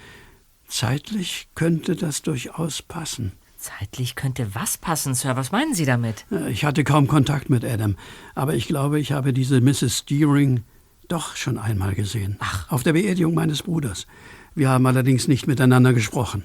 Zeitlich 0.69 1.49
könnte 1.55 1.97
das 1.97 2.23
durchaus 2.23 2.83
passen. 2.83 3.33
Zeitlich 3.59 4.15
könnte 4.15 4.55
was 4.55 4.79
passen, 4.79 5.15
Sir? 5.15 5.37
Was 5.37 5.53
meinen 5.53 5.75
Sie 5.75 5.85
damit? 5.85 6.25
Ich 6.49 6.65
hatte 6.65 6.83
kaum 6.83 7.09
Kontakt 7.09 7.51
mit 7.51 7.65
Adam, 7.65 7.97
aber 8.35 8.55
ich 8.55 8.67
glaube, 8.67 8.99
ich 8.99 9.13
habe 9.13 9.35
diese 9.35 9.61
Mrs. 9.61 9.99
Steering 9.99 10.63
doch 11.09 11.37
schon 11.37 11.59
einmal 11.59 11.95
gesehen. 11.95 12.37
Ach. 12.39 12.71
Auf 12.71 12.85
der 12.85 12.95
Beerdigung 12.95 13.35
meines 13.35 13.65
Bruders. 13.65 14.07
Wir 14.55 14.71
haben 14.71 14.87
allerdings 14.87 15.29
nicht 15.29 15.47
miteinander 15.47 15.93
gesprochen. 15.93 16.45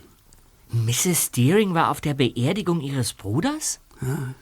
Mrs. 0.71 1.27
Steering 1.27 1.73
war 1.73 1.89
auf 1.89 2.01
der 2.01 2.13
Beerdigung 2.13 2.81
Ihres 2.81 3.13
Bruders? 3.13 3.79
Ja, 4.01 4.33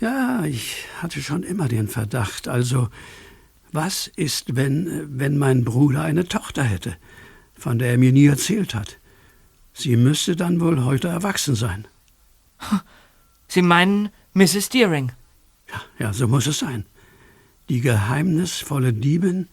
ja, 0.00 0.44
ich 0.44 0.84
hatte 1.00 1.20
schon 1.20 1.42
immer 1.42 1.68
den 1.68 1.88
Verdacht. 1.88 2.48
Also, 2.48 2.88
was 3.72 4.06
ist, 4.06 4.56
wenn, 4.56 5.18
wenn 5.18 5.36
mein 5.36 5.64
Bruder 5.64 6.02
eine 6.02 6.26
Tochter 6.26 6.62
hätte, 6.62 6.96
von 7.54 7.78
der 7.78 7.92
er 7.92 7.98
mir 7.98 8.12
nie 8.12 8.26
erzählt 8.26 8.74
hat? 8.74 8.98
Sie 9.72 9.96
müsste 9.96 10.36
dann 10.36 10.60
wohl 10.60 10.84
heute 10.84 11.08
erwachsen 11.08 11.54
sein. 11.54 11.86
Sie 13.48 13.62
meinen 13.62 14.10
Mrs. 14.32 14.68
Deering? 14.68 15.12
Ja, 15.70 15.82
ja, 15.98 16.12
so 16.12 16.28
muss 16.28 16.46
es 16.46 16.60
sein. 16.60 16.86
Die 17.68 17.80
geheimnisvolle 17.80 18.92
Diebin 18.92 19.48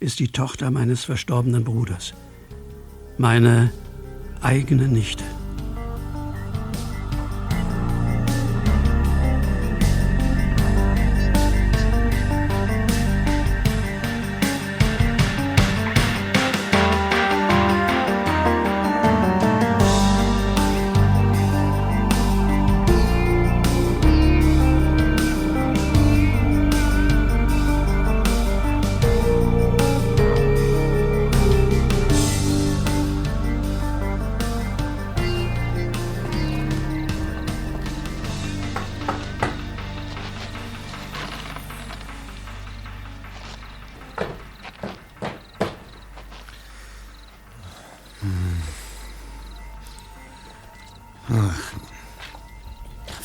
ist 0.00 0.18
die 0.18 0.28
Tochter 0.28 0.70
meines 0.70 1.04
verstorbenen 1.04 1.64
Bruders. 1.64 2.12
Meine 3.18 3.72
eigene 4.40 4.88
Nichte. 4.88 5.24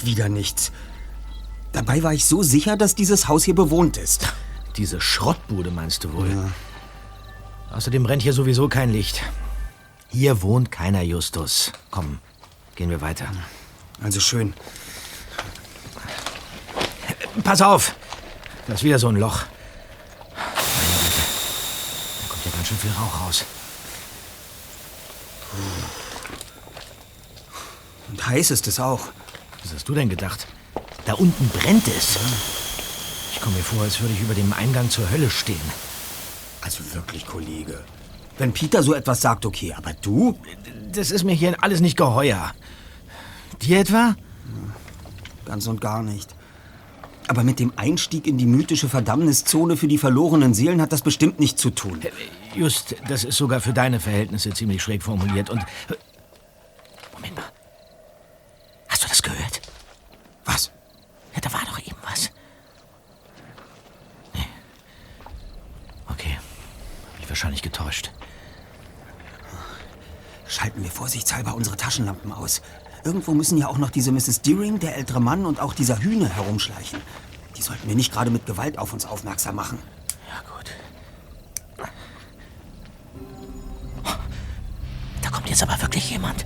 Wieder 0.04 0.30
nichts. 0.30 0.72
Dabei 1.72 2.04
war 2.04 2.14
ich 2.14 2.26
so 2.26 2.44
sicher, 2.44 2.78
dass 2.78 2.96
dieses 2.96 3.28
Haus 3.28 3.44
hier 3.44 3.56
bewohnt 3.56 3.98
ist. 3.98 4.34
Diese 4.78 5.02
Schrottbude 5.02 5.72
meinst 5.72 6.04
du 6.04 6.14
wohl? 6.14 6.30
Ja. 6.30 6.52
Außerdem 7.76 8.04
brennt 8.04 8.22
hier 8.22 8.34
sowieso 8.34 8.70
kein 8.70 8.92
Licht. 8.92 9.22
Hier 10.10 10.42
wohnt 10.42 10.72
keiner 10.72 11.02
Justus. 11.02 11.72
Komm, 11.92 12.20
gehen 12.76 12.90
wir 12.90 13.02
weiter. 13.02 13.28
Also 14.02 14.20
schön. 14.20 14.54
Pass 17.44 17.62
auf! 17.62 17.96
Da 18.68 18.74
ist 18.74 18.84
wieder 18.84 19.00
so 19.00 19.08
ein 19.10 19.16
Loch. 19.16 19.44
Meine 20.34 21.00
Güte. 21.00 21.22
Da 22.22 22.28
kommt 22.30 22.46
ja 22.46 22.52
ganz 22.52 22.68
schön 22.68 22.78
viel 22.78 22.92
Rauch 22.92 23.22
raus. 23.28 23.46
Heiß 28.28 28.52
ist 28.52 28.68
es 28.68 28.80
auch. 28.80 29.10
Was 29.64 29.74
hast 29.74 29.88
du 29.90 29.94
denn 29.94 30.10
gedacht? 30.10 30.48
Da 31.06 31.14
unten 31.14 31.48
brennt 31.50 31.88
es. 31.88 32.18
Ich 33.34 33.42
komme 33.42 33.58
mir 33.58 33.64
vor, 33.64 33.84
als 33.84 34.02
würde 34.02 34.14
ich 34.14 34.22
über 34.22 34.34
dem 34.34 34.52
Eingang 34.54 34.90
zur 34.90 35.10
Hölle 35.10 35.30
stehen. 35.30 35.62
Also 36.62 36.84
wirklich, 36.94 37.26
Kollege. 37.26 37.84
Wenn 38.38 38.52
Peter 38.52 38.84
so 38.84 38.94
etwas 38.94 39.22
sagt, 39.22 39.46
okay, 39.46 39.74
aber 39.74 39.94
du? 39.94 40.38
Das 40.92 41.12
ist 41.12 41.24
mir 41.24 41.34
hier 41.34 41.56
alles 41.64 41.80
nicht 41.80 41.98
geheuer. 41.98 42.52
Dir 43.62 43.80
etwa? 43.80 44.16
Ganz 45.46 45.68
und 45.68 45.82
gar 45.82 46.04
nicht. 46.04 46.36
Aber 47.28 47.44
mit 47.44 47.60
dem 47.60 47.74
Einstieg 47.76 48.28
in 48.28 48.38
die 48.38 48.46
mythische 48.46 48.90
Verdammniszone 48.90 49.76
für 49.78 49.88
die 49.88 49.98
verlorenen 49.98 50.54
Seelen 50.54 50.82
hat 50.82 50.92
das 50.92 51.02
bestimmt 51.02 51.40
nichts 51.40 51.62
zu 51.62 51.70
tun. 51.70 52.02
Just, 52.56 52.96
das 53.08 53.24
ist 53.24 53.38
sogar 53.38 53.60
für 53.60 53.74
deine 53.74 54.00
Verhältnisse 54.00 54.52
ziemlich 54.52 54.82
schräg 54.82 55.04
formuliert. 55.04 55.50
Und 55.50 55.66
wahrscheinlich 67.38 67.62
getäuscht. 67.62 68.10
Schalten 70.48 70.84
wir 70.84 70.90
vorsichtshalber 70.90 71.54
Taschenlampen 72.28 72.32
aus. 72.32 72.62
Irgendwo 73.04 73.34
müssen 73.34 73.58
ja 73.58 73.68
auch 73.68 73.78
noch 73.78 73.90
diese 73.90 74.12
Mrs. 74.12 74.42
Deering, 74.42 74.80
der 74.80 74.96
ältere 74.98 75.22
Mann 75.22 75.46
und 75.46 75.60
auch 75.60 75.74
dieser 75.74 76.00
Hühner 76.00 76.30
herumschleichen. 76.30 77.02
Die 77.56 77.62
sollten 77.62 77.88
wir 77.88 77.96
nicht 77.96 78.12
gerade 78.12 78.32
mit 78.32 78.46
Gewalt 78.46 78.78
auf 78.78 78.94
uns 78.94 79.06
aufmerksam 79.06 79.56
machen. 79.56 79.80
Ja, 80.30 80.42
gut. 80.56 80.72
Da 85.22 85.30
kommt 85.30 85.50
jetzt 85.50 85.64
aber 85.64 85.82
wirklich 85.82 86.10
jemand. 86.12 86.46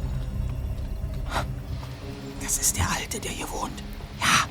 Das 2.41 2.57
ist 2.57 2.77
der 2.77 2.89
Alte, 2.89 3.19
der 3.19 3.31
hier 3.31 3.49
wohnt. 3.49 3.81
Ja, 4.19 4.47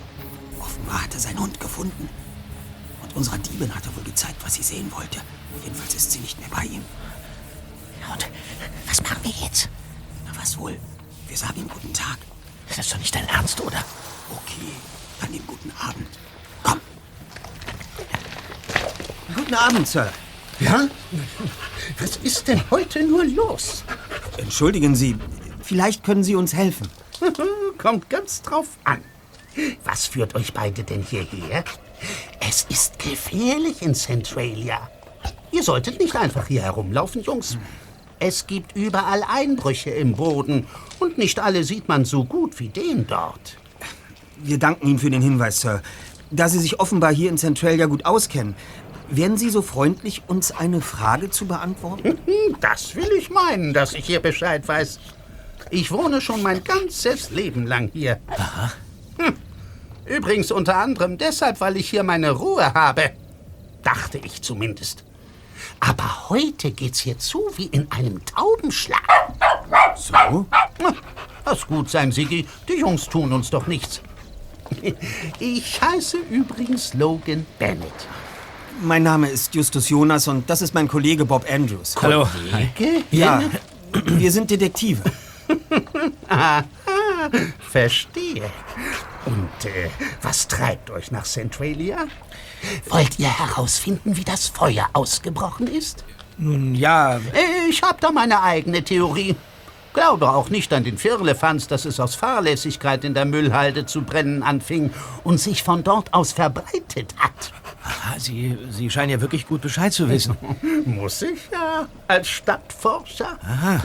offenbar 0.61 1.05
hat 1.05 1.15
er 1.15 1.21
seinen 1.21 1.39
Hund 1.39 1.61
gefunden. 1.61 2.09
Und 3.03 3.17
unserer 3.17 3.39
Diebin 3.39 3.75
hat 3.75 3.85
er 3.87 3.95
wohl 3.97 4.05
gezeigt, 4.05 4.43
was 4.45 4.55
sie 4.55 4.63
sehen 4.63 4.91
wollte. 4.93 5.21
Jedenfalls 5.63 5.95
ist 5.95 6.11
sie 6.11 6.21
nicht 6.21 6.39
mehr 6.41 6.49
bei 6.49 6.65
ihm. 6.65 6.85
Und 8.13 8.29
was 8.89 9.03
machen 9.03 9.23
wir 9.23 9.33
jetzt? 9.43 9.69
Na, 10.25 10.33
was 10.41 10.59
wohl? 10.59 10.79
Wir 11.31 11.37
sagen 11.37 11.61
ihm 11.61 11.69
guten 11.69 11.93
Tag. 11.93 12.19
Das 12.67 12.79
ist 12.79 12.93
doch 12.93 12.99
nicht 12.99 13.15
dein 13.15 13.29
Ernst, 13.29 13.61
oder? 13.61 13.85
Okay, 14.33 14.73
dann 15.21 15.33
ihm 15.33 15.47
guten 15.47 15.71
Abend. 15.79 16.09
Komm. 16.65 16.81
Guten 19.37 19.55
Abend, 19.55 19.87
Sir. 19.87 20.13
Ja? 20.59 20.89
Was 22.01 22.17
ist 22.17 22.49
denn 22.49 22.61
heute 22.73 23.05
nur 23.05 23.25
los? 23.25 23.85
Entschuldigen 24.39 24.97
Sie, 24.97 25.17
vielleicht 25.63 26.03
können 26.03 26.25
Sie 26.25 26.35
uns 26.35 26.53
helfen. 26.53 26.89
Kommt 27.79 28.11
ganz 28.11 28.43
drauf 28.43 28.67
an. 28.83 29.01
Was 29.85 30.07
führt 30.07 30.35
euch 30.35 30.53
beide 30.53 30.83
denn 30.83 31.05
hierher? 31.05 31.63
Es 32.41 32.67
ist 32.69 32.99
gefährlich 32.99 33.83
in 33.83 33.95
Centralia. 33.95 34.91
Ihr 35.53 35.63
solltet 35.63 36.01
nicht 36.01 36.17
einfach 36.17 36.49
hier 36.49 36.63
herumlaufen, 36.63 37.23
Jungs. 37.23 37.57
Es 38.23 38.47
gibt 38.47 38.77
überall 38.77 39.23
Einbrüche 39.27 39.89
im 39.89 40.13
Boden 40.13 40.67
und 40.99 41.17
nicht 41.17 41.41
alle 41.41 41.65
sieht 41.65 41.89
man 41.89 42.05
so 42.05 42.25
gut 42.25 42.61
wie 42.61 42.69
den 42.69 43.07
dort. 43.07 43.57
Wir 44.37 44.59
danken 44.59 44.87
Ihnen 44.89 44.99
für 44.99 45.11
den 45.11 45.23
Hinweis, 45.23 45.63
Sir. 45.63 45.83
Da 46.31 46.49
Sie 46.51 46.59
sich 46.59 46.79
offenbar 46.79 47.15
hier 47.15 47.31
in 47.31 47.39
Centralia 47.39 47.87
gut 47.87 48.05
auskennen, 48.05 48.55
wären 49.09 49.39
Sie 49.39 49.49
so 49.49 49.63
freundlich, 49.63 50.23
uns 50.29 50.53
eine 50.53 50.83
Frage 50.83 51.31
zu 51.31 51.47
beantworten? 51.47 52.19
Das 52.61 52.95
will 52.95 53.09
ich 53.19 53.31
meinen, 53.31 53.73
dass 53.73 53.95
ich 53.95 54.05
hier 54.05 54.21
Bescheid 54.21 54.69
weiß. 54.69 55.01
Ich 55.71 55.91
wohne 55.91 56.21
schon 56.21 56.43
mein 56.43 56.63
ganzes 56.63 57.31
Leben 57.31 57.67
lang 57.67 57.91
hier. 57.93 58.21
Aha. 58.27 58.73
Hm. 59.19 59.35
Übrigens 60.05 60.53
unter 60.53 60.77
anderem 60.77 61.17
deshalb, 61.17 61.61
weil 61.63 61.79
ich 61.79 61.89
hier 61.89 62.03
meine 62.03 62.33
Ruhe 62.33 62.75
habe. 62.75 63.13
Dachte 63.83 64.19
ich 64.23 64.43
zumindest. 64.43 65.05
Aber 65.81 66.29
heute 66.29 66.71
geht's 66.71 67.01
hier 67.01 67.19
zu 67.19 67.51
wie 67.57 67.67
in 67.67 67.91
einem 67.91 68.25
Taubenschlag. 68.25 69.33
So? 69.97 70.47
Lass 71.45 71.67
gut 71.67 71.91
sein, 71.91 72.13
Siggi. 72.13 72.47
Die 72.69 72.81
Jungs 72.81 73.07
tun 73.09 73.33
uns 73.33 73.51
doch 73.51 73.67
nichts. 73.67 74.01
Ich 75.41 75.81
heiße 75.83 76.19
übrigens 76.31 76.95
Logan 76.95 77.45
Bennett. 77.59 78.07
Mein 78.83 79.03
Name 79.03 79.29
ist 79.29 79.53
Justus 79.53 79.89
Jonas 79.89 80.29
und 80.29 80.49
das 80.49 80.63
ist 80.63 80.75
mein 80.75 80.87
Kollege 80.87 81.25
Bob 81.25 81.45
Andrews. 81.51 81.97
Hallo. 82.01 82.27
Kollege? 82.27 83.03
Ja, 83.11 83.43
wir 84.05 84.31
sind 84.31 84.49
Detektive. 84.49 85.03
Aha, 86.29 86.65
verstehe. 87.71 88.49
Und 89.27 89.65
äh, 89.65 89.91
was 90.23 90.47
treibt 90.47 90.91
euch 90.91 91.11
nach 91.11 91.25
Centralia? 91.25 92.07
Wollt 92.89 93.19
ihr 93.19 93.39
herausfinden, 93.39 94.17
wie 94.17 94.25
das 94.25 94.49
Feuer 94.49 94.89
ausgebrochen 94.93 95.67
ist? 95.67 96.05
Nun 96.39 96.75
ja. 96.75 97.21
Ich 97.69 97.83
habe 97.83 97.99
da 98.01 98.11
meine 98.11 98.43
eigene 98.43 98.83
Theorie. 98.83 99.37
Glaube 99.93 100.31
auch 100.31 100.51
nicht 100.51 100.73
an 100.73 100.85
den 100.85 100.99
Firlefanz, 100.99 101.67
dass 101.67 101.85
es 101.85 101.99
aus 101.99 102.15
Fahrlässigkeit 102.15 103.05
in 103.05 103.13
der 103.13 103.25
Müllhalde 103.25 103.87
zu 103.87 104.03
brennen 104.03 104.43
anfing 104.43 104.93
und 105.25 105.39
sich 105.39 105.65
von 105.65 105.83
dort 105.83 106.15
aus 106.15 106.33
verbreitet 106.33 107.15
hat. 107.19 107.53
Sie, 108.19 108.57
Sie 108.71 108.89
scheinen 108.89 109.11
ja 109.11 109.21
wirklich 109.21 109.49
gut 109.49 109.63
Bescheid 109.63 109.93
zu 109.93 110.09
wissen. 110.09 110.37
Muss 110.85 111.23
ich 111.23 111.41
ja, 111.53 111.89
als 112.07 112.29
Stadtforscher. 112.29 113.39
Aha. 113.43 113.83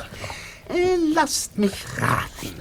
Äh, 0.69 0.97
lasst 1.13 1.57
mich 1.57 1.73
raten. 1.97 2.53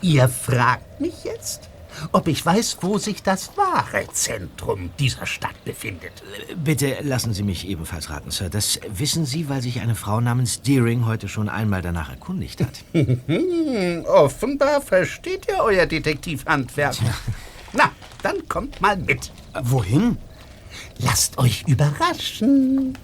Ihr 0.00 0.28
fragt 0.28 1.00
mich 1.00 1.24
jetzt, 1.24 1.68
ob 2.12 2.28
ich 2.28 2.44
weiß, 2.44 2.78
wo 2.80 2.98
sich 2.98 3.22
das 3.22 3.56
wahre 3.56 4.06
Zentrum 4.12 4.90
dieser 4.98 5.26
Stadt 5.26 5.64
befindet. 5.64 6.22
Bitte 6.56 6.96
lassen 7.02 7.32
Sie 7.32 7.42
mich 7.42 7.68
ebenfalls 7.68 8.10
raten, 8.10 8.30
Sir. 8.30 8.48
Das 8.48 8.80
wissen 8.88 9.26
Sie, 9.26 9.48
weil 9.48 9.62
sich 9.62 9.80
eine 9.80 9.94
Frau 9.94 10.20
namens 10.20 10.62
Deering 10.62 11.06
heute 11.06 11.28
schon 11.28 11.48
einmal 11.48 11.82
danach 11.82 12.10
erkundigt 12.10 12.60
hat. 12.60 12.84
Offenbar 14.06 14.80
versteht 14.80 15.46
ihr 15.48 15.62
euer 15.62 15.86
Detektivhandwerk. 15.86 16.96
Na, 17.72 17.90
dann 18.22 18.46
kommt 18.48 18.80
mal 18.80 18.96
mit. 18.96 19.32
Wohin? 19.62 20.18
Lasst 20.98 21.38
euch 21.38 21.64
überraschen. 21.66 22.96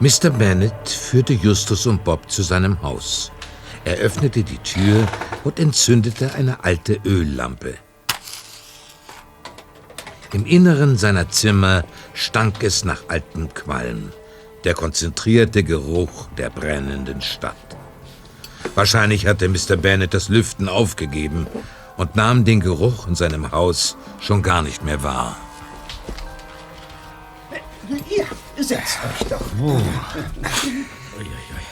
Mr. 0.00 0.30
Bennet 0.30 0.88
führte 0.88 1.34
Justus 1.34 1.86
und 1.86 2.02
Bob 2.02 2.28
zu 2.28 2.42
seinem 2.42 2.82
Haus. 2.82 3.30
Er 3.84 3.96
öffnete 3.98 4.42
die 4.42 4.58
Tür 4.58 5.06
und 5.44 5.60
entzündete 5.60 6.34
eine 6.34 6.64
alte 6.64 6.98
Öllampe. 7.04 7.74
Im 10.32 10.46
Inneren 10.46 10.98
seiner 10.98 11.28
Zimmer 11.28 11.84
stank 12.12 12.64
es 12.64 12.84
nach 12.84 13.02
altem 13.06 13.54
Qualm, 13.54 14.10
der 14.64 14.74
konzentrierte 14.74 15.62
Geruch 15.62 16.26
der 16.36 16.50
brennenden 16.50 17.22
Stadt. 17.22 17.54
Wahrscheinlich 18.74 19.26
hatte 19.28 19.48
Mr. 19.48 19.76
Bennet 19.76 20.12
das 20.12 20.28
Lüften 20.28 20.68
aufgegeben 20.68 21.46
und 21.96 22.16
nahm 22.16 22.44
den 22.44 22.58
Geruch 22.58 23.06
in 23.06 23.14
seinem 23.14 23.52
Haus 23.52 23.96
schon 24.20 24.42
gar 24.42 24.62
nicht 24.62 24.84
mehr 24.84 25.04
wahr. 25.04 25.36
Setzt 28.68 28.98
euch 29.04 29.28
doch. 29.28 29.40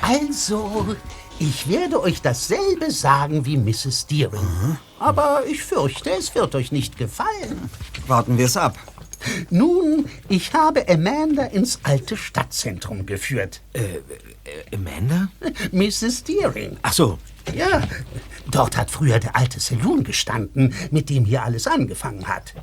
Also, 0.00 0.96
ich 1.38 1.68
werde 1.68 2.00
euch 2.00 2.20
dasselbe 2.22 2.90
sagen 2.90 3.44
wie 3.46 3.56
Mrs. 3.56 4.06
Deering. 4.06 4.78
Aber 4.98 5.44
ich 5.46 5.62
fürchte, 5.62 6.10
es 6.10 6.34
wird 6.34 6.54
euch 6.54 6.72
nicht 6.72 6.96
gefallen. 6.96 7.70
Warten 8.06 8.38
wir 8.38 8.46
es 8.46 8.56
ab. 8.56 8.78
Nun, 9.50 10.08
ich 10.28 10.52
habe 10.52 10.88
Amanda 10.88 11.44
ins 11.44 11.78
alte 11.84 12.16
Stadtzentrum 12.16 13.06
geführt. 13.06 13.60
Amanda? 14.72 15.28
Mrs. 15.70 16.24
Deering. 16.24 16.76
Ach 16.82 16.92
so. 16.92 17.18
Ja, 17.54 17.82
dort 18.50 18.76
hat 18.76 18.90
früher 18.90 19.18
der 19.18 19.34
alte 19.34 19.58
Saloon 19.60 20.04
gestanden, 20.04 20.74
mit 20.90 21.10
dem 21.10 21.24
hier 21.24 21.42
alles 21.42 21.66
angefangen 21.66 22.28
hat. 22.28 22.54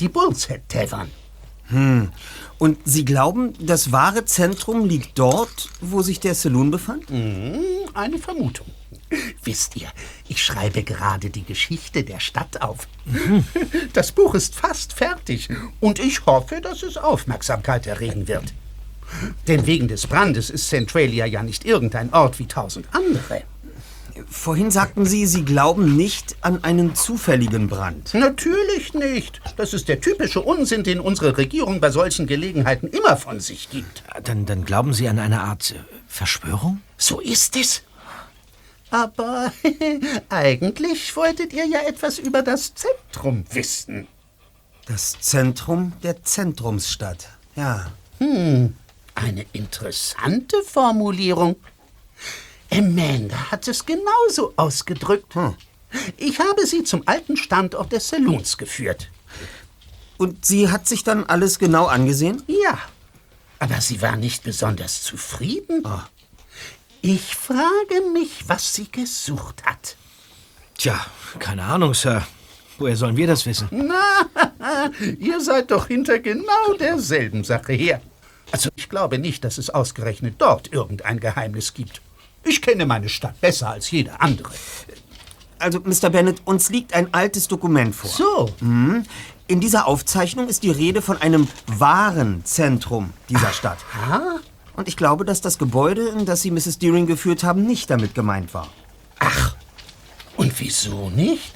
Die 0.00 0.08
Bull's 0.08 0.48
Head 0.48 0.68
Tavern. 0.68 1.10
Hm. 1.68 2.10
Und 2.58 2.78
Sie 2.84 3.04
glauben, 3.04 3.52
das 3.60 3.92
wahre 3.92 4.24
Zentrum 4.24 4.86
liegt 4.86 5.18
dort, 5.18 5.68
wo 5.80 6.02
sich 6.02 6.18
der 6.18 6.34
Saloon 6.34 6.70
befand? 6.70 7.10
Mhm, 7.10 7.60
eine 7.94 8.18
Vermutung. 8.18 8.66
Wisst 9.42 9.76
ihr, 9.76 9.88
ich 10.28 10.42
schreibe 10.42 10.82
gerade 10.82 11.30
die 11.30 11.44
Geschichte 11.44 12.04
der 12.04 12.20
Stadt 12.20 12.62
auf. 12.62 12.88
Das 13.92 14.12
Buch 14.12 14.34
ist 14.34 14.54
fast 14.54 14.92
fertig 14.92 15.48
und 15.80 15.98
ich 15.98 16.26
hoffe, 16.26 16.60
dass 16.60 16.82
es 16.82 16.96
Aufmerksamkeit 16.96 17.86
erregen 17.86 18.28
wird. 18.28 18.52
Denn 19.46 19.66
wegen 19.66 19.88
des 19.88 20.06
Brandes 20.06 20.50
ist 20.50 20.68
Centralia 20.68 21.24
ja 21.24 21.42
nicht 21.42 21.64
irgendein 21.64 22.12
Ort 22.12 22.38
wie 22.38 22.46
tausend 22.46 22.86
andere. 22.92 23.42
Vorhin 24.28 24.70
sagten 24.70 25.04
Sie, 25.04 25.26
Sie 25.26 25.44
glauben 25.44 25.96
nicht 25.96 26.36
an 26.40 26.64
einen 26.64 26.94
zufälligen 26.94 27.68
Brand. 27.68 28.14
Natürlich 28.14 28.94
nicht. 28.94 29.40
Das 29.56 29.74
ist 29.74 29.88
der 29.88 30.00
typische 30.00 30.40
Unsinn, 30.40 30.84
den 30.84 31.00
unsere 31.00 31.36
Regierung 31.36 31.80
bei 31.80 31.90
solchen 31.90 32.26
Gelegenheiten 32.26 32.88
immer 32.88 33.16
von 33.16 33.40
sich 33.40 33.70
gibt. 33.70 34.02
Dann, 34.24 34.46
dann 34.46 34.64
glauben 34.64 34.92
Sie 34.92 35.08
an 35.08 35.18
eine 35.18 35.40
Art 35.40 35.72
äh, 35.72 35.74
Verschwörung? 36.06 36.80
So 36.96 37.20
ist 37.20 37.56
es. 37.56 37.82
Aber 38.90 39.52
eigentlich 40.28 41.14
wolltet 41.14 41.52
ihr 41.52 41.66
ja 41.66 41.80
etwas 41.86 42.18
über 42.18 42.42
das 42.42 42.74
Zentrum 42.74 43.44
wissen. 43.52 44.08
Das 44.86 45.20
Zentrum 45.20 45.92
der 46.02 46.22
Zentrumsstadt. 46.22 47.28
Ja. 47.56 47.92
Hm, 48.18 48.74
eine 49.14 49.46
interessante 49.52 50.56
Formulierung. 50.62 51.56
Amanda 52.70 53.50
hat 53.50 53.68
es 53.68 53.86
genauso 53.86 54.52
ausgedrückt. 54.56 55.34
Ich 56.16 56.38
habe 56.38 56.66
sie 56.66 56.84
zum 56.84 57.02
alten 57.06 57.36
Standort 57.36 57.92
des 57.92 58.08
Saloons 58.08 58.58
geführt. 58.58 59.10
Und 60.18 60.44
sie 60.44 60.70
hat 60.70 60.86
sich 60.86 61.04
dann 61.04 61.24
alles 61.24 61.58
genau 61.58 61.86
angesehen? 61.86 62.42
Ja, 62.46 62.78
aber 63.58 63.80
sie 63.80 64.00
war 64.02 64.16
nicht 64.16 64.44
besonders 64.44 65.02
zufrieden. 65.02 65.84
Ich 67.00 67.34
frage 67.34 68.02
mich, 68.12 68.48
was 68.48 68.74
sie 68.74 68.90
gesucht 68.90 69.64
hat. 69.64 69.96
Tja, 70.76 70.98
keine 71.38 71.64
Ahnung, 71.64 71.94
Sir. 71.94 72.26
Woher 72.78 72.96
sollen 72.96 73.16
wir 73.16 73.26
das 73.26 73.44
wissen? 73.46 73.68
Na, 73.72 74.90
ihr 75.18 75.40
seid 75.40 75.72
doch 75.72 75.88
hinter 75.88 76.20
genau 76.20 76.74
derselben 76.78 77.42
Sache 77.42 77.72
her. 77.72 78.00
Also 78.52 78.70
ich 78.76 78.88
glaube 78.88 79.18
nicht, 79.18 79.42
dass 79.42 79.58
es 79.58 79.70
ausgerechnet 79.70 80.36
dort 80.38 80.72
irgendein 80.72 81.18
Geheimnis 81.18 81.74
gibt. 81.74 82.00
Ich 82.48 82.62
kenne 82.62 82.86
meine 82.86 83.08
Stadt 83.08 83.40
besser 83.40 83.68
als 83.70 83.90
jeder 83.90 84.20
andere. 84.22 84.52
Also, 85.58 85.80
Mr. 85.80 86.10
Bennett, 86.10 86.40
uns 86.44 86.70
liegt 86.70 86.94
ein 86.94 87.12
altes 87.12 87.48
Dokument 87.48 87.94
vor. 87.94 88.08
So. 88.10 88.54
Mhm. 88.60 89.04
In 89.48 89.60
dieser 89.60 89.86
Aufzeichnung 89.86 90.48
ist 90.48 90.62
die 90.62 90.70
Rede 90.70 91.02
von 91.02 91.20
einem 91.20 91.48
wahren 91.66 92.44
Zentrum 92.44 93.12
dieser 93.28 93.52
Stadt. 93.52 93.78
Ah, 94.10 94.36
Und 94.76 94.88
ich 94.88 94.96
glaube, 94.96 95.24
dass 95.24 95.40
das 95.40 95.58
Gebäude, 95.58 96.08
in 96.08 96.26
das 96.26 96.42
Sie 96.42 96.50
Mrs. 96.50 96.78
Deering 96.78 97.06
geführt 97.06 97.42
haben, 97.44 97.64
nicht 97.66 97.90
damit 97.90 98.14
gemeint 98.14 98.54
war. 98.54 98.68
und 100.36 100.58
wieso 100.60 101.10
nicht? 101.10 101.52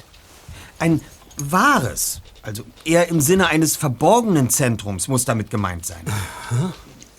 Ein 0.79 1.01
wahres, 1.37 2.21
also 2.41 2.63
eher 2.83 3.07
im 3.07 3.21
Sinne 3.21 3.47
eines 3.47 3.77
verborgenen 3.77 4.49
Zentrums 4.49 5.07
muss 5.07 5.23
damit 5.25 5.49
gemeint 5.49 5.85
sein. 5.85 6.01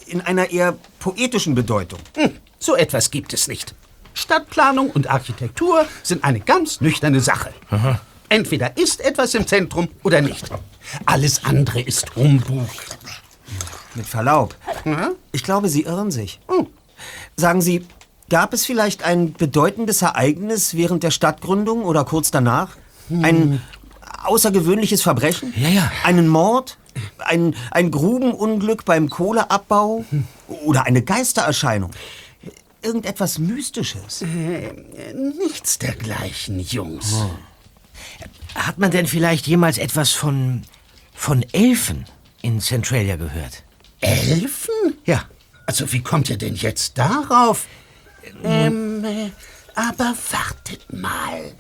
In 0.07 0.21
einer 0.21 0.51
eher 0.51 0.77
poetischen 0.99 1.55
Bedeutung. 1.55 1.99
Hm, 2.17 2.33
so 2.59 2.75
etwas 2.77 3.11
gibt 3.11 3.33
es 3.33 3.49
nicht. 3.49 3.75
Stadtplanung 4.15 4.91
und 4.91 5.09
Architektur 5.09 5.87
sind 6.03 6.25
eine 6.25 6.41
ganz 6.41 6.81
nüchterne 6.81 7.21
Sache. 7.21 7.53
Entweder 8.29 8.77
ist 8.77 9.01
etwas 9.01 9.35
im 9.35 9.47
Zentrum 9.47 9.89
oder 10.03 10.21
nicht. 10.21 10.51
Alles 11.05 11.45
andere 11.45 11.81
ist 11.81 12.15
Humbug. 12.17 12.69
Mit 13.95 14.07
Verlaub. 14.07 14.55
Ich 15.33 15.43
glaube, 15.45 15.69
Sie 15.69 15.83
irren 15.83 16.11
sich. 16.11 16.41
Sagen 17.37 17.61
Sie, 17.61 17.87
gab 18.31 18.53
es 18.55 18.65
vielleicht 18.65 19.03
ein 19.03 19.33
bedeutendes 19.33 20.03
Ereignis 20.03 20.75
während 20.75 21.03
der 21.03 21.11
Stadtgründung 21.11 21.85
oder 21.85 22.05
kurz 22.05 22.31
danach? 22.31 22.77
Ein 23.11 23.61
außergewöhnliches 24.25 25.03
Verbrechen? 25.03 25.53
Ja, 25.57 25.69
ja. 25.69 25.93
Einen 26.05 26.29
Mord? 26.29 26.79
Ein, 27.19 27.55
ein 27.73 27.91
Grubenunglück 27.91 28.85
beim 28.85 29.11
Kohleabbau? 29.11 30.05
Oder 30.65 30.87
eine 30.87 31.03
Geistererscheinung? 31.03 31.91
Irgendetwas 32.85 33.39
Mystisches? 33.39 34.23
Äh, 34.23 34.73
nichts 35.15 35.79
dergleichen, 35.79 36.61
Jungs. 36.61 37.15
Hat 38.55 38.79
man 38.79 38.91
denn 38.91 39.07
vielleicht 39.07 39.47
jemals 39.47 39.79
etwas 39.79 40.13
von. 40.13 40.63
von 41.15 41.43
Elfen 41.53 42.05
in 42.43 42.61
Centralia 42.61 43.17
gehört? 43.17 43.63
Elfen? 44.01 44.99
Ja. 45.07 45.25
Also 45.67 45.91
wie 45.93 46.03
kommt 46.03 46.29
ihr 46.29 46.37
denn 46.37 46.55
jetzt 46.57 46.99
darauf? 46.99 47.67
Ähm, 48.43 49.03
äh, 49.05 49.31
aber 49.75 50.15
wartet 50.31 50.93
mal. 50.93 51.53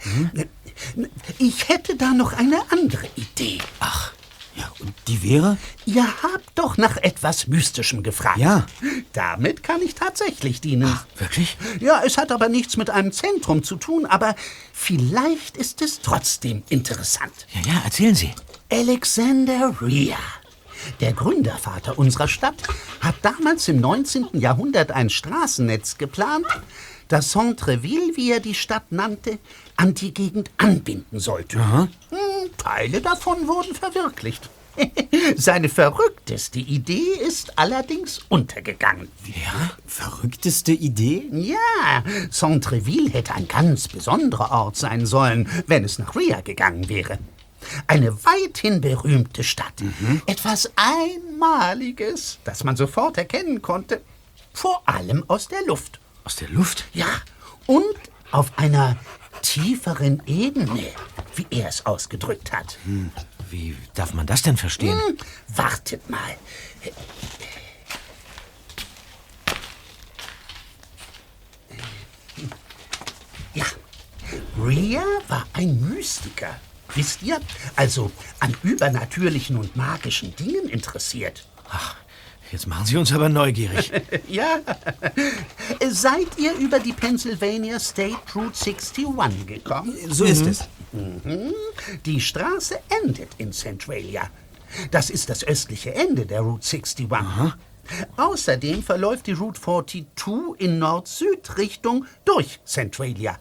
Ich 1.38 1.68
hätte 1.68 1.96
da 1.96 2.10
noch 2.12 2.32
eine 2.34 2.60
andere 2.70 3.06
Idee. 3.16 3.58
Ach, 3.80 4.12
ja, 4.56 4.70
und 4.78 4.94
die 5.08 5.22
wäre? 5.22 5.56
Ihr 5.84 6.06
habt 6.22 6.50
doch 6.54 6.76
nach 6.76 6.96
etwas 6.98 7.48
Mystischem 7.48 8.02
gefragt. 8.02 8.38
Ja. 8.38 8.66
Damit 9.12 9.62
kann 9.62 9.82
ich 9.82 9.94
tatsächlich 9.94 10.60
dienen. 10.60 10.98
Wirklich? 11.16 11.56
Ja, 11.80 12.02
es 12.04 12.18
hat 12.18 12.30
aber 12.30 12.48
nichts 12.48 12.76
mit 12.76 12.90
einem 12.90 13.10
Zentrum 13.10 13.64
zu 13.64 13.76
tun, 13.76 14.06
aber 14.06 14.36
vielleicht 14.72 15.56
ist 15.56 15.82
es 15.82 16.00
trotzdem 16.00 16.62
interessant. 16.68 17.46
Ja, 17.52 17.72
ja, 17.72 17.80
erzählen 17.84 18.14
Sie. 18.14 18.32
Alexander 18.70 19.74
Rhea. 19.80 20.18
Der 21.00 21.12
Gründervater 21.12 21.98
unserer 21.98 22.28
Stadt 22.28 22.62
hat 23.00 23.14
damals 23.22 23.68
im 23.68 23.80
19. 23.80 24.28
Jahrhundert 24.34 24.92
ein 24.92 25.10
Straßennetz 25.10 25.98
geplant, 25.98 26.46
das 27.08 27.30
Centreville, 27.30 28.16
wie 28.16 28.32
er 28.32 28.40
die 28.40 28.54
Stadt 28.54 28.90
nannte, 28.90 29.38
an 29.76 29.94
die 29.94 30.14
Gegend 30.14 30.50
anbinden 30.58 31.20
sollte. 31.20 31.58
Hm, 31.58 31.88
Teile 32.56 33.00
davon 33.00 33.46
wurden 33.46 33.74
verwirklicht. 33.74 34.48
Seine 35.36 35.68
verrückteste 35.68 36.58
Idee 36.58 37.18
ist 37.20 37.58
allerdings 37.58 38.20
untergegangen. 38.28 39.08
Ja? 39.26 39.70
Verrückteste 39.86 40.72
Idee? 40.72 41.28
Ja, 41.32 42.02
Centreville 42.30 43.10
hätte 43.10 43.34
ein 43.34 43.48
ganz 43.48 43.88
besonderer 43.88 44.50
Ort 44.50 44.76
sein 44.76 45.06
sollen, 45.06 45.48
wenn 45.66 45.84
es 45.84 45.98
nach 45.98 46.16
Ria 46.16 46.40
gegangen 46.40 46.88
wäre. 46.88 47.18
Eine 47.86 48.12
weithin 48.24 48.80
berühmte 48.80 49.42
Stadt. 49.42 49.82
Etwas 50.26 50.70
Einmaliges, 50.76 52.38
das 52.44 52.64
man 52.64 52.76
sofort 52.76 53.16
erkennen 53.16 53.62
konnte. 53.62 54.02
Vor 54.52 54.82
allem 54.86 55.24
aus 55.28 55.48
der 55.48 55.64
Luft. 55.66 55.98
Aus 56.24 56.36
der 56.36 56.48
Luft? 56.48 56.84
Ja, 56.94 57.06
und 57.66 57.84
auf 58.30 58.56
einer 58.58 58.96
tieferen 59.42 60.22
Ebene, 60.26 60.90
wie 61.36 61.46
er 61.50 61.68
es 61.68 61.84
ausgedrückt 61.86 62.52
hat. 62.52 62.78
Wie 63.50 63.76
darf 63.94 64.14
man 64.14 64.26
das 64.26 64.42
denn 64.42 64.56
verstehen? 64.56 64.98
Hm, 65.06 65.16
wartet 65.48 66.08
mal. 66.08 66.36
Ja, 73.52 73.64
Rhea 74.58 75.04
war 75.28 75.46
ein 75.52 75.78
Mystiker. 75.80 76.58
Wisst 76.94 77.22
ihr? 77.22 77.40
Also 77.76 78.10
an 78.40 78.56
übernatürlichen 78.62 79.56
und 79.56 79.76
magischen 79.76 80.34
Dingen 80.36 80.68
interessiert. 80.68 81.46
Jetzt 82.54 82.68
machen 82.68 82.86
Sie 82.86 82.96
uns 82.96 83.12
aber 83.12 83.28
neugierig. 83.28 83.90
Ja. 84.28 84.60
Seid 85.90 86.38
ihr 86.38 86.52
über 86.54 86.78
die 86.78 86.92
Pennsylvania 86.92 87.80
State 87.80 88.16
Route 88.32 88.54
61 88.56 89.44
gekommen? 89.44 89.92
So 90.08 90.24
ist 90.24 90.46
es. 90.46 90.68
Mhm. 90.92 91.52
Die 92.06 92.20
Straße 92.20 92.78
endet 93.02 93.30
in 93.38 93.52
Centralia. 93.52 94.30
Das 94.92 95.10
ist 95.10 95.30
das 95.30 95.42
östliche 95.42 95.96
Ende 95.96 96.26
der 96.26 96.42
Route 96.42 96.64
61. 96.64 97.08
Außerdem 98.16 98.84
verläuft 98.84 99.26
die 99.26 99.32
Route 99.32 99.60
42 99.60 100.06
in 100.58 100.78
Nord-Süd-Richtung 100.78 102.06
durch 102.24 102.60
Centralia. 102.64 103.36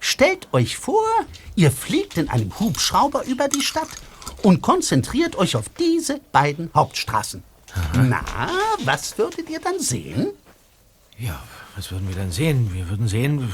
Stellt 0.00 0.46
euch 0.52 0.76
vor, 0.76 1.06
ihr 1.54 1.70
fliegt 1.70 2.18
in 2.18 2.28
einem 2.28 2.58
Hubschrauber 2.60 3.24
über 3.24 3.48
die 3.48 3.62
Stadt 3.62 3.88
und 4.46 4.62
konzentriert 4.62 5.34
euch 5.34 5.56
auf 5.56 5.68
diese 5.70 6.20
beiden 6.30 6.70
Hauptstraßen. 6.72 7.42
Na, 7.96 8.22
was 8.84 9.18
würdet 9.18 9.50
ihr 9.50 9.58
dann 9.58 9.80
sehen? 9.80 10.28
Ja, 11.18 11.42
was 11.74 11.90
würden 11.90 12.06
wir 12.06 12.14
dann 12.14 12.30
sehen? 12.30 12.72
Wir 12.72 12.88
würden 12.88 13.08
sehen 13.08 13.52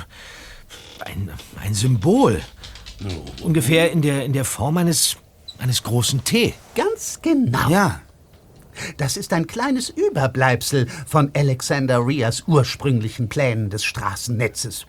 ein, 0.99 1.31
ein 1.63 1.73
Symbol. 1.73 2.43
Ungefähr 3.43 3.91
in 3.91 4.03
der, 4.03 4.27
in 4.27 4.35
der 4.35 4.45
Form 4.45 4.77
eines, 4.77 5.17
eines 5.59 5.83
großen 5.83 6.25
T. 6.25 6.53
Ganz 6.75 7.21
genau. 7.23 7.71
Ja. 7.71 8.03
Das 8.99 9.17
ist 9.17 9.33
ein 9.33 9.47
kleines 9.47 9.89
Überbleibsel 9.89 10.89
von 11.07 11.31
Alexander 11.35 12.07
Rias 12.07 12.45
ursprünglichen 12.47 13.31
Plänen 13.31 13.71
des 13.71 13.83
Straßennetzes. 13.83 14.85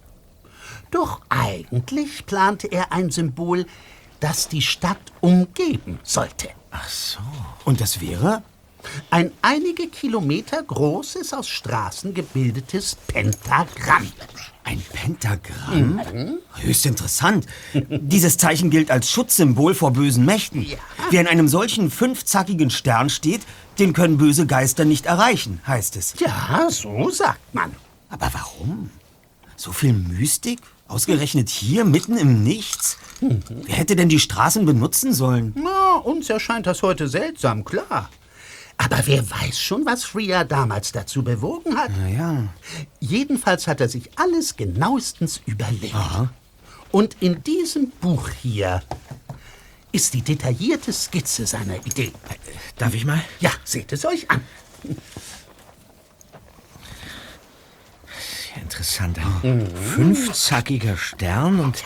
Doch 0.91 1.21
eigentlich 1.29 2.25
plante 2.25 2.67
er 2.67 2.91
ein 2.91 3.09
Symbol, 3.09 3.65
das 4.23 4.47
die 4.47 4.61
Stadt 4.61 5.11
umgeben 5.19 5.99
sollte. 6.01 6.47
Ach 6.71 6.87
so. 6.87 7.19
Und 7.65 7.81
das 7.81 7.99
wäre? 7.99 8.41
Ein 9.09 9.31
einige 9.41 9.87
Kilometer 9.87 10.63
großes, 10.63 11.33
aus 11.33 11.47
Straßen 11.47 12.13
gebildetes 12.13 12.95
Pentagramm. 13.07 14.11
Ein 14.63 14.81
Pentagramm? 14.93 16.39
Höchst 16.55 16.85
interessant. 16.85 17.47
Dieses 17.73 18.37
Zeichen 18.37 18.69
gilt 18.69 18.91
als 18.91 19.09
Schutzsymbol 19.09 19.73
vor 19.73 19.91
bösen 19.91 20.25
Mächten. 20.25 20.63
Ja. 20.63 20.77
Wer 21.09 21.21
in 21.21 21.27
einem 21.27 21.49
solchen 21.49 21.91
fünfzackigen 21.91 22.69
Stern 22.69 23.09
steht, 23.09 23.41
den 23.77 23.91
können 23.91 24.17
böse 24.17 24.47
Geister 24.47 24.85
nicht 24.85 25.05
erreichen, 25.05 25.61
heißt 25.67 25.97
es. 25.97 26.15
Ja, 26.19 26.67
so 26.69 27.09
sagt 27.09 27.53
man. 27.53 27.75
Aber 28.09 28.29
warum? 28.33 28.89
So 29.57 29.73
viel 29.73 29.93
Mystik? 29.93 30.59
Ausgerechnet 30.93 31.49
hier, 31.49 31.85
mitten 31.85 32.17
im 32.17 32.43
Nichts? 32.43 32.97
Wer 33.19 33.75
hätte 33.75 33.95
denn 33.95 34.09
die 34.09 34.19
Straßen 34.19 34.63
benutzen 34.63 35.11
sollen? 35.11 35.51
Na, 35.55 35.95
uns 35.95 36.29
erscheint 36.29 36.67
das 36.67 36.83
heute 36.83 37.07
seltsam, 37.07 37.65
klar. 37.65 38.11
Aber 38.77 38.99
wer 39.05 39.27
weiß 39.27 39.59
schon, 39.59 39.87
was 39.87 40.13
Ria 40.13 40.43
damals 40.43 40.91
dazu 40.91 41.23
bewogen 41.23 41.75
hat. 41.77 41.89
Na 41.97 42.09
ja. 42.09 42.47
Jedenfalls 42.99 43.65
hat 43.65 43.81
er 43.81 43.89
sich 43.89 44.11
alles 44.19 44.55
genauestens 44.55 45.41
überlegt. 45.47 45.95
Und 46.91 47.17
in 47.21 47.41
diesem 47.41 47.89
Buch 47.89 48.29
hier 48.29 48.83
ist 49.91 50.13
die 50.13 50.21
detaillierte 50.21 50.93
Skizze 50.93 51.47
seiner 51.47 51.83
Idee. 51.87 52.11
Darf 52.77 52.93
ich 52.93 53.05
mal? 53.05 53.23
Ja, 53.39 53.49
seht 53.63 53.91
es 53.93 54.05
euch 54.05 54.29
an. 54.29 54.41
Ja, 58.55 58.61
interessant. 58.83 59.17
Ein 59.43 59.67
fünfzackiger 59.67 60.97
Stern 60.97 61.59
und 61.59 61.83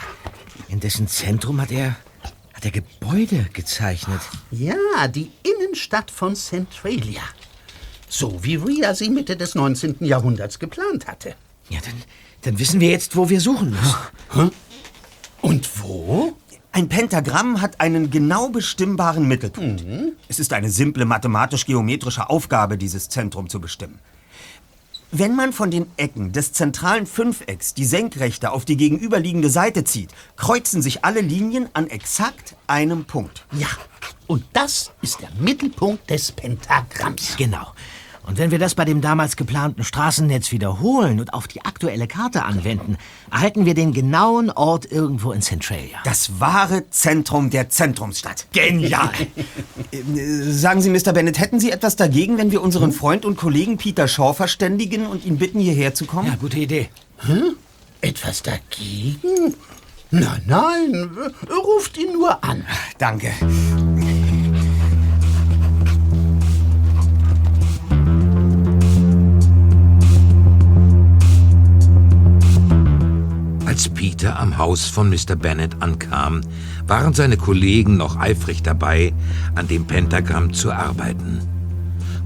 in 0.67 0.79
dessen 0.79 1.07
Zentrum 1.07 1.61
hat 1.61 1.71
er, 1.71 1.95
hat 2.53 2.65
er 2.65 2.71
Gebäude 2.71 3.45
gezeichnet. 3.53 4.19
Ja, 4.49 5.07
die 5.07 5.31
Innenstadt 5.43 6.09
von 6.09 6.35
Centralia. 6.35 7.21
So 8.09 8.43
wie 8.43 8.55
Ria 8.55 8.95
sie 8.95 9.09
Mitte 9.09 9.37
des 9.37 9.53
19. 9.53 9.97
Jahrhunderts 9.99 10.57
geplant 10.57 11.07
hatte. 11.07 11.35
Ja, 11.69 11.79
dann, 11.83 11.93
dann 12.41 12.59
wissen 12.59 12.79
wir 12.79 12.89
jetzt, 12.89 13.15
wo 13.15 13.29
wir 13.29 13.41
suchen 13.41 13.71
müssen. 13.71 14.51
Und 15.41 15.69
wo? 15.81 16.35
Ein 16.71 16.89
Pentagramm 16.89 17.61
hat 17.61 17.79
einen 17.79 18.09
genau 18.09 18.49
bestimmbaren 18.49 19.27
Mittelpunkt. 19.27 19.83
Es 20.27 20.39
ist 20.39 20.53
eine 20.53 20.69
simple 20.69 21.05
mathematisch-geometrische 21.05 22.29
Aufgabe, 22.29 22.77
dieses 22.77 23.09
Zentrum 23.09 23.49
zu 23.49 23.59
bestimmen. 23.59 23.99
Wenn 25.11 25.35
man 25.35 25.53
von 25.53 25.71
den 25.71 25.89
Ecken 25.95 26.33
des 26.33 26.51
zentralen 26.51 27.05
Fünfecks 27.05 27.73
die 27.73 27.85
Senkrechte 27.85 28.51
auf 28.51 28.65
die 28.65 28.75
gegenüberliegende 28.75 29.49
Seite 29.49 29.85
zieht, 29.85 30.09
kreuzen 30.35 30.81
sich 30.81 31.05
alle 31.05 31.21
Linien 31.21 31.69
an 31.71 31.87
exakt 31.87 32.57
einem 32.67 33.05
Punkt. 33.05 33.45
Ja, 33.53 33.69
und 34.27 34.43
das 34.51 34.91
ist 35.01 35.21
der 35.21 35.29
Mittelpunkt 35.39 36.09
des 36.09 36.33
Pentagramms. 36.33 37.37
Genau. 37.37 37.67
Und 38.27 38.37
wenn 38.37 38.51
wir 38.51 38.59
das 38.59 38.75
bei 38.75 38.83
dem 38.83 38.99
damals 38.99 39.37
geplanten 39.37 39.85
Straßennetz 39.85 40.51
wiederholen 40.51 41.21
und 41.21 41.33
auf 41.33 41.47
die 41.47 41.63
aktuelle 41.63 42.07
Karte 42.07 42.43
anwenden, 42.43 42.97
erhalten 43.31 43.65
wir 43.65 43.73
den 43.73 43.93
genauen 43.93 44.51
Ort 44.51 44.91
irgendwo 44.91 45.31
in 45.31 45.41
Centralia. 45.41 45.97
Das 46.03 46.39
wahre 46.41 46.89
Zentrum 46.89 47.49
der 47.49 47.69
Zentrumsstadt. 47.69 48.47
Genial! 48.51 49.09
Äh, 49.91 50.01
Sagen 50.51 50.81
Sie, 50.81 50.89
Mr. 50.89 51.13
Bennett, 51.13 51.39
hätten 51.39 51.61
Sie 51.61 51.71
etwas 51.71 51.95
dagegen, 51.95 52.37
wenn 52.37 52.51
wir 52.51 52.61
unseren 52.61 52.91
Freund 52.91 53.23
und 53.23 53.37
Kollegen 53.37 53.77
Peter 53.77 54.07
Shaw 54.07 54.33
verständigen 54.33 55.05
und 55.07 55.23
ihn 55.23 55.37
bitten, 55.37 55.59
hierher 55.59 55.93
zu 55.93 56.05
kommen? 56.05 56.27
Ja, 56.27 56.35
gute 56.35 56.57
Idee. 56.59 56.89
Etwas 58.01 58.43
dagegen? 58.43 59.53
Nein, 60.11 60.41
nein, 60.45 61.09
ruft 61.63 61.97
ihn 61.97 62.13
nur 62.13 62.43
an. 62.43 62.65
Danke. 62.97 63.31
Als 73.77 73.89
Peter 73.89 74.39
am 74.39 74.57
Haus 74.57 74.87
von 74.87 75.07
Mr. 75.07 75.35
Bennet 75.35 75.83
ankam, 75.83 76.41
waren 76.87 77.13
seine 77.13 77.37
Kollegen 77.37 77.95
noch 77.95 78.17
eifrig 78.17 78.63
dabei, 78.63 79.13
an 79.53 79.67
dem 79.67 79.85
Pentagramm 79.85 80.51
zu 80.51 80.71
arbeiten. 80.71 81.47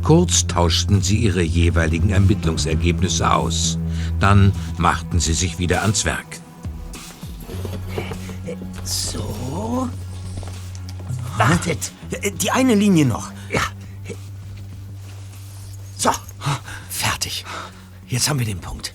Kurz 0.02 0.48
tauschten 0.48 1.02
sie 1.02 1.18
ihre 1.18 1.42
jeweiligen 1.42 2.10
Ermittlungsergebnisse 2.10 3.30
aus. 3.30 3.78
Dann 4.22 4.54
machten 4.78 5.20
sie 5.20 5.34
sich 5.34 5.60
wieder 5.60 5.82
ans 5.82 6.06
Werk. 6.06 6.40
So. 8.86 9.90
Wartet. 11.36 11.92
Die 12.42 12.52
eine 12.52 12.76
Linie 12.76 13.06
noch. 13.06 13.30
Ja. 13.52 13.64
So. 15.98 16.12
Fertig. 16.90 17.44
Jetzt 18.08 18.30
haben 18.30 18.40
wir 18.40 18.46
den 18.46 18.60
Punkt. 18.60 18.94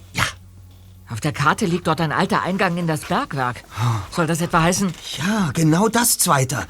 Auf 1.09 1.21
der 1.21 1.33
Karte 1.33 1.67
liegt 1.67 1.87
dort 1.87 2.01
ein 2.01 2.13
alter 2.13 2.43
Eingang 2.43 2.77
in 2.77 2.87
das 2.87 3.03
Bergwerk. 3.03 3.63
Soll 4.11 4.27
das 4.27 4.41
etwa 4.41 4.63
heißen? 4.63 4.93
Ja, 5.19 5.51
genau 5.53 5.89
das 5.89 6.19
Zweite. 6.19 6.67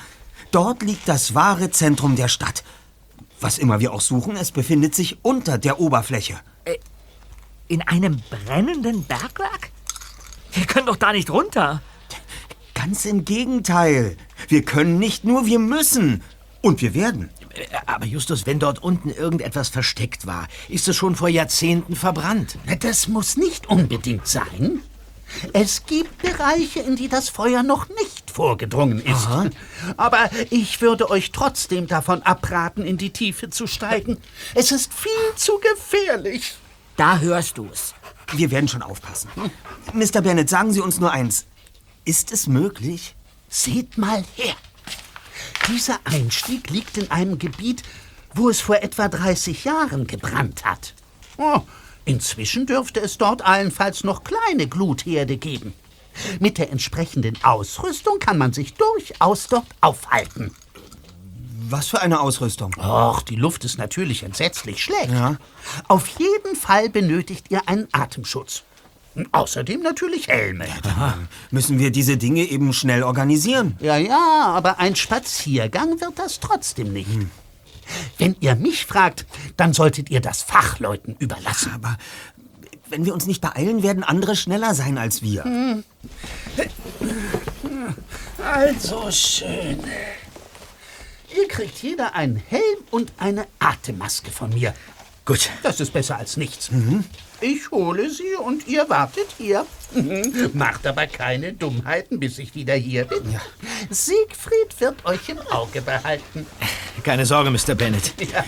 Dort 0.51 0.83
liegt 0.83 1.09
das 1.09 1.35
wahre 1.35 1.71
Zentrum 1.71 2.17
der 2.17 2.29
Stadt. 2.29 2.63
Was 3.41 3.59
immer 3.59 3.81
wir 3.81 3.93
auch 3.93 4.01
suchen, 4.01 4.37
es 4.37 4.51
befindet 4.51 4.95
sich 4.95 5.19
unter 5.23 5.59
der 5.59 5.81
Oberfläche. 5.81 6.35
In 7.69 7.83
einem 7.83 8.23
brennenden 8.31 9.05
Bergwerk? 9.05 9.71
Wir 10.53 10.67
können 10.67 10.87
doch 10.87 10.97
da 10.97 11.13
nicht 11.13 11.31
runter. 11.31 11.83
Ganz 12.75 13.05
im 13.05 13.25
Gegenteil. 13.25 14.17
Wir 14.49 14.63
können 14.63 14.99
nicht 14.99 15.25
nur, 15.25 15.47
wir 15.47 15.59
müssen. 15.59 16.23
Und 16.63 16.83
wir 16.83 16.95
werden. 16.95 17.31
Aber 17.87 18.07
Justus, 18.07 18.47
wenn 18.47 18.59
dort 18.59 18.83
unten 18.83 19.11
irgendetwas 19.11 19.69
versteckt 19.69 20.27
war, 20.27 20.49
ist 20.69 20.89
es 20.89 20.97
schon 20.97 21.17
vor 21.17 21.29
Jahrzehnten 21.29 21.97
verbrannt. 21.97 22.59
Das 22.81 23.09
muss 23.09 23.37
nicht 23.37 23.69
unbedingt 23.69 24.27
sein. 24.27 24.83
Es 25.53 25.87
gibt 25.87 26.23
Bereiche, 26.23 26.81
in 26.81 26.97
die 26.97 27.09
das 27.09 27.29
Feuer 27.29 27.63
noch 27.63 27.89
nicht 27.89 28.31
vorgedrungen 28.31 29.01
ist. 29.05 29.27
Aha. 29.27 29.51
Aber 29.97 30.31
ich 30.51 30.81
würde 30.81 31.11
euch 31.11 31.33
trotzdem 31.33 31.87
davon 31.87 32.23
abraten, 32.23 32.85
in 32.85 32.97
die 32.97 33.11
Tiefe 33.11 33.51
zu 33.51 33.67
steigen. 33.67 34.19
Es 34.55 34.71
ist 34.71 34.93
viel 34.95 35.35
zu 35.35 35.59
gefährlich. 35.59 36.55
Da 36.97 37.19
hörst 37.19 37.59
du's. 37.59 37.95
Wir 38.33 38.51
werden 38.51 38.69
schon 38.69 38.83
aufpassen. 38.83 39.29
Mr. 39.93 40.21
Bennett, 40.21 40.49
sagen 40.49 40.73
Sie 40.73 40.81
uns 40.81 41.01
nur 41.01 41.13
eins. 41.13 41.47
Ist 42.05 42.33
es 42.33 42.47
möglich? 42.47 43.15
Seht 43.49 43.99
mal 43.99 44.25
her. 44.35 44.55
Dieser 45.69 45.99
Einstieg 46.05 46.71
liegt 46.71 46.97
in 46.97 47.11
einem 47.11 47.39
Gebiet, 47.39 47.83
wo 48.35 48.49
es 48.49 48.61
vor 48.61 48.77
etwa 48.77 49.09
30 49.09 49.65
Jahren 49.65 50.07
gebrannt 50.07 50.65
hat. 50.65 50.95
Oh, 51.39 51.63
inzwischen 52.05 52.67
dürfte 52.67 53.01
es 53.01 53.19
dort 53.19 53.43
allenfalls 53.43 54.05
noch 54.05 54.23
kleine 54.23 54.69
Glutherde 54.69 55.37
geben. 55.37 55.73
Mit 56.39 56.59
der 56.59 56.71
entsprechenden 56.71 57.37
Ausrüstung 57.43 58.21
kann 58.21 58.39
man 58.39 58.53
sich 58.53 58.75
durchaus 58.75 59.49
dort 59.49 59.67
aufhalten. 59.81 60.55
Was 61.69 61.89
für 61.89 62.01
eine 62.01 62.21
Ausrüstung? 62.21 62.77
Och, 62.79 63.23
die 63.23 63.35
Luft 63.35 63.65
ist 63.65 63.77
natürlich 63.77 64.23
entsetzlich 64.23 64.83
schlecht. 64.83 65.11
Ja. 65.11 65.37
Auf 65.89 66.07
jeden 66.07 66.55
Fall 66.55 66.89
benötigt 66.91 67.47
ihr 67.51 67.69
einen 67.69 67.89
Atemschutz. 67.91 68.63
Außerdem 69.33 69.83
natürlich 69.83 70.29
Helme. 70.29 70.67
Ja, 70.85 71.19
müssen 71.51 71.79
wir 71.79 71.91
diese 71.91 72.17
Dinge 72.17 72.43
eben 72.45 72.73
schnell 72.73 73.03
organisieren. 73.03 73.77
Ja, 73.81 73.97
ja, 73.97 74.45
aber 74.45 74.79
ein 74.79 74.97
Spaziergang 74.97 76.01
wird 76.01 76.19
das 76.19 76.41
trotzdem 76.41 76.93
nicht. 76.93 77.09
Hm. 77.09 77.31
Wenn 78.19 78.37
ihr 78.41 78.55
mich 78.57 78.85
fragt, 78.85 79.27
dann 79.57 79.73
solltet 79.73 80.11
ihr 80.11 80.21
das 80.21 80.43
Fachleuten 80.43 81.17
überlassen. 81.19 81.73
Aber 81.75 81.97
wenn 82.89 83.05
wir 83.05 83.15
uns 83.15 83.27
nicht 83.27 83.41
beeilen, 83.41 83.83
werden 83.83 84.05
andere 84.05 84.37
schneller 84.37 84.75
sein 84.75 84.99
als 84.99 85.23
wir. 85.23 85.45
Hm. 85.45 85.85
Also 88.43 89.11
schön. 89.11 89.81
Ihr 91.37 91.49
kriegt 91.49 91.83
jeder 91.83 92.15
einen 92.15 92.37
Helm 92.37 92.79
und 92.91 93.13
eine 93.19 93.47
Atemmaske 93.59 94.31
von 94.31 94.51
mir. 94.51 94.75
Gut. 95.25 95.51
Das 95.63 95.81
ist 95.81 95.93
besser 95.93 96.17
als 96.17 96.37
nichts. 96.37 96.71
Mhm. 96.71 97.05
Ich 97.41 97.71
hole 97.71 98.11
sie 98.11 98.35
und 98.35 98.67
ihr 98.67 98.89
wartet 98.89 99.29
hier. 99.37 99.67
Macht 100.55 100.87
aber 100.87 101.07
keine 101.07 101.53
Dummheiten, 101.53 102.19
bis 102.19 102.39
ich 102.39 102.55
wieder 102.55 102.75
hier 102.75 103.05
bin. 103.05 103.33
Ja. 103.33 103.41
Siegfried 103.91 104.79
wird 104.81 105.05
euch 105.05 105.29
im 105.29 105.39
Auge 105.51 105.83
behalten. 105.83 106.47
Keine 107.03 107.27
Sorge, 107.27 107.51
Mr. 107.51 107.75
Bennett. 107.75 108.13
Ja, 108.33 108.45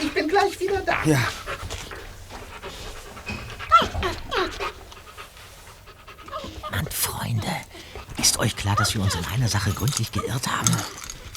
ich 0.00 0.12
bin 0.12 0.28
gleich 0.28 0.58
wieder 0.60 0.80
da. 0.80 0.96
Ja. 1.04 1.20
Mann, 6.70 6.86
Freunde, 6.90 7.46
ist 8.18 8.38
euch 8.38 8.56
klar, 8.56 8.76
dass 8.76 8.94
wir 8.94 9.02
uns 9.02 9.14
in 9.14 9.24
einer 9.26 9.48
Sache 9.48 9.72
gründlich 9.72 10.12
geirrt 10.12 10.46
haben? 10.46 10.68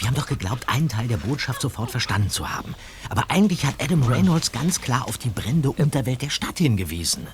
Wir 0.01 0.07
haben 0.07 0.15
doch 0.15 0.25
geglaubt, 0.25 0.67
einen 0.67 0.89
Teil 0.89 1.07
der 1.07 1.17
Botschaft 1.17 1.61
sofort 1.61 1.91
verstanden 1.91 2.31
zu 2.31 2.49
haben. 2.49 2.73
Aber 3.09 3.25
eigentlich 3.29 3.67
hat 3.67 3.75
Adam 3.79 4.01
Reynolds 4.01 4.51
ganz 4.51 4.81
klar 4.81 5.07
auf 5.07 5.19
die 5.19 5.29
brennende 5.29 5.69
Unterwelt 5.69 6.23
der 6.23 6.31
Stadt 6.31 6.57
hingewiesen. 6.57 7.27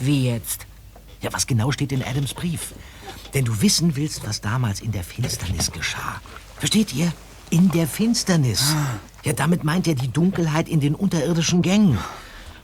Wie 0.00 0.26
jetzt? 0.26 0.66
Ja, 1.20 1.32
was 1.32 1.46
genau 1.46 1.70
steht 1.70 1.92
in 1.92 2.02
Adams 2.02 2.34
Brief? 2.34 2.74
Denn 3.32 3.44
du 3.44 3.62
wissen 3.62 3.94
willst, 3.94 4.26
was 4.26 4.40
damals 4.40 4.80
in 4.80 4.90
der 4.90 5.04
Finsternis 5.04 5.70
geschah. 5.70 6.20
Versteht 6.56 6.92
ihr? 6.94 7.12
In 7.50 7.70
der 7.70 7.86
Finsternis. 7.86 8.74
Ja, 9.22 9.32
damit 9.32 9.62
meint 9.62 9.86
er 9.86 9.94
die 9.94 10.10
Dunkelheit 10.10 10.68
in 10.68 10.80
den 10.80 10.96
unterirdischen 10.96 11.62
Gängen. 11.62 11.96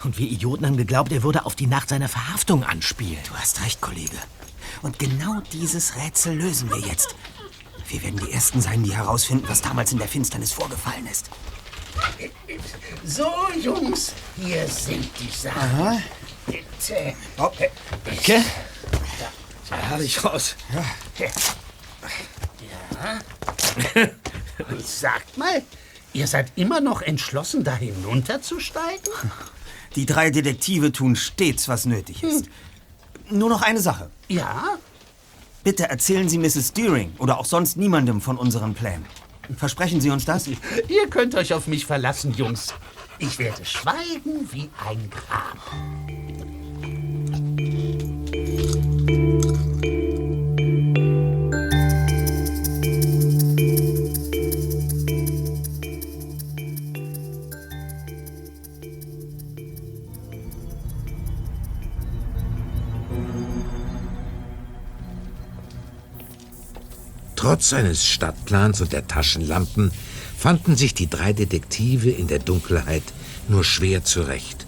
Und 0.03 0.19
wir 0.19 0.27
Idioten 0.27 0.67
haben 0.67 0.77
geglaubt, 0.77 1.13
er 1.13 1.23
würde 1.23 1.47
auf 1.47 1.55
die 1.55 1.69
Nacht 1.69 1.89
seiner 1.89 2.09
Verhaftung 2.09 2.65
anspielen. 2.65 3.19
Du 3.29 3.35
hast 3.35 3.63
recht, 3.65 3.81
Kollege. 3.81 4.17
Und 4.83 4.99
genau 4.99 5.41
dieses 5.53 5.95
Rätsel 5.95 6.37
lösen 6.37 6.69
wir 6.69 6.81
jetzt. 6.81 7.15
Wir 7.91 8.03
werden 8.05 8.21
die 8.25 8.31
Ersten 8.31 8.61
sein, 8.61 8.85
die 8.85 8.95
herausfinden, 8.95 9.49
was 9.49 9.63
damals 9.63 9.91
in 9.91 9.99
der 9.99 10.07
Finsternis 10.07 10.53
vorgefallen 10.53 11.07
ist. 11.09 11.29
So, 13.05 13.29
Jungs, 13.61 14.13
hier 14.41 14.67
sind 14.69 15.11
die 15.19 15.29
Sachen. 15.29 15.61
Aha. 15.61 15.99
Bitte. 16.47 17.15
Okay. 17.37 17.71
Danke. 18.05 18.45
Ja, 19.71 19.77
herrlich 19.77 20.25
raus. 20.25 20.55
Ja. 20.73 20.85
ja. 21.25 21.31
Sagt 24.85 25.37
mal, 25.37 25.63
ihr 26.13 26.29
seid 26.29 26.53
immer 26.55 26.81
noch 26.81 27.03
entschlossen, 27.03 27.65
da 27.65 27.75
hinunterzusteigen? 27.75 29.13
Die 29.97 30.07
drei 30.07 30.31
Detektive 30.31 30.93
tun 30.93 31.17
stets, 31.17 31.67
was 31.69 31.87
nötig 31.87 32.23
ist. 32.23 32.47
Hm. 32.47 33.39
Nur 33.39 33.49
noch 33.49 33.63
eine 33.63 33.81
Sache. 33.81 34.11
Ja? 34.29 34.79
Bitte 35.63 35.91
erzählen 35.91 36.29
Sie 36.29 36.39
Mrs. 36.39 36.73
Deering 36.73 37.13
oder 37.19 37.39
auch 37.39 37.45
sonst 37.45 37.77
niemandem 37.77 38.21
von 38.21 38.39
unseren 38.39 38.75
Plänen. 38.75 39.05
Versprechen 39.57 40.01
Sie 40.01 40.11
uns 40.11 40.25
das? 40.25 40.47
Ihr 40.47 40.57
könnt 41.11 41.35
euch 41.35 41.53
auf 41.53 41.67
mich 41.67 41.85
verlassen, 41.85 42.33
Jungs. 42.33 42.73
Ich 43.19 43.39
werde 43.39 43.65
schweigen 43.65 44.49
wie 44.51 44.71
ein 44.89 45.11
Grab. 45.11 45.59
Trotz 67.41 67.71
seines 67.71 68.05
Stadtplans 68.05 68.83
und 68.83 68.93
der 68.93 69.07
Taschenlampen 69.07 69.93
fanden 70.37 70.77
sich 70.77 70.93
die 70.93 71.09
drei 71.09 71.33
Detektive 71.33 72.11
in 72.11 72.27
der 72.27 72.39
Dunkelheit 72.39 73.03
nur 73.49 73.65
schwer 73.65 74.05
zurecht. 74.05 74.67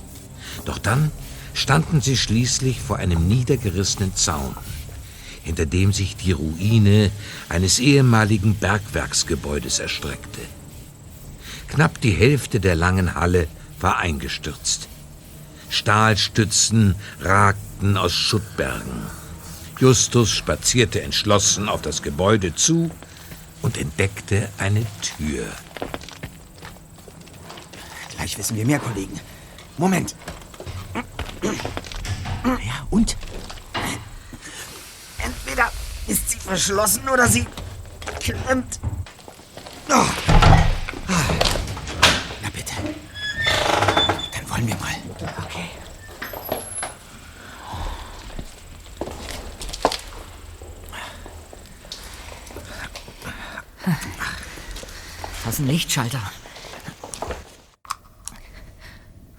Doch 0.65 0.79
dann 0.79 1.13
standen 1.53 2.01
sie 2.01 2.17
schließlich 2.17 2.81
vor 2.81 2.97
einem 2.97 3.29
niedergerissenen 3.29 4.17
Zaun, 4.17 4.57
hinter 5.43 5.67
dem 5.67 5.93
sich 5.93 6.17
die 6.17 6.33
Ruine 6.33 7.11
eines 7.51 7.79
ehemaligen 7.79 8.55
Bergwerksgebäudes 8.55 9.79
erstreckte. 9.79 10.41
Knapp 11.69 12.01
die 12.01 12.13
Hälfte 12.13 12.59
der 12.59 12.75
langen 12.75 13.17
Halle 13.17 13.49
war 13.81 13.99
eingestürzt. 13.99 14.89
Stahlstützen 15.69 16.95
ragten 17.21 17.99
aus 17.99 18.15
Schuttbergen. 18.15 19.22
Justus 19.83 20.31
spazierte 20.31 21.03
entschlossen 21.03 21.69
auf 21.69 21.83
das 21.83 22.03
Gebäude 22.03 22.55
zu 22.55 22.89
und 23.63 23.77
entdeckte 23.77 24.49
eine 24.57 24.87
Tür. 25.01 25.45
Gleich 28.15 28.39
wissen 28.39 28.57
wir 28.57 28.65
mehr, 28.65 28.79
Kollegen. 28.79 29.19
Moment. 29.79 30.15
Ja, 30.95 32.87
und? 32.91 33.17
Entweder 35.19 35.73
ist 36.07 36.31
sie 36.31 36.39
verschlossen 36.39 37.09
oder 37.09 37.27
sie 37.27 37.45
klemmt. 38.21 38.79
Oh. 39.89 40.05
Na 41.09 42.49
bitte. 42.55 42.75
Dann 44.33 44.49
wollen 44.49 44.69
wir 44.69 44.77
mal. 44.77 44.95
Okay. 45.45 45.71
Das 55.45 55.55
ist 55.55 55.67
ein 55.67 55.67
Lichtschalter. 55.83 56.23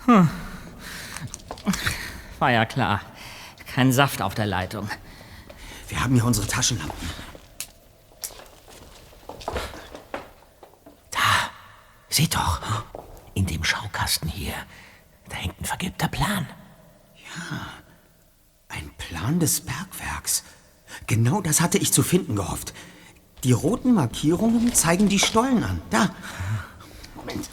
Hm. 0.05 0.29
War 2.37 2.51
ja 2.51 2.65
klar. 2.65 2.99
Kein 3.65 3.93
Saft 3.93 4.21
auf 4.21 4.35
der 4.35 4.45
Leitung. 4.45 4.89
Wir 5.87 6.03
haben 6.03 6.15
hier 6.15 6.25
unsere 6.25 6.45
Taschenlampen. 6.45 7.09
Da. 11.11 11.49
Seht 12.09 12.35
doch. 12.35 12.59
In 13.35 13.45
dem 13.45 13.63
Schaukasten 13.63 14.27
hier. 14.27 14.53
Da 15.29 15.37
hängt 15.37 15.61
ein 15.61 15.65
vergilbter 15.65 16.09
Plan. 16.09 16.45
Ja. 17.15 17.59
Ein 18.67 18.91
Plan 18.97 19.39
des 19.39 19.61
Bergwerks. 19.61 20.43
Genau 21.07 21.39
das 21.39 21.61
hatte 21.61 21.77
ich 21.77 21.93
zu 21.93 22.03
finden 22.03 22.35
gehofft. 22.35 22.73
Die 23.43 23.51
roten 23.51 23.93
Markierungen 23.93 24.73
zeigen 24.73 25.09
die 25.09 25.19
Stollen 25.19 25.63
an. 25.63 25.81
Da. 25.89 26.09
Moment. 27.15 27.49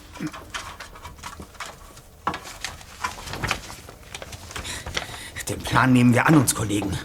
Den 5.48 5.58
Plan 5.58 5.92
nehmen 5.92 6.14
wir 6.14 6.26
an 6.28 6.36
uns, 6.36 6.54
Kollegen. 6.54 6.96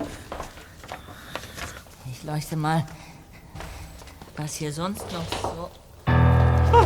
Ich 2.11 2.23
leuchte 2.23 2.55
mal, 2.55 2.85
was 4.37 4.53
hier 4.55 4.71
sonst 4.71 5.05
noch 5.11 5.25
so... 5.41 5.71
Ah! 6.05 6.85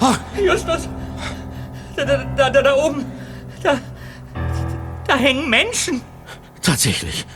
Ah! 0.00 0.16
Justus, 0.38 0.88
da, 1.96 2.04
da, 2.04 2.50
da, 2.50 2.62
da 2.62 2.76
oben, 2.76 3.04
da, 3.62 3.78
da 5.06 5.16
hängen 5.16 5.50
Menschen. 5.50 6.00
Tatsächlich. 6.62 7.26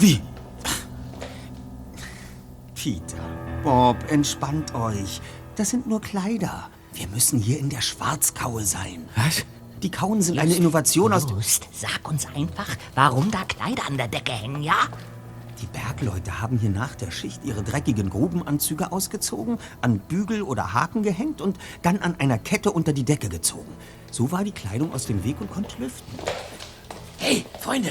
Wie? 0.00 0.20
Peter, 2.80 3.18
Bob, 3.64 3.96
entspannt 4.08 4.72
euch. 4.72 5.20
Das 5.56 5.70
sind 5.70 5.88
nur 5.88 6.00
Kleider. 6.00 6.70
Wir 6.92 7.08
müssen 7.08 7.40
hier 7.40 7.58
in 7.58 7.70
der 7.70 7.80
Schwarzkaue 7.80 8.64
sein. 8.64 9.08
Was? 9.16 9.44
Die 9.82 9.90
Kauen 9.90 10.22
sind 10.22 10.38
eine 10.38 10.54
Innovation 10.54 11.12
aus... 11.12 11.26
Just, 11.28 11.68
sag 11.72 12.08
uns 12.08 12.28
einfach, 12.36 12.68
warum 12.94 13.32
da 13.32 13.42
Kleider 13.48 13.84
an 13.88 13.96
der 13.96 14.06
Decke 14.06 14.30
hängen, 14.30 14.62
ja? 14.62 14.76
Die 15.60 15.66
Bergleute 15.66 16.40
haben 16.40 16.56
hier 16.56 16.70
nach 16.70 16.94
der 16.94 17.10
Schicht 17.10 17.44
ihre 17.44 17.64
dreckigen 17.64 18.10
Grubenanzüge 18.10 18.92
ausgezogen, 18.92 19.58
an 19.80 19.98
Bügel 19.98 20.42
oder 20.42 20.72
Haken 20.72 21.02
gehängt 21.02 21.40
und 21.40 21.58
dann 21.82 21.98
an 21.98 22.14
einer 22.20 22.38
Kette 22.38 22.70
unter 22.70 22.92
die 22.92 23.04
Decke 23.04 23.28
gezogen. 23.28 23.72
So 24.12 24.30
war 24.30 24.44
die 24.44 24.52
Kleidung 24.52 24.94
aus 24.94 25.06
dem 25.06 25.24
Weg 25.24 25.40
und 25.40 25.50
konnte 25.50 25.76
lüften. 25.82 26.16
Hey, 27.18 27.44
Freunde, 27.58 27.90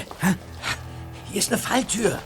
hier 1.30 1.40
ist 1.40 1.52
eine 1.52 1.58
Falltür. 1.62 2.20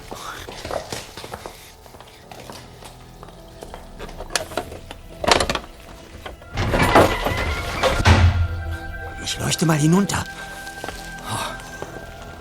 Ich 9.31 9.39
leuchte 9.39 9.65
mal 9.65 9.77
hinunter. 9.77 10.25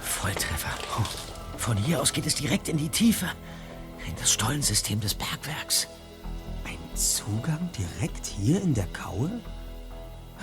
Volltreffer. 0.02 0.70
Von 1.56 1.76
hier 1.76 2.02
aus 2.02 2.12
geht 2.12 2.26
es 2.26 2.34
direkt 2.34 2.68
in 2.68 2.78
die 2.78 2.88
Tiefe. 2.88 3.26
In 4.08 4.16
das 4.16 4.32
Stollensystem 4.32 4.98
des 4.98 5.14
Bergwerks. 5.14 5.86
Ein 6.64 6.78
Zugang 6.96 7.70
direkt 7.78 8.26
hier 8.26 8.60
in 8.60 8.74
der 8.74 8.86
Kaue? 8.86 9.30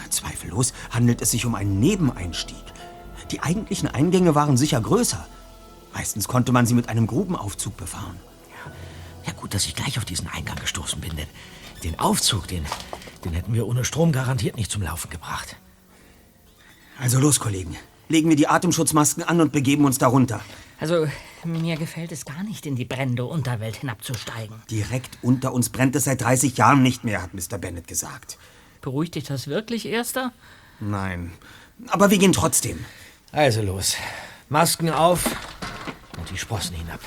Zweifellos 0.10 0.72
handelt 0.90 1.22
es 1.22 1.32
sich 1.32 1.46
um 1.46 1.54
einen 1.54 1.82
Nebeneinstieg. 1.82 2.64
Die 3.30 3.42
eigentlichen 3.42 3.90
Eingänge 3.90 4.34
waren 4.34 4.56
sicher 4.56 4.80
größer. 4.80 5.28
Meistens 5.94 6.30
konnte 6.30 6.54
man 6.54 6.66
sie 6.66 6.76
mit 6.76 6.88
einem 6.88 7.08
Grubenaufzug 7.08 7.76
befahren. 7.76 8.22
Ja, 9.26 9.34
gut, 9.34 9.54
dass 9.54 9.66
ich 9.66 9.76
gleich 9.76 9.98
auf 9.98 10.06
diesen 10.06 10.30
Eingang 10.30 10.56
gestoßen 10.56 11.02
bin, 11.02 11.14
denn 11.18 11.28
den 11.84 12.00
Aufzug, 12.00 12.48
den, 12.48 12.66
den 13.26 13.34
hätten 13.34 13.54
wir 13.54 13.68
ohne 13.68 13.84
Strom 13.84 14.14
garantiert 14.14 14.56
nicht 14.56 14.72
zum 14.72 14.82
Laufen 14.82 15.10
gebracht. 15.10 15.58
Also 17.00 17.20
los, 17.20 17.40
Kollegen. 17.40 17.76
Legen 18.10 18.30
wir 18.30 18.36
die 18.36 18.48
Atemschutzmasken 18.48 19.24
an 19.24 19.42
und 19.42 19.52
begeben 19.52 19.86
uns 19.86 19.98
darunter. 19.98 20.42
Also, 20.80 21.08
mir 21.44 21.76
gefällt 21.76 22.12
es 22.12 22.26
gar 22.26 22.44
nicht, 22.44 22.66
in 22.66 22.76
die 22.76 22.86
brennende 22.86 23.26
Unterwelt 23.26 23.78
hinabzusteigen. 23.78 24.62
Direkt 24.70 25.18
unter 25.22 25.54
uns 25.54 25.70
brennt 25.70 25.96
es 25.96 26.06
seit 26.06 26.22
30 26.22 26.58
Jahren 26.58 26.84
nicht 26.84 27.04
mehr, 27.04 27.22
hat 27.22 27.34
Mr. 27.34 27.58
Bennett 27.58 27.88
gesagt. 27.88 28.38
Beruhigt 28.82 29.16
dich 29.16 29.26
das 29.26 29.48
wirklich, 29.48 29.86
Erster? 29.88 30.32
Nein. 30.80 31.34
Aber 31.88 32.10
wir 32.10 32.18
gehen 32.18 32.34
trotzdem. 32.34 32.86
Also 33.32 33.62
los. 33.62 33.96
Masken 34.50 34.90
auf 34.90 35.26
und 36.18 36.30
die 36.30 36.38
Sprossen 36.38 36.76
hinab. 36.76 37.00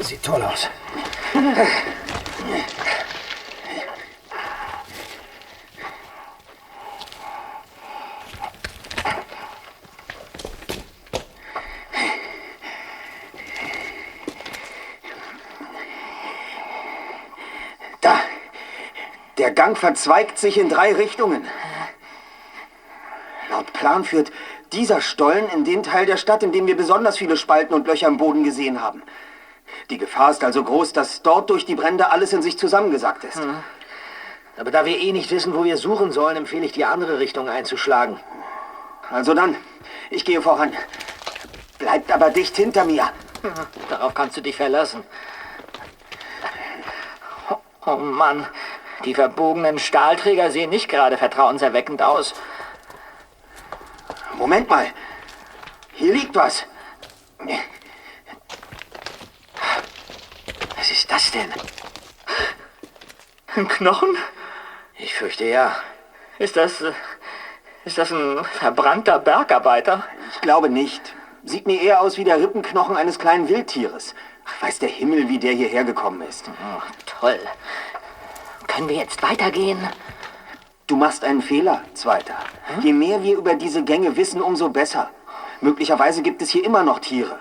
Sieht 0.00 0.22
toll 0.22 0.42
aus. 0.42 0.68
Da. 18.00 18.20
Der 19.38 19.50
Gang 19.50 19.76
verzweigt 19.76 20.38
sich 20.38 20.56
in 20.56 20.68
drei 20.68 20.92
Richtungen. 20.92 21.44
Laut 23.50 23.72
Plan 23.72 24.04
führt 24.04 24.30
dieser 24.72 25.00
Stollen 25.00 25.48
in 25.50 25.64
den 25.64 25.82
Teil 25.82 26.06
der 26.06 26.16
Stadt, 26.16 26.44
in 26.44 26.52
dem 26.52 26.68
wir 26.68 26.76
besonders 26.76 27.18
viele 27.18 27.36
Spalten 27.36 27.74
und 27.74 27.88
Löcher 27.88 28.06
im 28.06 28.18
Boden 28.18 28.44
gesehen 28.44 28.80
haben. 28.80 29.02
Die 29.90 29.98
Gefahr 29.98 30.30
ist 30.30 30.44
also 30.44 30.62
groß, 30.64 30.92
dass 30.92 31.22
dort 31.22 31.50
durch 31.50 31.66
die 31.66 31.74
Brände 31.74 32.10
alles 32.10 32.32
in 32.32 32.42
sich 32.42 32.58
zusammengesackt 32.58 33.24
ist. 33.24 33.40
Aber 34.56 34.70
da 34.70 34.84
wir 34.84 34.98
eh 34.98 35.12
nicht 35.12 35.30
wissen, 35.30 35.54
wo 35.54 35.64
wir 35.64 35.76
suchen 35.76 36.12
sollen, 36.12 36.36
empfehle 36.36 36.64
ich 36.64 36.72
die 36.72 36.84
andere 36.84 37.18
Richtung 37.18 37.48
einzuschlagen. 37.48 38.20
Also 39.10 39.34
dann, 39.34 39.56
ich 40.10 40.24
gehe 40.24 40.40
voran. 40.40 40.72
Bleibt 41.78 42.12
aber 42.12 42.30
dicht 42.30 42.56
hinter 42.56 42.84
mir. 42.84 43.10
Darauf 43.88 44.14
kannst 44.14 44.36
du 44.36 44.40
dich 44.40 44.56
verlassen. 44.56 45.04
Oh, 47.50 47.56
oh 47.86 47.96
Mann, 47.96 48.46
die 49.04 49.14
verbogenen 49.14 49.78
Stahlträger 49.78 50.50
sehen 50.50 50.70
nicht 50.70 50.88
gerade 50.88 51.18
vertrauenserweckend 51.18 52.00
aus. 52.00 52.34
Moment 54.38 54.70
mal. 54.70 54.86
Hier 55.94 56.14
liegt 56.14 56.34
was. 56.34 56.64
Was 60.76 60.90
ist 60.90 61.10
das 61.10 61.30
denn? 61.30 61.50
Ein 63.56 63.68
Knochen? 63.68 64.16
Ich 64.98 65.14
fürchte 65.14 65.44
ja. 65.44 65.76
Ist 66.38 66.56
das. 66.56 66.80
äh, 66.80 66.92
Ist 67.84 67.98
das 67.98 68.10
ein 68.10 68.44
verbrannter 68.44 69.18
Bergarbeiter? 69.18 70.04
Ich 70.32 70.40
glaube 70.40 70.68
nicht. 70.68 71.14
Sieht 71.44 71.66
mir 71.66 71.80
eher 71.82 72.00
aus 72.00 72.16
wie 72.16 72.24
der 72.24 72.38
Rippenknochen 72.40 72.96
eines 72.96 73.18
kleinen 73.18 73.48
Wildtieres. 73.48 74.14
Ach, 74.46 74.62
weiß 74.62 74.78
der 74.78 74.88
Himmel, 74.88 75.28
wie 75.28 75.38
der 75.38 75.52
hierher 75.52 75.84
gekommen 75.84 76.22
ist. 76.22 76.48
Oh, 76.48 76.82
toll. 77.20 77.38
Können 78.66 78.88
wir 78.88 78.96
jetzt 78.96 79.22
weitergehen? 79.22 79.78
Du 80.86 80.96
machst 80.96 81.24
einen 81.24 81.42
Fehler, 81.42 81.82
Zweiter. 81.94 82.34
Je 82.82 82.92
mehr 82.92 83.22
wir 83.22 83.36
über 83.38 83.54
diese 83.54 83.84
Gänge 83.84 84.16
wissen, 84.16 84.42
umso 84.42 84.68
besser. 84.70 85.10
Möglicherweise 85.60 86.22
gibt 86.22 86.42
es 86.42 86.50
hier 86.50 86.64
immer 86.64 86.82
noch 86.82 86.98
Tiere. 86.98 87.38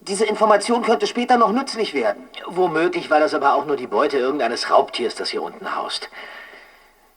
Diese 0.00 0.24
Information 0.24 0.82
könnte 0.82 1.06
später 1.06 1.36
noch 1.36 1.52
nützlich 1.52 1.92
werden. 1.92 2.28
Womöglich 2.46 3.10
war 3.10 3.18
das 3.18 3.34
aber 3.34 3.54
auch 3.54 3.66
nur 3.66 3.76
die 3.76 3.88
Beute 3.88 4.16
irgendeines 4.16 4.70
Raubtiers, 4.70 5.16
das 5.16 5.30
hier 5.30 5.42
unten 5.42 5.74
haust. 5.74 6.08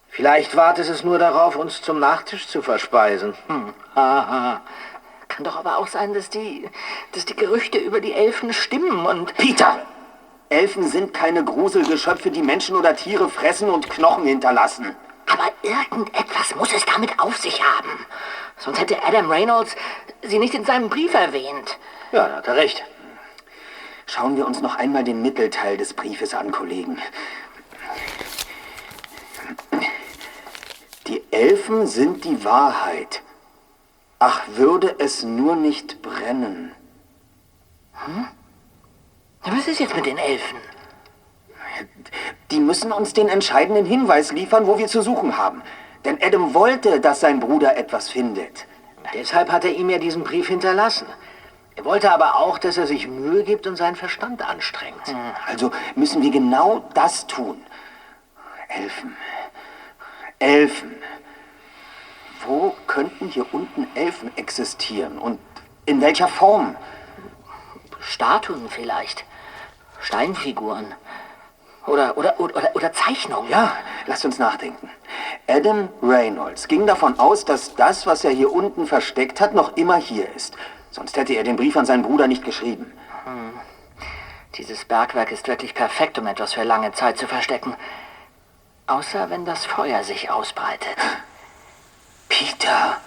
Vielleicht 0.10 0.56
wartet 0.56 0.90
es 0.90 1.04
nur 1.04 1.20
darauf, 1.20 1.56
uns 1.56 1.82
zum 1.82 2.00
Nachtisch 2.00 2.48
zu 2.48 2.62
verspeisen. 2.62 3.36
Hm. 3.48 3.74
Haha. 3.96 4.62
Kann 5.30 5.46
doch 5.46 5.56
aber 5.56 5.78
auch 5.78 5.88
sein, 5.88 6.14
dass 6.14 6.30
die. 6.30 6.70
dass 7.14 7.26
die 7.26 7.36
Gerüchte 7.36 7.78
über 7.78 8.02
die 8.02 8.14
Elfen 8.14 8.52
stimmen 8.52 9.06
und. 9.06 9.38
Peter! 9.38 9.80
Elfen 10.50 10.84
sind 10.84 11.14
keine 11.14 11.46
Gruselgeschöpfe, 11.46 12.30
die 12.30 12.42
Menschen 12.42 12.76
oder 12.76 12.94
Tiere 12.94 13.30
fressen 13.30 13.70
und 13.70 13.90
Knochen 13.90 14.26
hinterlassen. 14.26 14.98
Aber 15.32 15.50
irgendetwas 15.62 16.56
muss 16.56 16.74
es 16.74 16.84
damit 16.84 17.18
auf 17.20 17.38
sich 17.38 17.64
haben. 17.64 18.06
Sonst 18.58 18.82
hätte 18.82 19.02
Adam 19.02 19.32
Reynolds 19.32 19.78
sie 20.24 20.40
nicht 20.40 20.54
in 20.54 20.66
seinem 20.66 20.90
Brief 20.90 21.14
erwähnt. 21.14 21.78
Ja, 22.12 22.28
da 22.28 22.36
hat 22.38 22.48
er 22.48 22.56
recht. 22.56 22.84
Schauen 24.06 24.36
wir 24.36 24.46
uns 24.46 24.62
noch 24.62 24.76
einmal 24.76 25.04
den 25.04 25.22
Mittelteil 25.22 25.78
des 25.78 25.94
Briefes 25.94 26.34
an, 26.34 26.52
Kollegen. 26.52 26.98
Die 31.08 31.24
Elfen 31.32 31.88
sind 31.88 32.26
die 32.26 32.44
Wahrheit. 32.44 33.22
Ach, 34.20 34.42
würde 34.50 34.96
es 35.00 35.24
nur 35.24 35.56
nicht 35.56 36.02
brennen. 36.02 36.74
Was 39.44 39.68
ist 39.68 39.80
jetzt 39.80 39.96
mit 39.96 40.06
den 40.06 40.18
Elfen? 40.18 40.58
Die 42.52 42.60
müssen 42.60 42.92
uns 42.92 43.14
den 43.14 43.30
entscheidenden 43.30 43.86
Hinweis 43.86 44.32
liefern, 44.34 44.68
wo 44.68 44.78
wir 44.78 44.88
zu 44.88 45.02
suchen 45.02 45.38
haben. 45.38 45.62
Denn 46.04 46.20
Adam 46.22 46.54
wollte, 46.54 47.00
dass 47.00 47.22
sein 47.22 47.40
Bruder 47.40 47.78
etwas 47.78 48.10
findet. 48.10 48.66
Deshalb 49.14 49.52
hat 49.52 49.66
er 49.66 49.72
ihm 49.72 49.90
ja 49.90 49.98
diesen 49.98 50.24
Brief 50.24 50.48
hinterlassen. 50.50 51.08
Er 51.82 51.86
wollte 51.86 52.12
aber 52.12 52.36
auch, 52.36 52.60
dass 52.60 52.78
er 52.78 52.86
sich 52.86 53.08
Mühe 53.08 53.44
gibt 53.44 53.66
und 53.66 53.76
seinen 53.76 53.96
Verstand 53.96 54.48
anstrengt. 54.48 55.16
Also 55.48 55.72
müssen 55.96 56.22
wir 56.22 56.30
genau 56.30 56.88
das 56.94 57.26
tun. 57.26 57.60
Elfen. 58.68 59.18
Elfen. 60.38 60.96
Wo 62.46 62.76
könnten 62.86 63.30
hier 63.30 63.52
unten 63.52 63.88
Elfen 63.96 64.32
existieren? 64.38 65.18
Und 65.18 65.40
in 65.88 66.02
welcher 66.02 66.28
Form? 66.28 66.76
Statuen 68.00 68.70
vielleicht. 68.70 69.26
Steinfiguren. 70.02 70.86
Oder, 71.88 72.16
oder, 72.16 72.40
oder, 72.40 72.76
oder 72.76 72.94
Zeichnungen. 72.94 73.50
Ja, 73.50 73.76
lasst 74.06 74.24
uns 74.24 74.38
nachdenken. 74.38 74.88
Adam 75.48 75.90
Reynolds 76.04 76.68
ging 76.68 76.86
davon 76.86 77.20
aus, 77.20 77.44
dass 77.44 77.74
das, 77.74 78.06
was 78.06 78.24
er 78.24 78.32
hier 78.32 78.54
unten 78.54 78.86
versteckt 78.86 79.42
hat, 79.42 79.56
noch 79.56 79.78
immer 79.78 79.96
hier 79.96 80.32
ist. 80.36 80.56
Sonst 80.92 81.16
hätte 81.18 81.34
er 81.34 81.44
den 81.44 81.56
Brief 81.56 81.76
an 81.78 81.86
seinen 81.86 82.04
Bruder 82.04 82.28
nicht 82.28 82.44
geschrieben. 82.44 82.92
Dieses 84.56 84.84
Bergwerk 84.84 85.32
ist 85.32 85.48
wirklich 85.48 85.74
perfekt, 85.74 86.20
um 86.20 86.28
etwas 86.28 86.54
für 86.54 86.64
lange 86.64 86.92
Zeit 86.92 87.18
zu 87.18 87.28
verstecken. 87.28 87.76
Außer 88.88 89.30
wenn 89.30 89.46
das 89.46 89.66
Feuer 89.66 90.04
sich 90.04 90.30
ausbreitet. 90.30 90.98
Peter, 92.30 92.98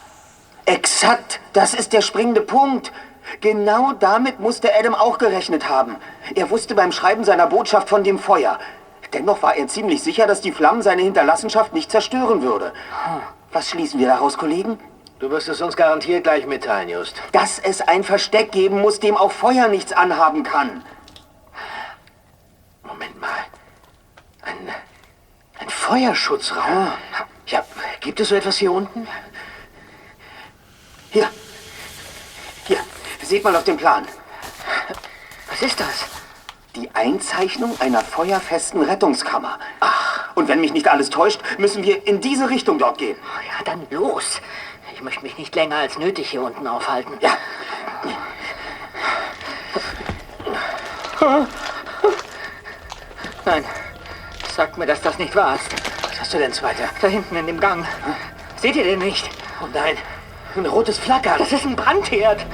exakt, 0.64 1.40
das 1.52 1.74
ist 1.74 1.92
der 1.92 2.00
springende 2.00 2.40
Punkt. 2.40 2.92
Genau 3.40 3.92
damit 3.92 4.40
musste 4.40 4.74
Adam 4.74 4.94
auch 4.94 5.18
gerechnet 5.18 5.68
haben. 5.68 5.96
Er 6.34 6.50
wusste 6.50 6.74
beim 6.74 6.92
Schreiben 6.92 7.24
seiner 7.24 7.46
Botschaft 7.46 7.88
von 7.90 8.04
dem 8.04 8.18
Feuer. 8.18 8.58
Dennoch 9.12 9.42
war 9.42 9.54
er 9.56 9.68
ziemlich 9.68 10.02
sicher, 10.02 10.26
dass 10.26 10.40
die 10.40 10.52
Flammen 10.52 10.82
seine 10.82 11.02
Hinterlassenschaft 11.02 11.72
nicht 11.74 11.90
zerstören 11.90 12.42
würde. 12.42 12.72
Was 13.52 13.70
schließen 13.70 14.00
wir 14.00 14.08
daraus, 14.08 14.38
Kollegen? 14.38 14.78
Du 15.18 15.30
wirst 15.30 15.48
es 15.48 15.60
uns 15.60 15.76
garantiert 15.76 16.24
gleich 16.24 16.46
mitteilen, 16.46 16.88
Just. 16.88 17.22
Dass 17.32 17.58
es 17.58 17.80
ein 17.80 18.02
Versteck 18.02 18.50
geben 18.52 18.80
muss, 18.80 19.00
dem 19.00 19.16
auch 19.16 19.30
Feuer 19.30 19.68
nichts 19.68 19.92
anhaben 19.92 20.42
kann. 20.42 20.84
Moment 22.82 23.20
mal. 23.20 23.30
Ein, 24.42 24.74
ein 25.60 25.68
Feuerschutzraum? 25.68 26.92
Ja, 27.46 27.64
gibt 28.00 28.20
es 28.20 28.28
so 28.28 28.34
etwas 28.34 28.56
hier 28.56 28.72
unten? 28.72 29.06
Hier. 31.10 31.28
Hier. 32.66 32.80
Seht 33.22 33.44
mal 33.44 33.54
auf 33.54 33.64
dem 33.64 33.76
Plan. 33.76 34.06
Was 35.48 35.62
ist 35.62 35.78
das? 35.78 36.06
Die 36.74 36.90
Einzeichnung 36.92 37.80
einer 37.80 38.00
feuerfesten 38.00 38.82
Rettungskammer. 38.82 39.60
Ach, 39.78 40.34
und 40.34 40.48
wenn 40.48 40.60
mich 40.60 40.72
nicht 40.72 40.88
alles 40.88 41.08
täuscht, 41.08 41.40
müssen 41.56 41.84
wir 41.84 42.04
in 42.06 42.20
diese 42.20 42.50
Richtung 42.50 42.78
dort 42.78 42.98
gehen. 42.98 43.16
Ja, 43.46 43.64
dann 43.64 43.86
los. 43.90 44.40
Ich 45.04 45.06
möchte 45.06 45.22
mich 45.24 45.36
nicht 45.36 45.54
länger 45.54 45.76
als 45.76 45.98
nötig 45.98 46.30
hier 46.30 46.40
unten 46.40 46.66
aufhalten. 46.66 47.12
Ja. 47.20 47.36
Nein, 53.44 53.64
sag 54.56 54.78
mir, 54.78 54.86
dass 54.86 55.02
das 55.02 55.18
nicht 55.18 55.36
wahr 55.36 55.56
ist. 55.56 55.70
Was 56.08 56.20
hast 56.22 56.32
du 56.32 56.38
denn, 56.38 56.54
Zweiter? 56.54 56.84
Da 57.02 57.08
hinten 57.08 57.36
in 57.36 57.46
dem 57.46 57.60
Gang. 57.60 57.84
Seht 58.56 58.76
ihr 58.76 58.84
den 58.84 59.00
nicht? 59.00 59.28
Oh 59.62 59.66
nein, 59.74 59.98
ein 60.56 60.64
rotes 60.64 60.96
Flackern. 60.96 61.34
Das 61.36 61.52
ist 61.52 61.66
ein 61.66 61.76
Brandherd. 61.76 62.46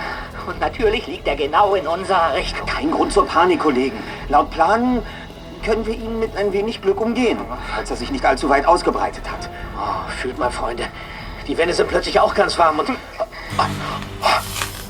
Und 0.49 0.59
natürlich 0.59 1.07
liegt 1.07 1.29
er 1.29 1.37
genau 1.37 1.77
in 1.77 1.87
unserer 1.87 2.35
Richtung. 2.35 2.67
Kein 2.67 2.91
Grund 2.91 3.13
zur 3.13 3.29
Panik, 3.29 3.61
Kollegen. 3.61 4.03
Laut 4.29 4.51
Plan 4.51 5.07
können 5.65 5.87
wir 5.87 5.95
ihn 5.95 6.19
mit 6.19 6.37
ein 6.37 6.53
wenig 6.53 6.83
Glück 6.83 7.01
umgehen, 7.01 7.39
falls 7.77 7.91
er 7.91 7.97
sich 7.97 8.11
nicht 8.11 8.27
allzu 8.27 8.49
weit 8.49 8.67
ausgebreitet 8.67 9.31
hat. 9.31 9.49
Oh, 9.79 10.11
fühlt 10.21 10.37
mal, 10.37 10.51
Freunde. 10.51 10.89
Die 11.51 11.59
Wände 11.59 11.75
sind 11.75 11.89
plötzlich 11.89 12.21
auch 12.21 12.33
ganz 12.33 12.57
warm 12.59 12.79
und... 12.79 12.91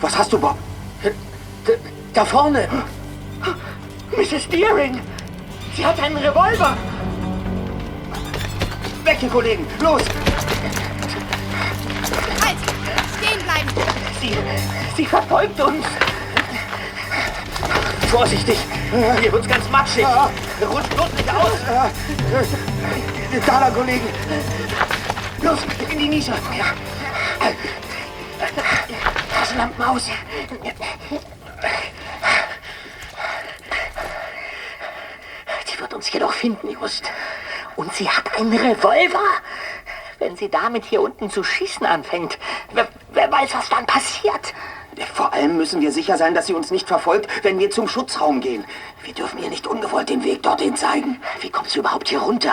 Was 0.02 0.18
hast 0.18 0.30
du, 0.30 0.38
Bob? 0.38 0.58
Da, 1.64 1.72
da 2.12 2.22
vorne. 2.22 2.68
Mrs. 4.14 4.46
Deering! 4.46 5.00
Sie 5.74 5.86
hat 5.86 5.98
einen 6.02 6.18
Revolver! 6.18 6.76
Weg 9.04 9.16
hier, 9.20 9.30
Kollegen! 9.30 9.66
Los! 9.80 10.02
Halt! 12.42 12.56
Stehen 13.16 13.42
bleiben! 13.42 13.70
Sie, 14.20 14.36
sie 14.98 15.06
verfolgt 15.06 15.58
uns! 15.62 15.86
Vorsichtig! 18.10 18.58
Hier 19.22 19.32
wird's 19.32 19.48
ganz 19.48 19.66
matschig. 19.70 20.04
Rutscht 20.70 20.94
bloß 20.94 21.12
nicht 21.14 21.34
aus. 21.34 21.58
Da 23.46 23.70
Kollegen! 23.70 24.08
Los, 25.42 25.60
in 25.90 25.98
die 25.98 26.08
Nische. 26.08 26.32
Ja. 26.56 26.74
Taschenlampen 29.32 29.84
aus. 29.84 30.10
Die 35.66 35.80
wird 35.80 35.94
uns 35.94 36.12
jedoch 36.12 36.32
finden, 36.32 36.70
Just. 36.70 37.10
Und 37.76 37.94
sie 37.94 38.08
hat 38.08 38.36
einen 38.36 38.52
Revolver? 38.52 39.24
Wenn 40.18 40.36
sie 40.36 40.50
damit 40.50 40.84
hier 40.84 41.00
unten 41.00 41.30
zu 41.30 41.42
schießen 41.42 41.86
anfängt, 41.86 42.38
wer, 42.72 42.88
wer 43.12 43.32
weiß, 43.32 43.54
was 43.54 43.68
dann 43.70 43.86
passiert? 43.86 44.52
Vor 45.14 45.32
allem 45.32 45.56
müssen 45.56 45.80
wir 45.80 45.92
sicher 45.92 46.16
sein, 46.16 46.34
dass 46.34 46.46
sie 46.46 46.54
uns 46.54 46.70
nicht 46.70 46.88
verfolgt, 46.88 47.28
wenn 47.42 47.58
wir 47.58 47.70
zum 47.70 47.88
Schutzraum 47.88 48.40
gehen. 48.40 48.64
Wir 49.02 49.14
dürfen 49.14 49.42
ihr 49.42 49.48
nicht 49.48 49.66
ungewollt 49.66 50.08
den 50.08 50.24
Weg 50.24 50.42
dorthin 50.42 50.76
zeigen. 50.76 51.20
Wie 51.40 51.50
kommt 51.50 51.70
sie 51.70 51.78
überhaupt 51.78 52.08
hier 52.08 52.20
runter? 52.20 52.52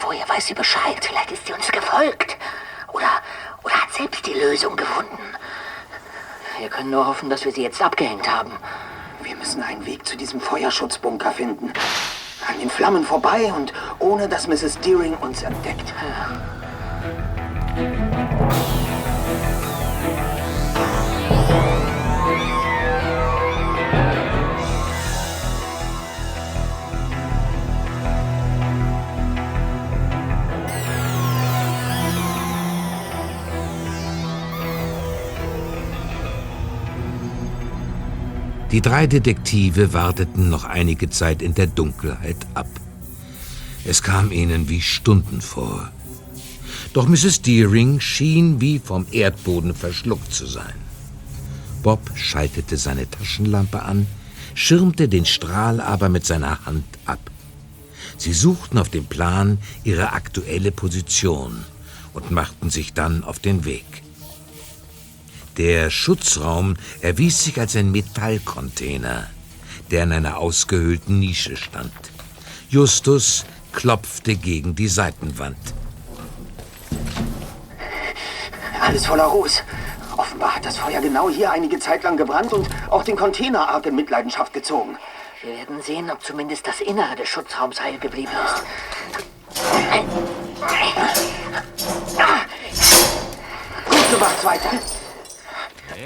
Woher 0.00 0.28
weiß 0.28 0.46
sie 0.46 0.54
Bescheid? 0.54 0.98
Vielleicht 1.00 1.32
ist 1.32 1.46
sie 1.46 1.52
uns 1.52 1.70
gefolgt. 1.70 2.36
Oder, 2.92 3.10
oder 3.64 3.74
hat 3.74 3.92
selbst 3.92 4.26
die 4.26 4.34
Lösung 4.34 4.76
gefunden. 4.76 5.18
Wir 6.58 6.68
können 6.68 6.90
nur 6.90 7.06
hoffen, 7.06 7.30
dass 7.30 7.44
wir 7.44 7.52
sie 7.52 7.62
jetzt 7.62 7.82
abgehängt 7.82 8.30
haben. 8.30 8.52
Wir 9.22 9.34
müssen 9.36 9.62
einen 9.62 9.84
Weg 9.86 10.06
zu 10.06 10.16
diesem 10.16 10.40
Feuerschutzbunker 10.40 11.32
finden. 11.32 11.72
An 12.46 12.58
den 12.60 12.70
Flammen 12.70 13.04
vorbei 13.04 13.52
und 13.52 13.72
ohne 13.98 14.28
dass 14.28 14.46
Mrs. 14.46 14.78
Deering 14.80 15.14
uns 15.14 15.42
entdeckt. 15.42 15.92
Die 38.72 38.80
drei 38.80 39.06
Detektive 39.06 39.92
warteten 39.92 40.48
noch 40.48 40.64
einige 40.64 41.10
Zeit 41.10 41.42
in 41.42 41.54
der 41.54 41.66
Dunkelheit 41.66 42.38
ab. 42.54 42.68
Es 43.84 44.02
kam 44.02 44.32
ihnen 44.32 44.70
wie 44.70 44.80
Stunden 44.80 45.42
vor. 45.42 45.92
Doch 46.94 47.06
Mrs. 47.06 47.42
Deering 47.42 48.00
schien 48.00 48.62
wie 48.62 48.78
vom 48.78 49.06
Erdboden 49.12 49.74
verschluckt 49.74 50.32
zu 50.32 50.46
sein. 50.46 50.72
Bob 51.82 52.00
schaltete 52.14 52.78
seine 52.78 53.10
Taschenlampe 53.10 53.82
an, 53.82 54.06
schirmte 54.54 55.06
den 55.06 55.26
Strahl 55.26 55.78
aber 55.78 56.08
mit 56.08 56.24
seiner 56.24 56.64
Hand 56.64 56.86
ab. 57.04 57.30
Sie 58.16 58.32
suchten 58.32 58.78
auf 58.78 58.88
dem 58.88 59.04
Plan 59.04 59.58
ihre 59.84 60.14
aktuelle 60.14 60.72
Position 60.72 61.62
und 62.14 62.30
machten 62.30 62.70
sich 62.70 62.94
dann 62.94 63.22
auf 63.22 63.38
den 63.38 63.66
Weg. 63.66 63.84
Der 65.58 65.90
Schutzraum 65.90 66.76
erwies 67.02 67.44
sich 67.44 67.60
als 67.60 67.76
ein 67.76 67.90
Metallcontainer, 67.92 69.28
der 69.90 70.04
in 70.04 70.12
einer 70.12 70.38
ausgehöhlten 70.38 71.18
Nische 71.18 71.56
stand. 71.58 71.92
Justus 72.70 73.44
klopfte 73.72 74.34
gegen 74.34 74.74
die 74.74 74.88
Seitenwand. 74.88 75.58
Alles 78.80 79.04
voller 79.04 79.24
Ruß. 79.24 79.62
Offenbar 80.16 80.56
hat 80.56 80.64
das 80.64 80.78
Feuer 80.78 81.02
genau 81.02 81.28
hier 81.28 81.50
einige 81.50 81.78
Zeit 81.78 82.02
lang 82.02 82.16
gebrannt 82.16 82.52
und 82.54 82.66
auch 82.88 83.04
den 83.04 83.16
Container 83.16 83.68
arg 83.68 83.84
in 83.86 83.94
Mitleidenschaft 83.94 84.54
gezogen. 84.54 84.96
Wir 85.42 85.54
werden 85.56 85.82
sehen, 85.82 86.10
ob 86.10 86.22
zumindest 86.22 86.66
das 86.66 86.80
Innere 86.80 87.14
des 87.16 87.28
Schutzraums 87.28 87.82
heil 87.82 87.98
geblieben 87.98 88.32
ist. 88.44 88.64
Gut 93.84 94.10
gemacht, 94.10 94.40
Zweiter. 94.40 95.01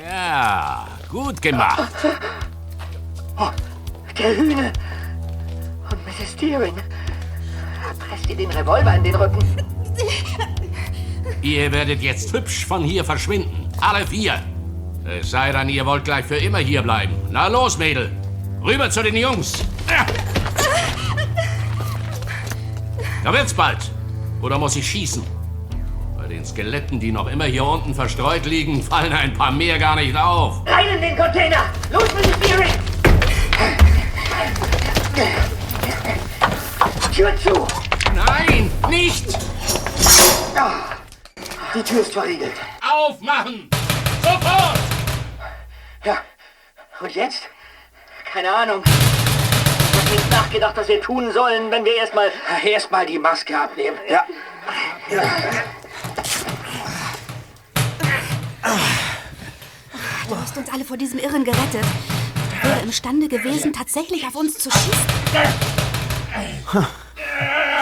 Ja, 0.05 0.89
gut 1.09 1.41
gemacht. 1.41 1.91
Oh, 3.39 3.49
der 4.19 4.37
Hühne. 4.37 4.73
Und 5.91 6.05
Mrs. 6.05 6.37
Deering. 6.37 6.75
Presst 7.99 8.29
ihr 8.29 8.37
den 8.37 8.51
Revolver 8.51 8.95
in 8.97 9.05
den 9.05 9.15
Rücken. 9.15 9.39
Ihr 11.41 11.73
werdet 11.73 12.03
jetzt 12.03 12.33
hübsch 12.33 12.67
von 12.67 12.83
hier 12.85 13.05
verschwinden. 13.05 13.71
Alle 13.81 14.07
vier. 14.07 14.43
Es 15.05 15.31
sei 15.31 15.53
denn, 15.53 15.69
ihr 15.69 15.87
wollt 15.87 16.05
gleich 16.05 16.27
für 16.27 16.37
immer 16.37 16.59
hier 16.59 16.83
bleiben. 16.83 17.15
Na 17.31 17.47
los, 17.47 17.79
Mädel. 17.79 18.11
Rüber 18.63 18.91
zu 18.91 19.03
den 19.03 19.17
Jungs. 19.17 19.65
Da 23.25 23.33
wird's 23.33 23.55
bald. 23.55 23.91
Oder 24.43 24.59
muss 24.59 24.77
ich 24.77 24.87
schießen? 24.91 25.36
Den 26.37 26.45
Skeletten, 26.45 27.01
die 27.01 27.12
noch 27.12 27.28
immer 27.28 27.47
hier 27.47 27.64
unten 27.64 27.95
verstreut 27.95 28.45
liegen, 28.45 28.82
fallen 28.82 29.11
ein 29.11 29.32
paar 29.32 29.51
mehr 29.51 29.78
gar 29.78 29.97
nicht 29.97 30.14
auf. 30.14 30.61
Rein 30.66 30.89
in 30.89 31.01
den 31.01 31.16
Container! 31.16 31.64
Los, 31.91 32.12
Mrs. 32.12 32.39
Deering! 32.41 32.72
Tür 37.11 37.34
zu! 37.39 37.66
Nein, 38.14 38.70
nicht! 38.91 39.26
Die 41.74 41.82
Tür 41.82 42.03
ist 42.03 42.12
verriegelt. 42.12 42.53
Aufmachen! 42.87 43.70
Sofort! 44.22 44.78
Ja. 46.05 46.18
Und 47.01 47.14
jetzt? 47.14 47.49
Keine 48.30 48.55
Ahnung. 48.55 48.82
Ich 48.84 49.99
hab 49.99 50.12
nicht 50.12 50.30
nachgedacht, 50.30 50.76
was 50.76 50.89
wir 50.89 51.01
tun 51.01 51.32
sollen, 51.32 51.70
wenn 51.70 51.87
wir 51.87 51.97
erstmal. 51.97 52.30
Erstmal 52.62 53.07
die 53.07 53.18
Maske 53.18 53.59
abnehmen. 53.59 53.97
Ja. 54.07 54.26
ja. 55.11 55.22
Du 60.29 60.37
hast 60.37 60.57
uns 60.57 60.69
alle 60.73 60.85
vor 60.85 60.97
diesem 60.97 61.19
Irren 61.19 61.45
gerettet. 61.45 61.85
Er 62.62 62.69
wäre 62.69 62.81
imstande 62.81 63.29
gewesen, 63.29 63.73
tatsächlich 63.73 64.27
auf 64.27 64.35
uns 64.35 64.59
zu 64.59 64.71
schießen. 64.71 65.07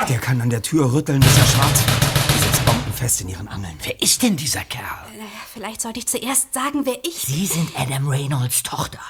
Der 0.09 0.19
kann 0.19 0.41
an 0.41 0.51
der 0.51 0.61
Tür 0.61 0.93
rütteln, 0.93 1.21
bis 1.21 1.39
er 1.39 1.47
schwarz 1.47 1.87
wird. 1.87 2.05
Dieses 2.35 2.55
fest 2.95 3.21
in 3.23 3.29
ihren 3.29 3.49
Angeln. 3.49 3.77
Wer 3.83 4.01
ist 4.03 4.23
denn 4.23 4.37
dieser 4.37 4.65
Kerl? 4.65 4.85
Vielleicht 5.53 5.81
sollte 5.81 6.01
ich 6.01 6.07
zuerst 6.07 6.53
sagen, 6.53 6.85
wer 6.85 6.99
ich 7.05 7.23
Sie 7.23 7.47
sind 7.47 7.71
Adam 7.79 8.09
Reynolds 8.09 8.63
Tochter. 8.63 9.01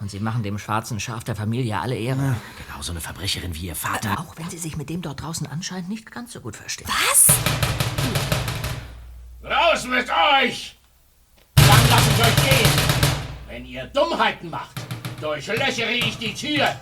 Und 0.00 0.10
Sie 0.10 0.20
machen 0.20 0.42
dem 0.42 0.58
schwarzen 0.58 1.00
Schaf 1.00 1.24
der 1.24 1.34
Familie 1.34 1.80
alle 1.80 1.96
Ehre. 1.96 2.36
Genau 2.66 2.82
so 2.82 2.92
eine 2.92 3.00
Verbrecherin 3.00 3.54
wie 3.54 3.68
ihr 3.68 3.74
Vater. 3.74 4.20
Auch 4.20 4.36
wenn 4.36 4.50
Sie 4.50 4.58
sich 4.58 4.76
mit 4.76 4.90
dem 4.90 5.00
dort 5.00 5.22
draußen 5.22 5.46
anscheinend 5.46 5.88
nicht 5.88 6.10
ganz 6.10 6.32
so 6.32 6.40
gut 6.40 6.56
verstehen. 6.56 6.88
Was? 6.88 7.26
Raus 9.42 9.84
mit 9.86 10.08
euch! 10.42 10.75
Dann 11.66 11.90
lasse 11.90 12.10
ich 12.16 12.24
euch 12.24 12.36
gehen. 12.48 12.70
Wenn 13.48 13.66
ihr 13.66 13.84
Dummheiten 13.86 14.50
macht, 14.50 14.76
durchlöchere 15.20 15.92
ich 15.92 16.18
die 16.18 16.34
Tür. 16.34 16.76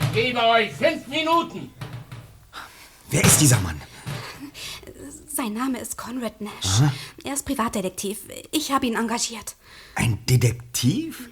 Ich 0.00 0.12
gebe 0.12 0.42
euch 0.42 0.72
fünf 0.72 1.06
Minuten. 1.08 1.70
Wer 3.10 3.24
ist 3.24 3.40
dieser 3.40 3.60
Mann? 3.60 3.80
Sein 5.28 5.52
Name 5.52 5.78
ist 5.78 5.98
Conrad 5.98 6.40
Nash. 6.40 6.82
Er 7.24 7.34
ist 7.34 7.44
Privatdetektiv. 7.44 8.20
Ich 8.52 8.70
habe 8.70 8.86
ihn 8.86 8.94
engagiert. 8.94 9.56
Ein 9.96 10.24
Detektiv? 10.26 11.28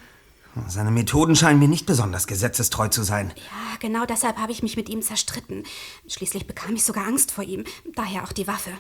Seine 0.68 0.90
Methoden 0.90 1.34
scheinen 1.34 1.60
mir 1.60 1.68
nicht 1.68 1.86
besonders 1.86 2.26
gesetzestreu 2.26 2.88
zu 2.88 3.04
sein. 3.04 3.32
Ja, 3.36 3.76
genau 3.78 4.04
deshalb 4.04 4.36
habe 4.38 4.52
ich 4.52 4.62
mich 4.62 4.76
mit 4.76 4.88
ihm 4.90 5.00
zerstritten. 5.00 5.64
Schließlich 6.06 6.46
bekam 6.46 6.74
ich 6.74 6.84
sogar 6.84 7.06
Angst 7.06 7.30
vor 7.30 7.44
ihm. 7.44 7.64
Daher 7.94 8.24
auch 8.24 8.32
die 8.32 8.46
Waffe. 8.46 8.72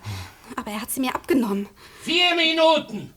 Aber 0.56 0.70
er 0.70 0.82
hat 0.82 0.90
sie 0.90 1.00
mir 1.00 1.14
abgenommen. 1.14 1.68
Vier 2.02 2.34
Minuten. 2.34 3.14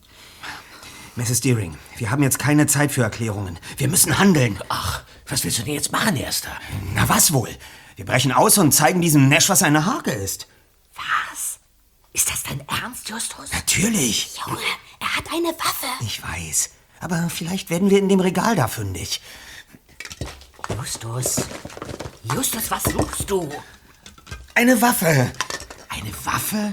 Mrs. 1.16 1.40
Deering, 1.40 1.78
wir 1.98 2.12
haben 2.12 2.24
jetzt 2.24 2.40
keine 2.40 2.68
Zeit 2.68 2.92
für 2.92 3.02
Erklärungen. 3.02 3.58
Wir 3.78 3.88
müssen 3.88 4.18
handeln. 4.20 4.60
Ach, 4.68 5.02
was 5.28 5.44
willst 5.44 5.60
du 5.60 5.64
denn 5.64 5.74
jetzt 5.74 5.92
machen, 5.92 6.18
Erster? 6.18 6.52
Na 6.94 7.08
was 7.08 7.32
wohl? 7.32 7.50
Wir 7.96 8.06
brechen 8.06 8.34
aus 8.34 8.58
und 8.58 8.74
zeigen 8.74 9.02
diesem 9.02 9.30
Nash, 9.30 9.48
was 9.48 9.64
eine 9.64 9.86
Hake 9.86 10.12
ist. 10.12 10.48
Was? 10.96 11.60
Ist 12.12 12.30
das 12.30 12.44
dein 12.44 12.62
Ernst, 12.68 13.10
Justus? 13.10 13.52
Natürlich. 13.54 14.38
Junge, 14.46 14.60
er 15.00 15.16
hat 15.16 15.26
eine 15.34 15.48
Waffe. 15.48 15.88
Ich 16.02 16.22
weiß. 16.22 16.72
Aber 17.00 17.30
vielleicht 17.30 17.70
werden 17.70 17.90
wir 17.90 18.00
in 18.00 18.10
dem 18.10 18.20
Regal 18.20 18.58
da 18.58 18.68
fündig. 18.68 19.22
Justus. 20.78 21.38
Justus, 22.34 22.72
was 22.72 22.84
suchst 22.84 23.30
du? 23.30 23.50
Eine 24.54 24.82
Waffe. 24.82 25.32
Eine 25.90 26.12
Waffe? 26.26 26.72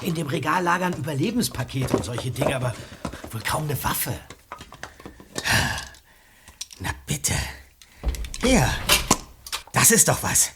In 0.00 0.14
dem 0.14 0.28
Regal 0.28 0.62
lagern 0.62 0.94
Überlebenspakete 0.94 1.96
und 1.96 2.04
solche 2.04 2.30
Dinge, 2.30 2.56
aber 2.56 2.74
wohl 3.36 3.42
kaum 3.42 3.64
eine 3.64 3.84
Waffe. 3.84 4.18
Na 6.80 6.90
bitte. 7.06 7.34
Hier. 8.40 8.66
Das 9.72 9.90
ist 9.90 10.08
doch 10.08 10.22
was. 10.22 10.52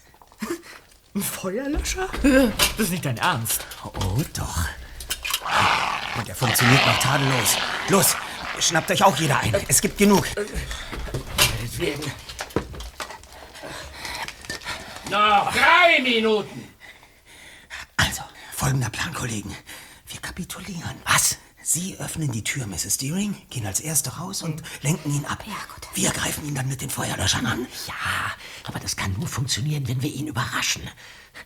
Ein 1.13 1.21
Feuerlöscher? 1.21 2.09
Das 2.23 2.79
ist 2.79 2.89
nicht 2.91 3.05
dein 3.05 3.17
Ernst. 3.17 3.65
Oh 3.83 4.23
doch. 4.33 4.65
Und 6.17 6.27
er 6.27 6.33
funktioniert 6.35 6.83
noch 6.87 6.99
tadellos. 6.99 7.57
Los, 7.89 8.15
schnappt 8.59 8.89
euch 8.89 9.03
auch 9.03 9.15
jeder 9.17 9.39
ein. 9.39 9.53
Es 9.67 9.79
gibt 9.79 9.99
genug. 9.99 10.25
Deswegen. 11.61 12.11
Noch 15.09 15.53
drei 15.53 16.01
Minuten. 16.01 16.67
Also, 17.97 18.23
folgender 18.55 18.89
Plan, 18.89 19.13
Kollegen. 19.13 19.55
Wir 20.07 20.19
kapitulieren. 20.19 20.99
Was? 21.05 21.37
Sie 21.73 21.95
öffnen 21.99 22.29
die 22.33 22.43
Tür, 22.43 22.67
Mrs. 22.67 22.97
Deering, 22.97 23.33
gehen 23.49 23.65
als 23.65 23.79
Erste 23.79 24.17
raus 24.17 24.41
und 24.41 24.61
lenken 24.81 25.09
ihn 25.15 25.23
ab. 25.23 25.41
Ja, 25.47 25.53
gut. 25.73 25.87
Wir 25.93 26.09
greifen 26.11 26.45
ihn 26.45 26.53
dann 26.53 26.67
mit 26.67 26.81
den 26.81 26.89
Feuerlöschern 26.89 27.45
an. 27.45 27.65
Ja, 27.87 27.93
aber 28.65 28.77
das 28.81 28.97
kann 28.97 29.13
nur 29.13 29.29
funktionieren, 29.29 29.87
wenn 29.87 30.01
wir 30.01 30.11
ihn 30.11 30.27
überraschen. 30.27 30.81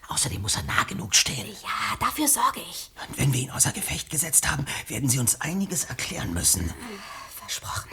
Außerdem 0.08 0.42
muss 0.42 0.56
er 0.56 0.64
nah 0.64 0.82
genug 0.86 1.14
stehen. 1.14 1.46
Ja, 1.62 1.96
dafür 2.00 2.28
sorge 2.28 2.60
ich. 2.72 2.90
Und 3.08 3.20
wenn 3.20 3.34
wir 3.34 3.40
ihn 3.42 3.52
außer 3.52 3.72
Gefecht 3.72 4.10
gesetzt 4.10 4.50
haben, 4.50 4.66
werden 4.88 5.10
Sie 5.10 5.20
uns 5.20 5.42
einiges 5.42 5.84
erklären 5.84 6.34
müssen. 6.34 6.74
Versprochen. 7.36 7.92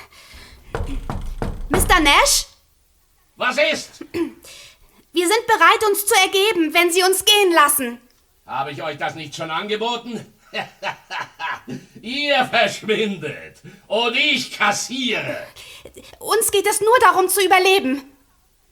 Mr. 1.68 2.01
Nash, 2.01 2.47
Was 3.37 3.59
ist? 3.59 4.07
wir 5.12 5.28
sind 5.28 5.47
bereit, 5.47 5.85
uns 5.87 6.07
zu 6.07 6.14
ergeben, 6.14 6.72
wenn 6.72 6.91
Sie 6.91 7.03
uns 7.03 7.26
gehen 7.26 7.53
lassen. 7.53 7.99
Habe 8.47 8.72
ich 8.72 8.83
euch 8.83 8.97
das 8.97 9.16
nicht 9.16 9.37
schon 9.37 9.51
angeboten? 9.51 10.33
Ihr 12.03 12.45
verschwindet 12.47 13.63
und 13.87 14.17
ich 14.17 14.57
kassiere. 14.57 15.47
Uns 16.19 16.51
geht 16.51 16.67
es 16.67 16.81
nur 16.81 16.99
darum 17.01 17.29
zu 17.29 17.45
überleben. 17.45 18.03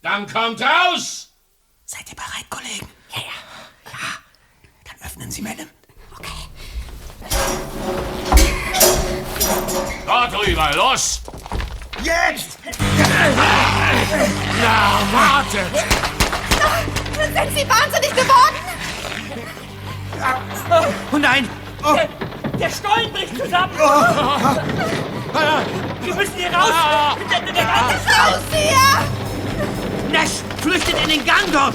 Dann 0.02 0.26
kommt 0.26 0.60
raus! 0.62 1.32
Seid 1.84 2.08
ihr 2.08 2.16
bereit, 2.16 2.48
Kollegen? 2.48 2.88
Ja, 3.14 3.20
ja. 3.20 3.92
Ja. 3.92 4.18
Dann 4.84 5.06
öffnen 5.06 5.30
Sie, 5.30 5.42
Madame. 5.42 5.68
Dort 10.06 10.46
rüber, 10.46 10.70
los! 10.74 11.20
Jetzt! 12.02 12.58
Na, 14.62 15.00
wartet! 15.12 15.66
Sind 17.14 17.58
Sie 17.58 17.68
wahnsinnig 17.68 18.10
geworden? 18.10 18.56
Oh 21.12 21.18
nein! 21.18 21.48
Der, 21.82 22.08
der 22.58 22.70
Stollen 22.70 23.12
bricht 23.12 23.36
zusammen. 23.36 23.72
Wir 26.02 26.14
müssen 26.14 26.34
hier 26.36 26.52
raus. 26.52 26.70
Der, 27.30 27.40
der, 27.40 27.52
der, 27.52 27.64
Raus 27.64 28.42
hier! 28.52 28.76
Nash, 30.12 30.42
flüchtet 30.60 30.96
in 31.02 31.08
den 31.08 31.24
Gang 31.24 31.50
dort! 31.52 31.74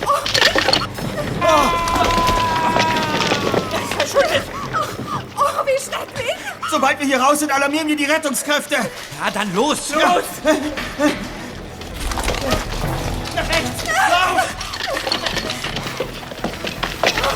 Oh, 5.38 5.66
wie 5.66 5.80
schrecklich! 5.84 6.36
Sobald 6.70 7.00
wir 7.00 7.08
hier 7.08 7.20
raus 7.22 7.40
sind, 7.40 7.52
alarmieren 7.52 7.88
wir 7.88 7.96
die 7.96 8.06
Rettungskräfte. 8.06 8.76
Ja, 8.76 9.32
dann 9.34 9.56
los! 9.56 9.90
Ja. 9.90 10.18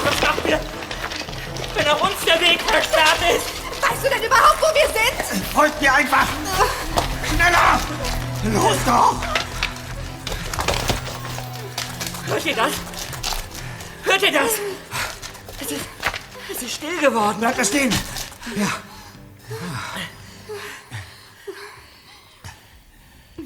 was 0.04 0.22
macht 0.22 0.46
ihr? 0.48 0.60
Wenn 1.80 1.88
auch 1.88 2.02
uns 2.02 2.20
der 2.26 2.42
Weg 2.42 2.62
versperrt 2.62 3.20
ist. 3.34 3.46
Weißt 3.82 4.04
du 4.04 4.10
denn 4.10 4.22
überhaupt, 4.22 4.58
wo 4.60 4.66
wir 4.76 4.88
sind? 4.88 5.46
Folgt 5.54 5.82
mir 5.82 5.94
einfach! 5.94 6.28
Schneller! 7.24 7.80
Los 8.54 8.78
doch! 8.86 9.16
Hört 12.28 12.46
ihr 12.46 12.56
das? 12.56 12.72
Hört 14.04 14.22
ihr 14.22 14.32
das? 14.34 14.52
Es 15.62 15.72
ist, 15.72 15.86
es 16.52 16.64
ist 16.64 16.74
still 16.74 17.00
geworden. 17.00 17.40
Bleibt 17.40 17.58
da 17.58 17.64
stehen! 17.64 17.94
Ja. 18.58 18.68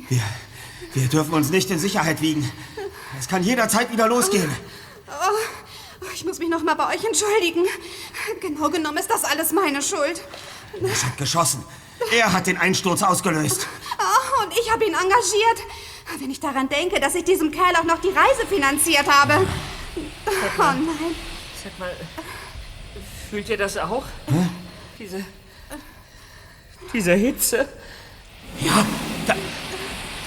Wir, 0.10 0.22
wir 0.96 1.08
dürfen 1.08 1.36
uns 1.36 1.52
nicht 1.52 1.70
in 1.70 1.78
Sicherheit 1.78 2.20
wiegen. 2.22 2.52
Es 3.20 3.28
kann 3.28 3.44
jederzeit 3.44 3.92
wieder 3.92 4.08
losgehen. 4.08 4.52
Oh, 5.08 5.53
ich 6.14 6.26
muss 6.26 6.40
mich 6.40 6.50
noch 6.50 6.64
mal 6.64 6.76
bei 6.76 6.96
euch 6.96 7.04
entschuldigen. 7.04 7.64
Genau 8.42 8.70
genommen 8.70 8.98
ist 8.98 9.10
das 9.10 9.24
alles 9.24 9.52
meine 9.52 9.82
Schuld. 9.82 10.22
Es 10.82 11.04
hat 11.04 11.18
geschossen. 11.18 11.64
Er 12.12 12.32
hat 12.34 12.48
den 12.48 12.58
Einsturz 12.58 13.02
ausgelöst. 13.04 13.68
Oh, 13.98 14.44
und 14.44 14.54
ich 14.54 14.72
habe 14.72 14.86
ihn 14.86 14.94
engagiert. 14.94 15.60
Wenn 16.20 16.30
ich 16.30 16.40
daran 16.40 16.70
denke, 16.70 17.00
dass 17.00 17.16
ich 17.16 17.24
diesem 17.24 17.52
Kerl 17.52 17.76
auch 17.76 17.84
noch 17.84 18.02
die 18.02 18.10
Reise 18.10 18.46
finanziert 18.48 19.08
habe. 19.08 19.46
Oh 19.96 20.62
nein. 20.62 21.16
Sag 21.64 21.80
mal, 21.80 21.96
fühlt 23.30 23.50
ihr 23.50 23.58
das 23.58 23.78
auch? 23.78 24.04
Diese. 25.00 25.24
Diese 26.92 27.14
Hitze. 27.14 27.68
Ja, 28.60 28.86
da, 29.26 29.36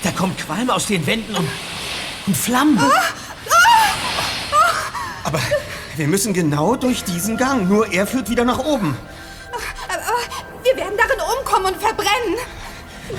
da 0.03 0.11
kommt 0.12 0.39
Qualm 0.39 0.70
aus 0.70 0.87
den 0.87 1.07
Wänden 1.07 1.37
und, 1.37 1.49
und 2.26 2.37
Flammen. 2.37 2.80
Aber 5.24 5.41
wir 5.97 6.09
müssen 6.09 6.33
genau 6.35 6.77
durch 6.77 7.05
diesen 7.05 7.37
Gang. 7.37 7.69
Nur 7.69 7.93
er 7.93 8.07
führt 8.07 8.29
wieder 8.29 8.45
nach 8.45 8.59
oben. 8.59 8.97
Aber 9.89 10.03
wir 10.63 10.77
werden 10.77 10.97
darin 10.97 11.21
umkommen 11.39 11.75
und 11.75 11.81
verbrennen. 11.81 12.37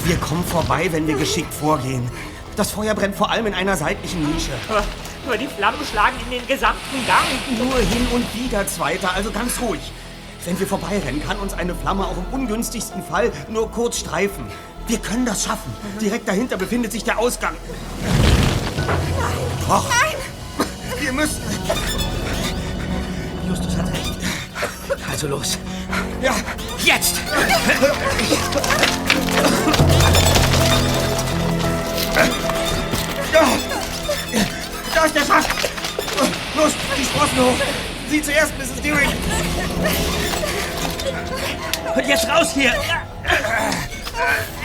Wir 0.04 0.18
kommen 0.18 0.44
vorbei, 0.44 0.88
wenn 0.92 1.08
wir 1.08 1.16
geschickt 1.16 1.54
vorgehen. 1.54 2.10
Das 2.56 2.72
Feuer 2.72 2.94
brennt 2.94 3.16
vor 3.16 3.32
allem 3.32 3.48
in 3.48 3.54
einer 3.54 3.78
seitlichen 3.78 4.32
Nische. 4.32 4.52
Aber, 4.68 4.84
aber 5.26 5.38
die 5.38 5.48
Flammen 5.48 5.80
schlagen 5.90 6.18
in 6.26 6.40
den 6.40 6.48
gesamten 6.48 7.06
Gang. 7.06 7.26
Nur 7.58 7.78
hin 7.78 8.08
und 8.14 8.26
wieder, 8.36 8.68
Zweiter, 8.68 9.14
also 9.14 9.32
ganz 9.32 9.60
ruhig. 9.62 9.92
Wenn 10.46 10.60
wir 10.60 10.68
vorbeirennen, 10.68 11.24
kann 11.26 11.38
uns 11.40 11.54
eine 11.54 11.76
Flamme 11.76 12.06
auch 12.06 12.16
im 12.18 12.26
ungünstigsten 12.32 13.04
Fall 13.04 13.32
nur 13.50 13.72
kurz 13.72 14.00
streifen. 14.00 14.46
Wir 14.88 15.00
können 15.00 15.26
das 15.26 15.44
schaffen. 15.44 15.74
Direkt 16.00 16.28
dahinter 16.28 16.58
befindet 16.58 16.92
sich 16.92 17.04
der 17.04 17.20
Ausgang. 17.20 17.56
Nein! 18.02 19.70
Och, 19.70 19.86
Nein! 19.90 20.68
wir 21.00 21.12
müssen. 21.12 21.42
Justus 23.48 23.78
hat 23.78 23.88
recht. 23.88 24.16
Also 25.10 25.28
los. 25.28 25.58
Ja, 26.22 26.36
Jetzt! 26.88 27.16
da 34.95 35.06
ist 35.06 35.16
der 35.16 35.26
Schacht. 35.26 35.50
Los, 36.56 36.72
die 36.98 37.04
Sprossen 37.04 37.38
hoch. 37.39 37.56
Sie 38.10 38.22
zuerst, 38.22 38.54
Mrs. 38.58 38.82
Deering. 38.82 39.12
Und 41.93 42.08
jetzt 42.08 42.28
raus 42.30 42.54
hier! 42.54 42.74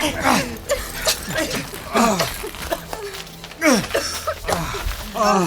Oh, 0.01 0.11
oh, 5.15 5.47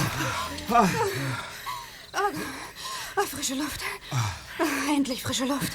frische 3.24 3.56
Luft. 3.56 3.82
Oh, 4.12 4.96
endlich 4.96 5.24
frische 5.24 5.46
Luft. 5.46 5.74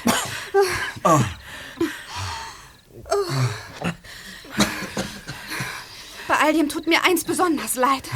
Oh. 1.04 1.20
Bei 6.28 6.36
all 6.36 6.52
dem 6.52 6.68
tut 6.68 6.86
mir 6.86 7.02
eins 7.04 7.24
besonders 7.24 7.74
leid. 7.74 8.08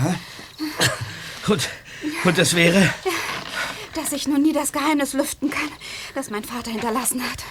Und, 1.49 1.69
und 2.25 2.39
das 2.39 2.55
wäre? 2.55 2.93
Dass 3.95 4.13
ich 4.13 4.27
nun 4.27 4.43
nie 4.43 4.53
das 4.53 4.73
Geheimnis 4.73 5.13
lüften 5.13 5.51
kann, 5.51 5.69
das 6.15 6.31
mein 6.31 6.45
Vater 6.45 6.71
hinterlassen 6.71 7.23
hat. 7.23 7.45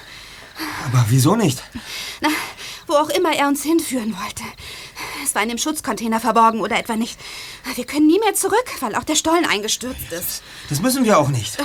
Aber 0.86 1.06
wieso 1.10 1.36
nicht? 1.36 1.64
Na, 2.22 2.30
wo 2.88 2.94
auch 2.94 3.10
immer 3.10 3.36
er 3.36 3.48
uns 3.48 3.64
hinführen 3.64 4.16
wollte. 4.18 4.44
Es 5.24 5.34
war 5.36 5.44
in 5.44 5.50
dem 5.50 5.58
Schutzcontainer 5.58 6.20
verborgen 6.20 6.62
oder 6.62 6.78
etwa 6.78 6.96
nicht. 6.96 7.20
Wir 7.76 7.86
können 7.86 8.08
nie 8.08 8.20
mehr 8.20 8.34
zurück, 8.34 8.66
weil 8.82 8.96
auch 8.96 9.04
der 9.04 9.16
Stollen 9.16 9.46
eingestürzt 9.46 10.12
ist. 10.12 10.44
Das 10.70 10.82
müssen 10.82 11.06
wir 11.06 11.18
auch 11.18 11.30
nicht. 11.30 11.58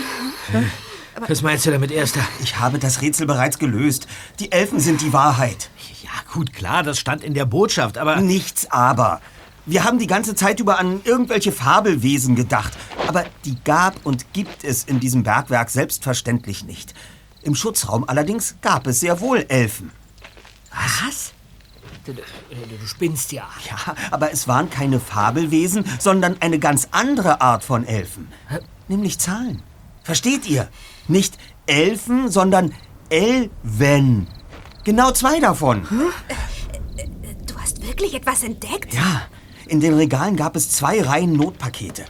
Was 1.26 1.42
meinst 1.42 1.66
du 1.66 1.70
damit, 1.70 1.90
Erster? 1.90 2.20
Ich 2.42 2.58
habe 2.58 2.78
das 2.78 3.02
Rätsel 3.02 3.26
bereits 3.26 3.58
gelöst. 3.58 4.06
Die 4.38 4.52
Elfen 4.52 4.78
sind 4.78 5.00
die 5.00 5.12
Wahrheit. 5.12 5.70
Ja, 6.02 6.10
gut, 6.32 6.52
klar, 6.52 6.82
das 6.82 6.98
stand 6.98 7.24
in 7.24 7.34
der 7.34 7.44
Botschaft, 7.44 7.98
aber... 7.98 8.16
Nichts 8.16 8.70
aber. 8.70 9.20
Wir 9.66 9.84
haben 9.84 9.98
die 9.98 10.06
ganze 10.06 10.34
Zeit 10.34 10.60
über 10.60 10.78
an 10.78 11.00
irgendwelche 11.04 11.52
Fabelwesen 11.52 12.36
gedacht. 12.36 12.72
Aber 13.06 13.26
die 13.44 13.56
gab 13.64 14.06
und 14.06 14.32
gibt 14.32 14.64
es 14.64 14.84
in 14.84 15.00
diesem 15.00 15.24
Bergwerk 15.24 15.68
selbstverständlich 15.68 16.64
nicht. 16.64 16.94
Im 17.48 17.54
Schutzraum 17.54 18.06
allerdings 18.06 18.56
gab 18.60 18.86
es 18.86 19.00
sehr 19.00 19.22
wohl 19.22 19.46
Elfen. 19.48 19.90
Was? 20.70 21.32
Du, 22.04 22.12
du, 22.12 22.86
spinnst 22.86 23.32
ja. 23.32 23.48
Ja, 23.66 23.94
aber 24.10 24.30
es 24.30 24.48
waren 24.48 24.68
keine 24.68 25.00
Fabelwesen, 25.00 25.86
sondern 25.98 26.36
eine 26.42 26.58
ganz 26.58 26.88
andere 26.90 27.40
Art 27.40 27.64
von 27.64 27.86
Elfen. 27.86 28.28
Nämlich 28.86 29.18
Zahlen. 29.18 29.62
Versteht 30.02 30.46
ihr? 30.46 30.68
Nicht 31.06 31.38
Elfen, 31.64 32.30
sondern 32.30 32.74
Elven. 33.08 34.26
Genau 34.84 35.12
zwei 35.12 35.40
davon. 35.40 35.88
Du 37.46 37.58
hast 37.58 37.82
wirklich 37.82 38.12
etwas 38.12 38.42
entdeckt? 38.42 38.92
Ja. 38.92 39.22
In 39.68 39.80
den 39.80 39.94
Regalen 39.94 40.36
gab 40.36 40.54
es 40.54 40.70
zwei 40.70 41.00
Reihen 41.00 41.32
Notpakete. 41.32 42.04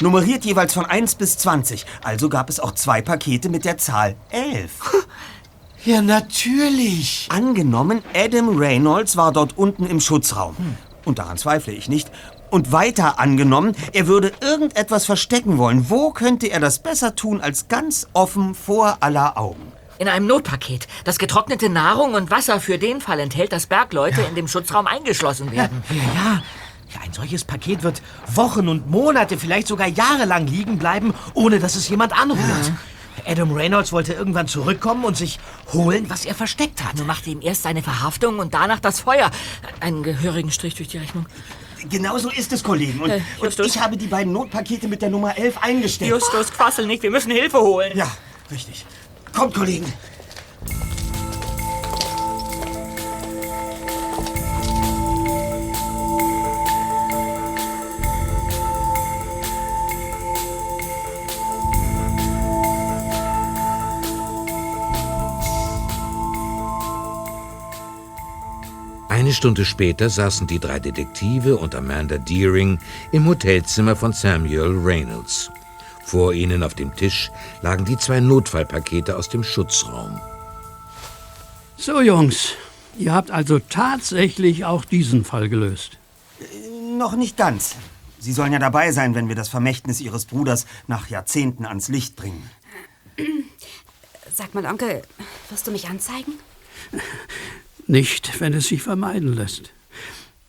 Nummeriert 0.00 0.44
jeweils 0.44 0.74
von 0.74 0.86
1 0.86 1.14
bis 1.14 1.38
20. 1.38 1.86
Also 2.02 2.28
gab 2.28 2.50
es 2.50 2.58
auch 2.58 2.72
zwei 2.72 3.00
Pakete 3.00 3.48
mit 3.48 3.64
der 3.64 3.78
Zahl 3.78 4.16
11. 4.30 4.70
Ja, 5.84 6.00
natürlich. 6.00 7.28
Angenommen, 7.30 8.02
Adam 8.14 8.56
Reynolds 8.56 9.16
war 9.16 9.32
dort 9.32 9.58
unten 9.58 9.86
im 9.86 10.00
Schutzraum. 10.00 10.56
Und 11.04 11.18
daran 11.18 11.36
zweifle 11.36 11.74
ich 11.74 11.88
nicht. 11.88 12.10
Und 12.50 12.72
weiter 12.72 13.18
angenommen, 13.18 13.76
er 13.92 14.06
würde 14.06 14.32
irgendetwas 14.40 15.04
verstecken 15.04 15.58
wollen. 15.58 15.90
Wo 15.90 16.10
könnte 16.10 16.46
er 16.46 16.60
das 16.60 16.78
besser 16.78 17.14
tun 17.14 17.40
als 17.40 17.68
ganz 17.68 18.08
offen 18.14 18.54
vor 18.54 18.98
aller 19.00 19.36
Augen? 19.36 19.72
In 19.98 20.08
einem 20.08 20.26
Notpaket, 20.26 20.88
das 21.04 21.18
getrocknete 21.18 21.68
Nahrung 21.68 22.14
und 22.14 22.30
Wasser 22.30 22.60
für 22.60 22.78
den 22.78 23.00
Fall 23.00 23.20
enthält, 23.20 23.52
dass 23.52 23.66
Bergleute 23.66 24.22
ja. 24.22 24.28
in 24.28 24.34
dem 24.34 24.48
Schutzraum 24.48 24.86
eingeschlossen 24.86 25.52
werden. 25.52 25.84
Ja, 25.90 25.96
ja, 25.96 26.42
ja. 26.94 27.00
ein 27.02 27.12
solches 27.12 27.44
Paket 27.44 27.82
wird 27.82 28.02
Wochen 28.34 28.68
und 28.68 28.90
Monate, 28.90 29.38
vielleicht 29.38 29.68
sogar 29.68 29.88
jahrelang 29.88 30.46
liegen 30.46 30.78
bleiben, 30.78 31.14
ohne 31.34 31.58
dass 31.58 31.76
es 31.76 31.88
jemand 31.88 32.12
anrührt. 32.18 32.68
Ja. 32.68 32.76
Adam 33.26 33.52
Reynolds 33.52 33.92
wollte 33.92 34.12
irgendwann 34.12 34.48
zurückkommen 34.48 35.04
und 35.04 35.16
sich 35.16 35.38
holen, 35.72 36.10
was 36.10 36.24
er 36.24 36.34
versteckt 36.34 36.84
hat. 36.84 36.96
Nur 36.96 37.06
machte 37.06 37.30
ihm 37.30 37.40
erst 37.40 37.62
seine 37.62 37.82
Verhaftung 37.82 38.38
und 38.38 38.54
danach 38.54 38.80
das 38.80 39.00
Feuer. 39.00 39.30
Einen 39.80 40.02
gehörigen 40.02 40.50
Strich 40.50 40.74
durch 40.74 40.88
die 40.88 40.98
Rechnung. 40.98 41.26
Genau 41.88 42.16
so 42.18 42.30
ist 42.30 42.52
es, 42.52 42.62
Kollegen. 42.62 43.00
Und, 43.00 43.10
äh, 43.10 43.20
und, 43.40 43.60
ich 43.60 43.80
habe 43.80 43.96
die 43.96 44.06
beiden 44.06 44.32
Notpakete 44.32 44.88
mit 44.88 45.02
der 45.02 45.10
Nummer 45.10 45.36
11 45.36 45.58
eingesteckt. 45.58 46.10
Justus, 46.10 46.52
quassel 46.52 46.86
nicht. 46.86 47.02
Wir 47.02 47.10
müssen 47.10 47.30
Hilfe 47.30 47.60
holen. 47.60 47.96
Ja, 47.96 48.10
richtig. 48.50 48.86
Kommt, 49.34 49.54
Kollegen. 49.54 49.92
Stunde 69.34 69.64
später 69.64 70.08
saßen 70.08 70.46
die 70.46 70.58
drei 70.58 70.80
Detektive 70.80 71.56
und 71.56 71.74
Amanda 71.74 72.18
Deering 72.18 72.78
im 73.12 73.26
Hotelzimmer 73.26 73.96
von 73.96 74.12
Samuel 74.12 74.78
Reynolds. 74.82 75.50
Vor 76.04 76.32
ihnen 76.32 76.62
auf 76.62 76.74
dem 76.74 76.94
Tisch 76.94 77.30
lagen 77.62 77.84
die 77.84 77.98
zwei 77.98 78.20
Notfallpakete 78.20 79.16
aus 79.16 79.28
dem 79.28 79.42
Schutzraum. 79.42 80.20
So, 81.76 82.00
Jungs, 82.00 82.54
ihr 82.98 83.12
habt 83.12 83.30
also 83.30 83.58
tatsächlich 83.58 84.64
auch 84.64 84.84
diesen 84.84 85.24
Fall 85.24 85.48
gelöst. 85.48 85.98
Äh, 86.40 86.96
noch 86.96 87.16
nicht 87.16 87.36
ganz. 87.36 87.76
Sie 88.18 88.32
sollen 88.32 88.52
ja 88.52 88.58
dabei 88.58 88.92
sein, 88.92 89.14
wenn 89.14 89.28
wir 89.28 89.34
das 89.34 89.48
Vermächtnis 89.48 90.00
Ihres 90.00 90.24
Bruders 90.24 90.66
nach 90.86 91.10
Jahrzehnten 91.10 91.66
ans 91.66 91.88
Licht 91.88 92.16
bringen. 92.16 92.48
Sag 94.32 94.54
mal, 94.54 94.64
Onkel, 94.66 95.02
wirst 95.50 95.66
du 95.66 95.70
mich 95.70 95.88
anzeigen? 95.88 96.32
Nicht, 97.86 98.40
wenn 98.40 98.54
es 98.54 98.68
sich 98.68 98.82
vermeiden 98.82 99.34
lässt. 99.34 99.72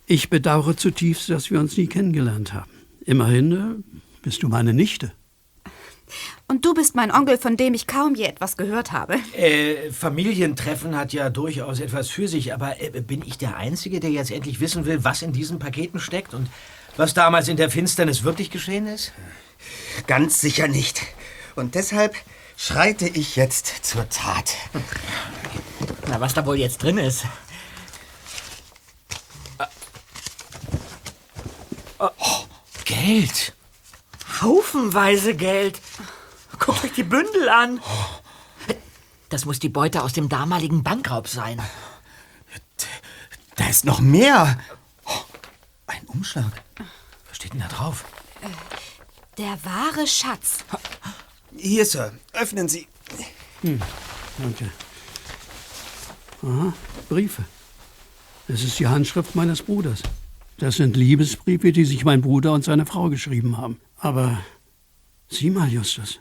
Ich 0.06 0.30
bedauere 0.30 0.76
zutiefst, 0.76 1.28
dass 1.30 1.50
wir 1.50 1.60
uns 1.60 1.76
nie 1.76 1.86
kennengelernt 1.86 2.54
haben. 2.54 2.70
Immerhin 3.04 3.52
äh, 3.52 3.98
bist 4.22 4.42
du 4.42 4.48
meine 4.48 4.72
Nichte. 4.72 5.12
Und 6.48 6.64
du 6.64 6.74
bist 6.74 6.94
mein 6.94 7.10
Onkel, 7.10 7.38
von 7.38 7.56
dem 7.56 7.74
ich 7.74 7.86
kaum 7.88 8.14
je 8.14 8.24
etwas 8.24 8.56
gehört 8.56 8.92
habe. 8.92 9.16
Äh, 9.36 9.90
Familientreffen 9.90 10.96
hat 10.96 11.12
ja 11.12 11.30
durchaus 11.30 11.80
etwas 11.80 12.08
für 12.08 12.28
sich, 12.28 12.54
aber 12.54 12.80
äh, 12.80 13.00
bin 13.00 13.22
ich 13.26 13.38
der 13.38 13.56
Einzige, 13.56 13.98
der 13.98 14.10
jetzt 14.10 14.30
endlich 14.30 14.60
wissen 14.60 14.86
will, 14.86 15.02
was 15.02 15.22
in 15.22 15.32
diesen 15.32 15.58
Paketen 15.58 15.98
steckt 15.98 16.34
und 16.34 16.48
was 16.96 17.14
damals 17.14 17.48
in 17.48 17.56
der 17.56 17.70
Finsternis 17.70 18.22
wirklich 18.22 18.50
geschehen 18.50 18.86
ist? 18.86 19.12
Ganz 20.06 20.40
sicher 20.40 20.68
nicht. 20.68 21.02
Und 21.56 21.74
deshalb 21.74 22.14
schreite 22.56 23.08
ich 23.08 23.36
jetzt 23.36 23.84
zur 23.84 24.08
Tat. 24.08 24.54
Na, 26.08 26.20
was 26.20 26.34
da 26.34 26.46
wohl 26.46 26.56
jetzt 26.56 26.82
drin 26.82 26.98
ist? 26.98 27.24
Oh, 31.98 32.10
Geld. 32.84 33.54
Haufenweise 34.40 35.34
Geld. 35.34 35.80
Guckt 36.58 36.84
euch 36.84 36.92
die 36.92 37.02
Bündel 37.02 37.48
an. 37.48 37.80
Das 39.28 39.44
muss 39.44 39.58
die 39.58 39.68
Beute 39.68 40.02
aus 40.02 40.12
dem 40.12 40.28
damaligen 40.28 40.82
Bankraub 40.82 41.28
sein. 41.28 41.60
Da 43.56 43.66
ist 43.68 43.84
noch 43.84 44.00
mehr. 44.00 44.58
Ein 45.86 46.04
Umschlag. 46.06 46.52
Was 47.28 47.36
steht 47.36 47.52
denn 47.54 47.60
da 47.60 47.68
drauf? 47.68 48.04
Der 49.38 49.58
wahre 49.64 50.06
Schatz. 50.06 50.58
Hier, 51.56 51.84
Sir. 51.84 52.12
Öffnen 52.32 52.68
Sie. 52.68 52.86
Hm, 53.62 53.80
danke. 54.38 54.70
Aha, 56.42 56.72
Briefe. 57.08 57.44
Es 58.48 58.62
ist 58.62 58.78
die 58.78 58.86
Handschrift 58.86 59.34
meines 59.34 59.62
Bruders. 59.62 60.02
Das 60.58 60.76
sind 60.76 60.96
Liebesbriefe, 60.96 61.72
die 61.72 61.84
sich 61.84 62.04
mein 62.04 62.22
Bruder 62.22 62.52
und 62.52 62.64
seine 62.64 62.86
Frau 62.86 63.10
geschrieben 63.10 63.58
haben. 63.58 63.80
Aber 63.98 64.38
sieh 65.28 65.50
mal, 65.50 65.68
Justus. 65.68 66.20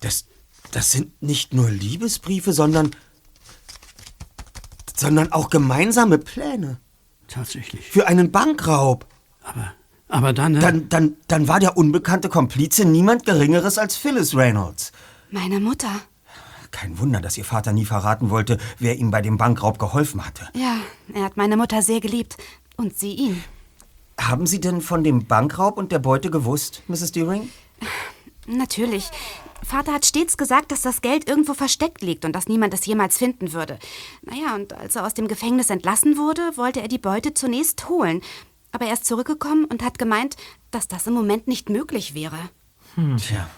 Das, 0.00 0.26
das 0.70 0.92
sind 0.92 1.20
nicht 1.20 1.52
nur 1.52 1.70
Liebesbriefe, 1.70 2.52
sondern, 2.52 2.92
sondern 4.96 5.32
auch 5.32 5.50
gemeinsame 5.50 6.18
Pläne. 6.18 6.80
Tatsächlich. 7.26 7.90
Für 7.90 8.06
einen 8.06 8.30
Bankraub. 8.30 9.06
Aber, 9.42 9.74
aber 10.08 10.32
dann, 10.32 10.56
äh 10.56 10.60
dann... 10.60 10.88
Dann, 10.88 11.16
dann 11.28 11.48
war 11.48 11.60
der 11.60 11.76
unbekannte 11.76 12.28
Komplize 12.28 12.84
niemand 12.84 13.24
Geringeres 13.24 13.78
als 13.78 13.96
Phyllis 13.96 14.34
Reynolds. 14.34 14.92
Meine 15.30 15.60
Mutter. 15.60 15.90
Kein 16.70 16.98
Wunder, 16.98 17.20
dass 17.20 17.38
Ihr 17.38 17.44
Vater 17.44 17.72
nie 17.72 17.84
verraten 17.84 18.30
wollte, 18.30 18.58
wer 18.78 18.96
ihm 18.96 19.10
bei 19.10 19.22
dem 19.22 19.38
Bankraub 19.38 19.78
geholfen 19.78 20.24
hatte. 20.26 20.48
Ja, 20.54 20.76
er 21.14 21.24
hat 21.24 21.36
meine 21.36 21.56
Mutter 21.56 21.82
sehr 21.82 22.00
geliebt. 22.00 22.36
Und 22.76 22.96
sie 22.96 23.14
ihn. 23.14 23.42
Haben 24.20 24.46
Sie 24.46 24.60
denn 24.60 24.80
von 24.80 25.02
dem 25.02 25.26
Bankraub 25.26 25.78
und 25.78 25.90
der 25.92 25.98
Beute 25.98 26.30
gewusst, 26.30 26.82
Mrs. 26.88 27.12
Deering? 27.12 27.48
Natürlich. 28.46 29.10
Vater 29.64 29.92
hat 29.92 30.06
stets 30.06 30.36
gesagt, 30.36 30.70
dass 30.72 30.82
das 30.82 31.00
Geld 31.02 31.28
irgendwo 31.28 31.54
versteckt 31.54 32.02
liegt 32.02 32.24
und 32.24 32.32
dass 32.32 32.46
niemand 32.46 32.72
es 32.74 32.86
jemals 32.86 33.18
finden 33.18 33.52
würde. 33.52 33.78
Naja, 34.22 34.54
und 34.54 34.72
als 34.72 34.96
er 34.96 35.04
aus 35.04 35.14
dem 35.14 35.28
Gefängnis 35.28 35.70
entlassen 35.70 36.16
wurde, 36.16 36.56
wollte 36.56 36.80
er 36.80 36.88
die 36.88 36.98
Beute 36.98 37.34
zunächst 37.34 37.88
holen. 37.88 38.22
Aber 38.72 38.86
er 38.86 38.94
ist 38.94 39.06
zurückgekommen 39.06 39.64
und 39.64 39.82
hat 39.82 39.98
gemeint, 39.98 40.36
dass 40.70 40.88
das 40.88 41.06
im 41.06 41.14
Moment 41.14 41.48
nicht 41.48 41.70
möglich 41.70 42.14
wäre. 42.14 42.38
Hm. 42.94 43.16
Tja, 43.16 43.48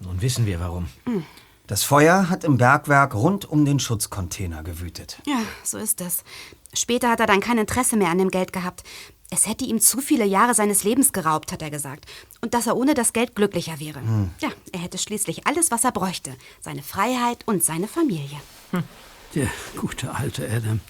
nun 0.00 0.20
wissen 0.20 0.46
wir 0.46 0.60
warum. 0.60 0.86
Hm. 1.04 1.24
Das 1.66 1.82
Feuer 1.82 2.28
hat 2.28 2.44
im 2.44 2.58
Bergwerk 2.58 3.14
rund 3.14 3.44
um 3.44 3.64
den 3.64 3.80
Schutzcontainer 3.80 4.62
gewütet. 4.62 5.20
Ja, 5.26 5.40
so 5.64 5.78
ist 5.78 6.00
es. 6.00 6.22
Später 6.72 7.10
hat 7.10 7.18
er 7.18 7.26
dann 7.26 7.40
kein 7.40 7.58
Interesse 7.58 7.96
mehr 7.96 8.10
an 8.10 8.18
dem 8.18 8.30
Geld 8.30 8.52
gehabt. 8.52 8.84
Es 9.30 9.48
hätte 9.48 9.64
ihm 9.64 9.80
zu 9.80 10.00
viele 10.00 10.24
Jahre 10.24 10.54
seines 10.54 10.84
Lebens 10.84 11.12
geraubt, 11.12 11.50
hat 11.50 11.62
er 11.62 11.70
gesagt. 11.70 12.06
Und 12.40 12.54
dass 12.54 12.68
er 12.68 12.76
ohne 12.76 12.94
das 12.94 13.12
Geld 13.12 13.34
glücklicher 13.34 13.80
wäre. 13.80 14.00
Hm. 14.00 14.30
Ja, 14.38 14.50
er 14.70 14.80
hätte 14.80 14.98
schließlich 14.98 15.48
alles, 15.48 15.72
was 15.72 15.82
er 15.82 15.90
bräuchte. 15.90 16.36
Seine 16.60 16.82
Freiheit 16.82 17.42
und 17.46 17.64
seine 17.64 17.88
Familie. 17.88 18.40
Hm. 18.70 18.84
Der 19.34 19.48
gute 19.76 20.14
alte 20.14 20.48
Adam. 20.48 20.80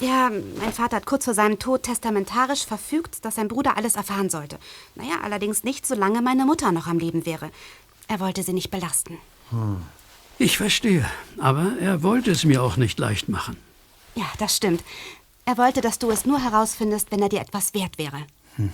Ja, 0.00 0.30
mein 0.30 0.72
Vater 0.72 0.96
hat 0.96 1.06
kurz 1.06 1.26
vor 1.26 1.34
seinem 1.34 1.58
Tod 1.58 1.82
testamentarisch 1.82 2.64
verfügt, 2.64 3.24
dass 3.24 3.34
sein 3.34 3.48
Bruder 3.48 3.76
alles 3.76 3.96
erfahren 3.96 4.30
sollte. 4.30 4.58
Naja, 4.94 5.20
allerdings 5.22 5.62
nicht, 5.62 5.86
solange 5.86 6.22
meine 6.22 6.46
Mutter 6.46 6.72
noch 6.72 6.86
am 6.86 6.98
Leben 6.98 7.26
wäre. 7.26 7.50
Er 8.08 8.18
wollte 8.18 8.42
sie 8.42 8.54
nicht 8.54 8.70
belasten. 8.70 9.18
Hm. 9.50 9.82
Ich 10.38 10.56
verstehe, 10.56 11.04
aber 11.38 11.72
er 11.80 12.02
wollte 12.02 12.30
es 12.30 12.44
mir 12.44 12.62
auch 12.62 12.78
nicht 12.78 12.98
leicht 12.98 13.28
machen. 13.28 13.58
Ja, 14.14 14.24
das 14.38 14.56
stimmt. 14.56 14.82
Er 15.44 15.58
wollte, 15.58 15.82
dass 15.82 15.98
du 15.98 16.10
es 16.10 16.24
nur 16.24 16.42
herausfindest, 16.42 17.10
wenn 17.10 17.20
er 17.20 17.28
dir 17.28 17.40
etwas 17.40 17.74
wert 17.74 17.98
wäre. 17.98 18.24
Hm. 18.56 18.72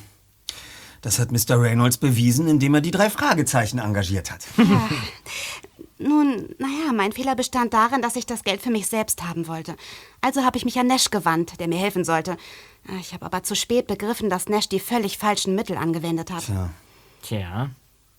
Das 1.03 1.19
hat 1.19 1.33
Mr. 1.33 1.61
Reynolds 1.61 1.99
bewiesen, 1.99 2.47
indem 2.49 2.75
er 2.75 2.81
die 2.81 2.91
drei 2.91 3.11
Fragezeichen 3.11 3.79
engagiert 3.79 4.31
hat. 4.31 4.47
Ja. 4.57 4.89
Nun, 5.99 6.55
naja, 6.59 6.93
mein 6.95 7.13
Fehler 7.13 7.35
bestand 7.35 7.73
darin, 7.73 8.03
dass 8.03 8.17
ich 8.17 8.27
das 8.27 8.45
Geld 8.45 8.61
für 8.61 8.71
mich 8.71 8.87
selbst 8.87 9.23
haben 9.25 9.49
wollte. 9.49 9.77
Also 10.21 10.45
habe 10.45 10.59
ich 10.59 10.65
mich 10.65 10.79
an 10.79 10.87
Nash 10.87 11.11
gewandt, 11.11 11.59
der 11.59 11.69
mir 11.69 11.79
helfen 11.79 12.05
sollte. 12.05 12.37
Ich 13.01 13.15
habe 13.15 13.25
aber 13.25 13.43
zu 13.43 13.57
spät 13.57 13.87
begriffen, 13.87 14.29
dass 14.29 14.49
Nash 14.49 14.69
die 14.69 14.81
völlig 14.81 15.19
falschen 15.19 15.55
Mittel 15.55 15.77
angewendet 15.77 16.31
hat. 16.31 16.45
Tja. 16.45 16.71
Tja. 17.23 17.71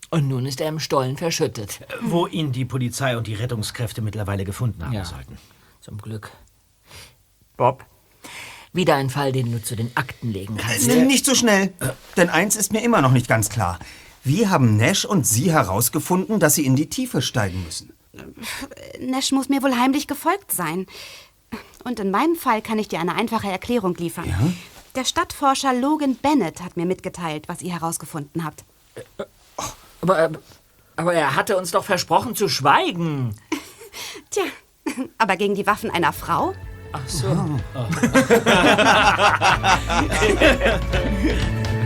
Und 0.10 0.28
nun 0.28 0.46
ist 0.46 0.62
er 0.62 0.70
im 0.70 0.80
Stollen 0.80 1.18
verschüttet. 1.18 1.82
Wo 2.02 2.28
ihn 2.28 2.52
die 2.52 2.66
Polizei 2.66 3.18
und 3.18 3.28
die 3.28 3.34
Rettungskräfte 3.34 4.02
mittlerweile 4.02 4.46
gefunden 4.46 4.84
haben 4.84 4.94
ja, 4.94 5.06
sollten. 5.06 5.38
Zum 5.82 5.98
Glück. 5.98 6.32
Bob, 7.58 7.86
wieder 8.74 8.96
ein 8.96 9.10
Fall, 9.10 9.32
den 9.32 9.52
du 9.52 9.62
zu 9.62 9.76
den 9.76 9.92
Akten 9.96 10.32
legen 10.32 10.58
kannst. 10.58 10.88
Äh, 10.88 11.04
nicht 11.04 11.26
so 11.26 11.36
schnell. 11.36 11.74
Äh. 11.80 11.90
Denn 12.16 12.30
eins 12.30 12.56
ist 12.56 12.72
mir 12.72 12.82
immer 12.82 13.02
noch 13.02 13.12
nicht 13.12 13.28
ganz 13.28 13.50
klar. 13.50 13.80
Wie 14.28 14.48
haben 14.48 14.76
Nash 14.76 15.06
und 15.06 15.26
Sie 15.26 15.52
herausgefunden, 15.54 16.42
dass 16.42 16.56
Sie 16.56 16.66
in 16.66 16.76
die 16.76 16.90
Tiefe 16.90 17.22
steigen 17.22 17.64
müssen? 17.64 17.94
Nash 19.00 19.32
muss 19.32 19.48
mir 19.48 19.64
wohl 19.64 19.78
heimlich 19.78 20.06
gefolgt 20.06 20.52
sein. 20.52 20.86
Und 21.86 22.02
in 22.02 22.12
meinem 22.12 22.36
Fall 22.36 22.62
kann 22.62 22.78
ich 22.78 22.90
dir 22.90 23.00
eine 23.00 23.16
einfache 23.16 23.50
Erklärung 23.50 23.96
liefern. 23.96 24.28
Ja? 24.28 24.38
Der 24.96 25.06
Stadtforscher 25.06 25.74
Logan 25.74 26.16
Bennett 26.16 26.62
hat 26.62 26.76
mir 26.76 26.86
mitgeteilt, 26.86 27.48
was 27.48 27.62
ihr 27.62 27.72
herausgefunden 27.72 28.44
habt. 28.44 28.66
Aber, 30.02 30.32
aber 30.98 31.14
er 31.14 31.36
hatte 31.36 31.56
uns 31.56 31.72
doch 31.72 31.86
versprochen 31.86 32.36
zu 32.36 32.50
schweigen. 32.50 33.34
Tja, 34.30 34.44
aber 35.18 35.38
gegen 35.38 35.56
die 35.56 35.66
Waffen 35.66 35.90
einer 35.90 36.12
Frau? 36.12 36.54
Ach 36.92 37.08
so. 37.08 37.28
Oh. 37.76 37.86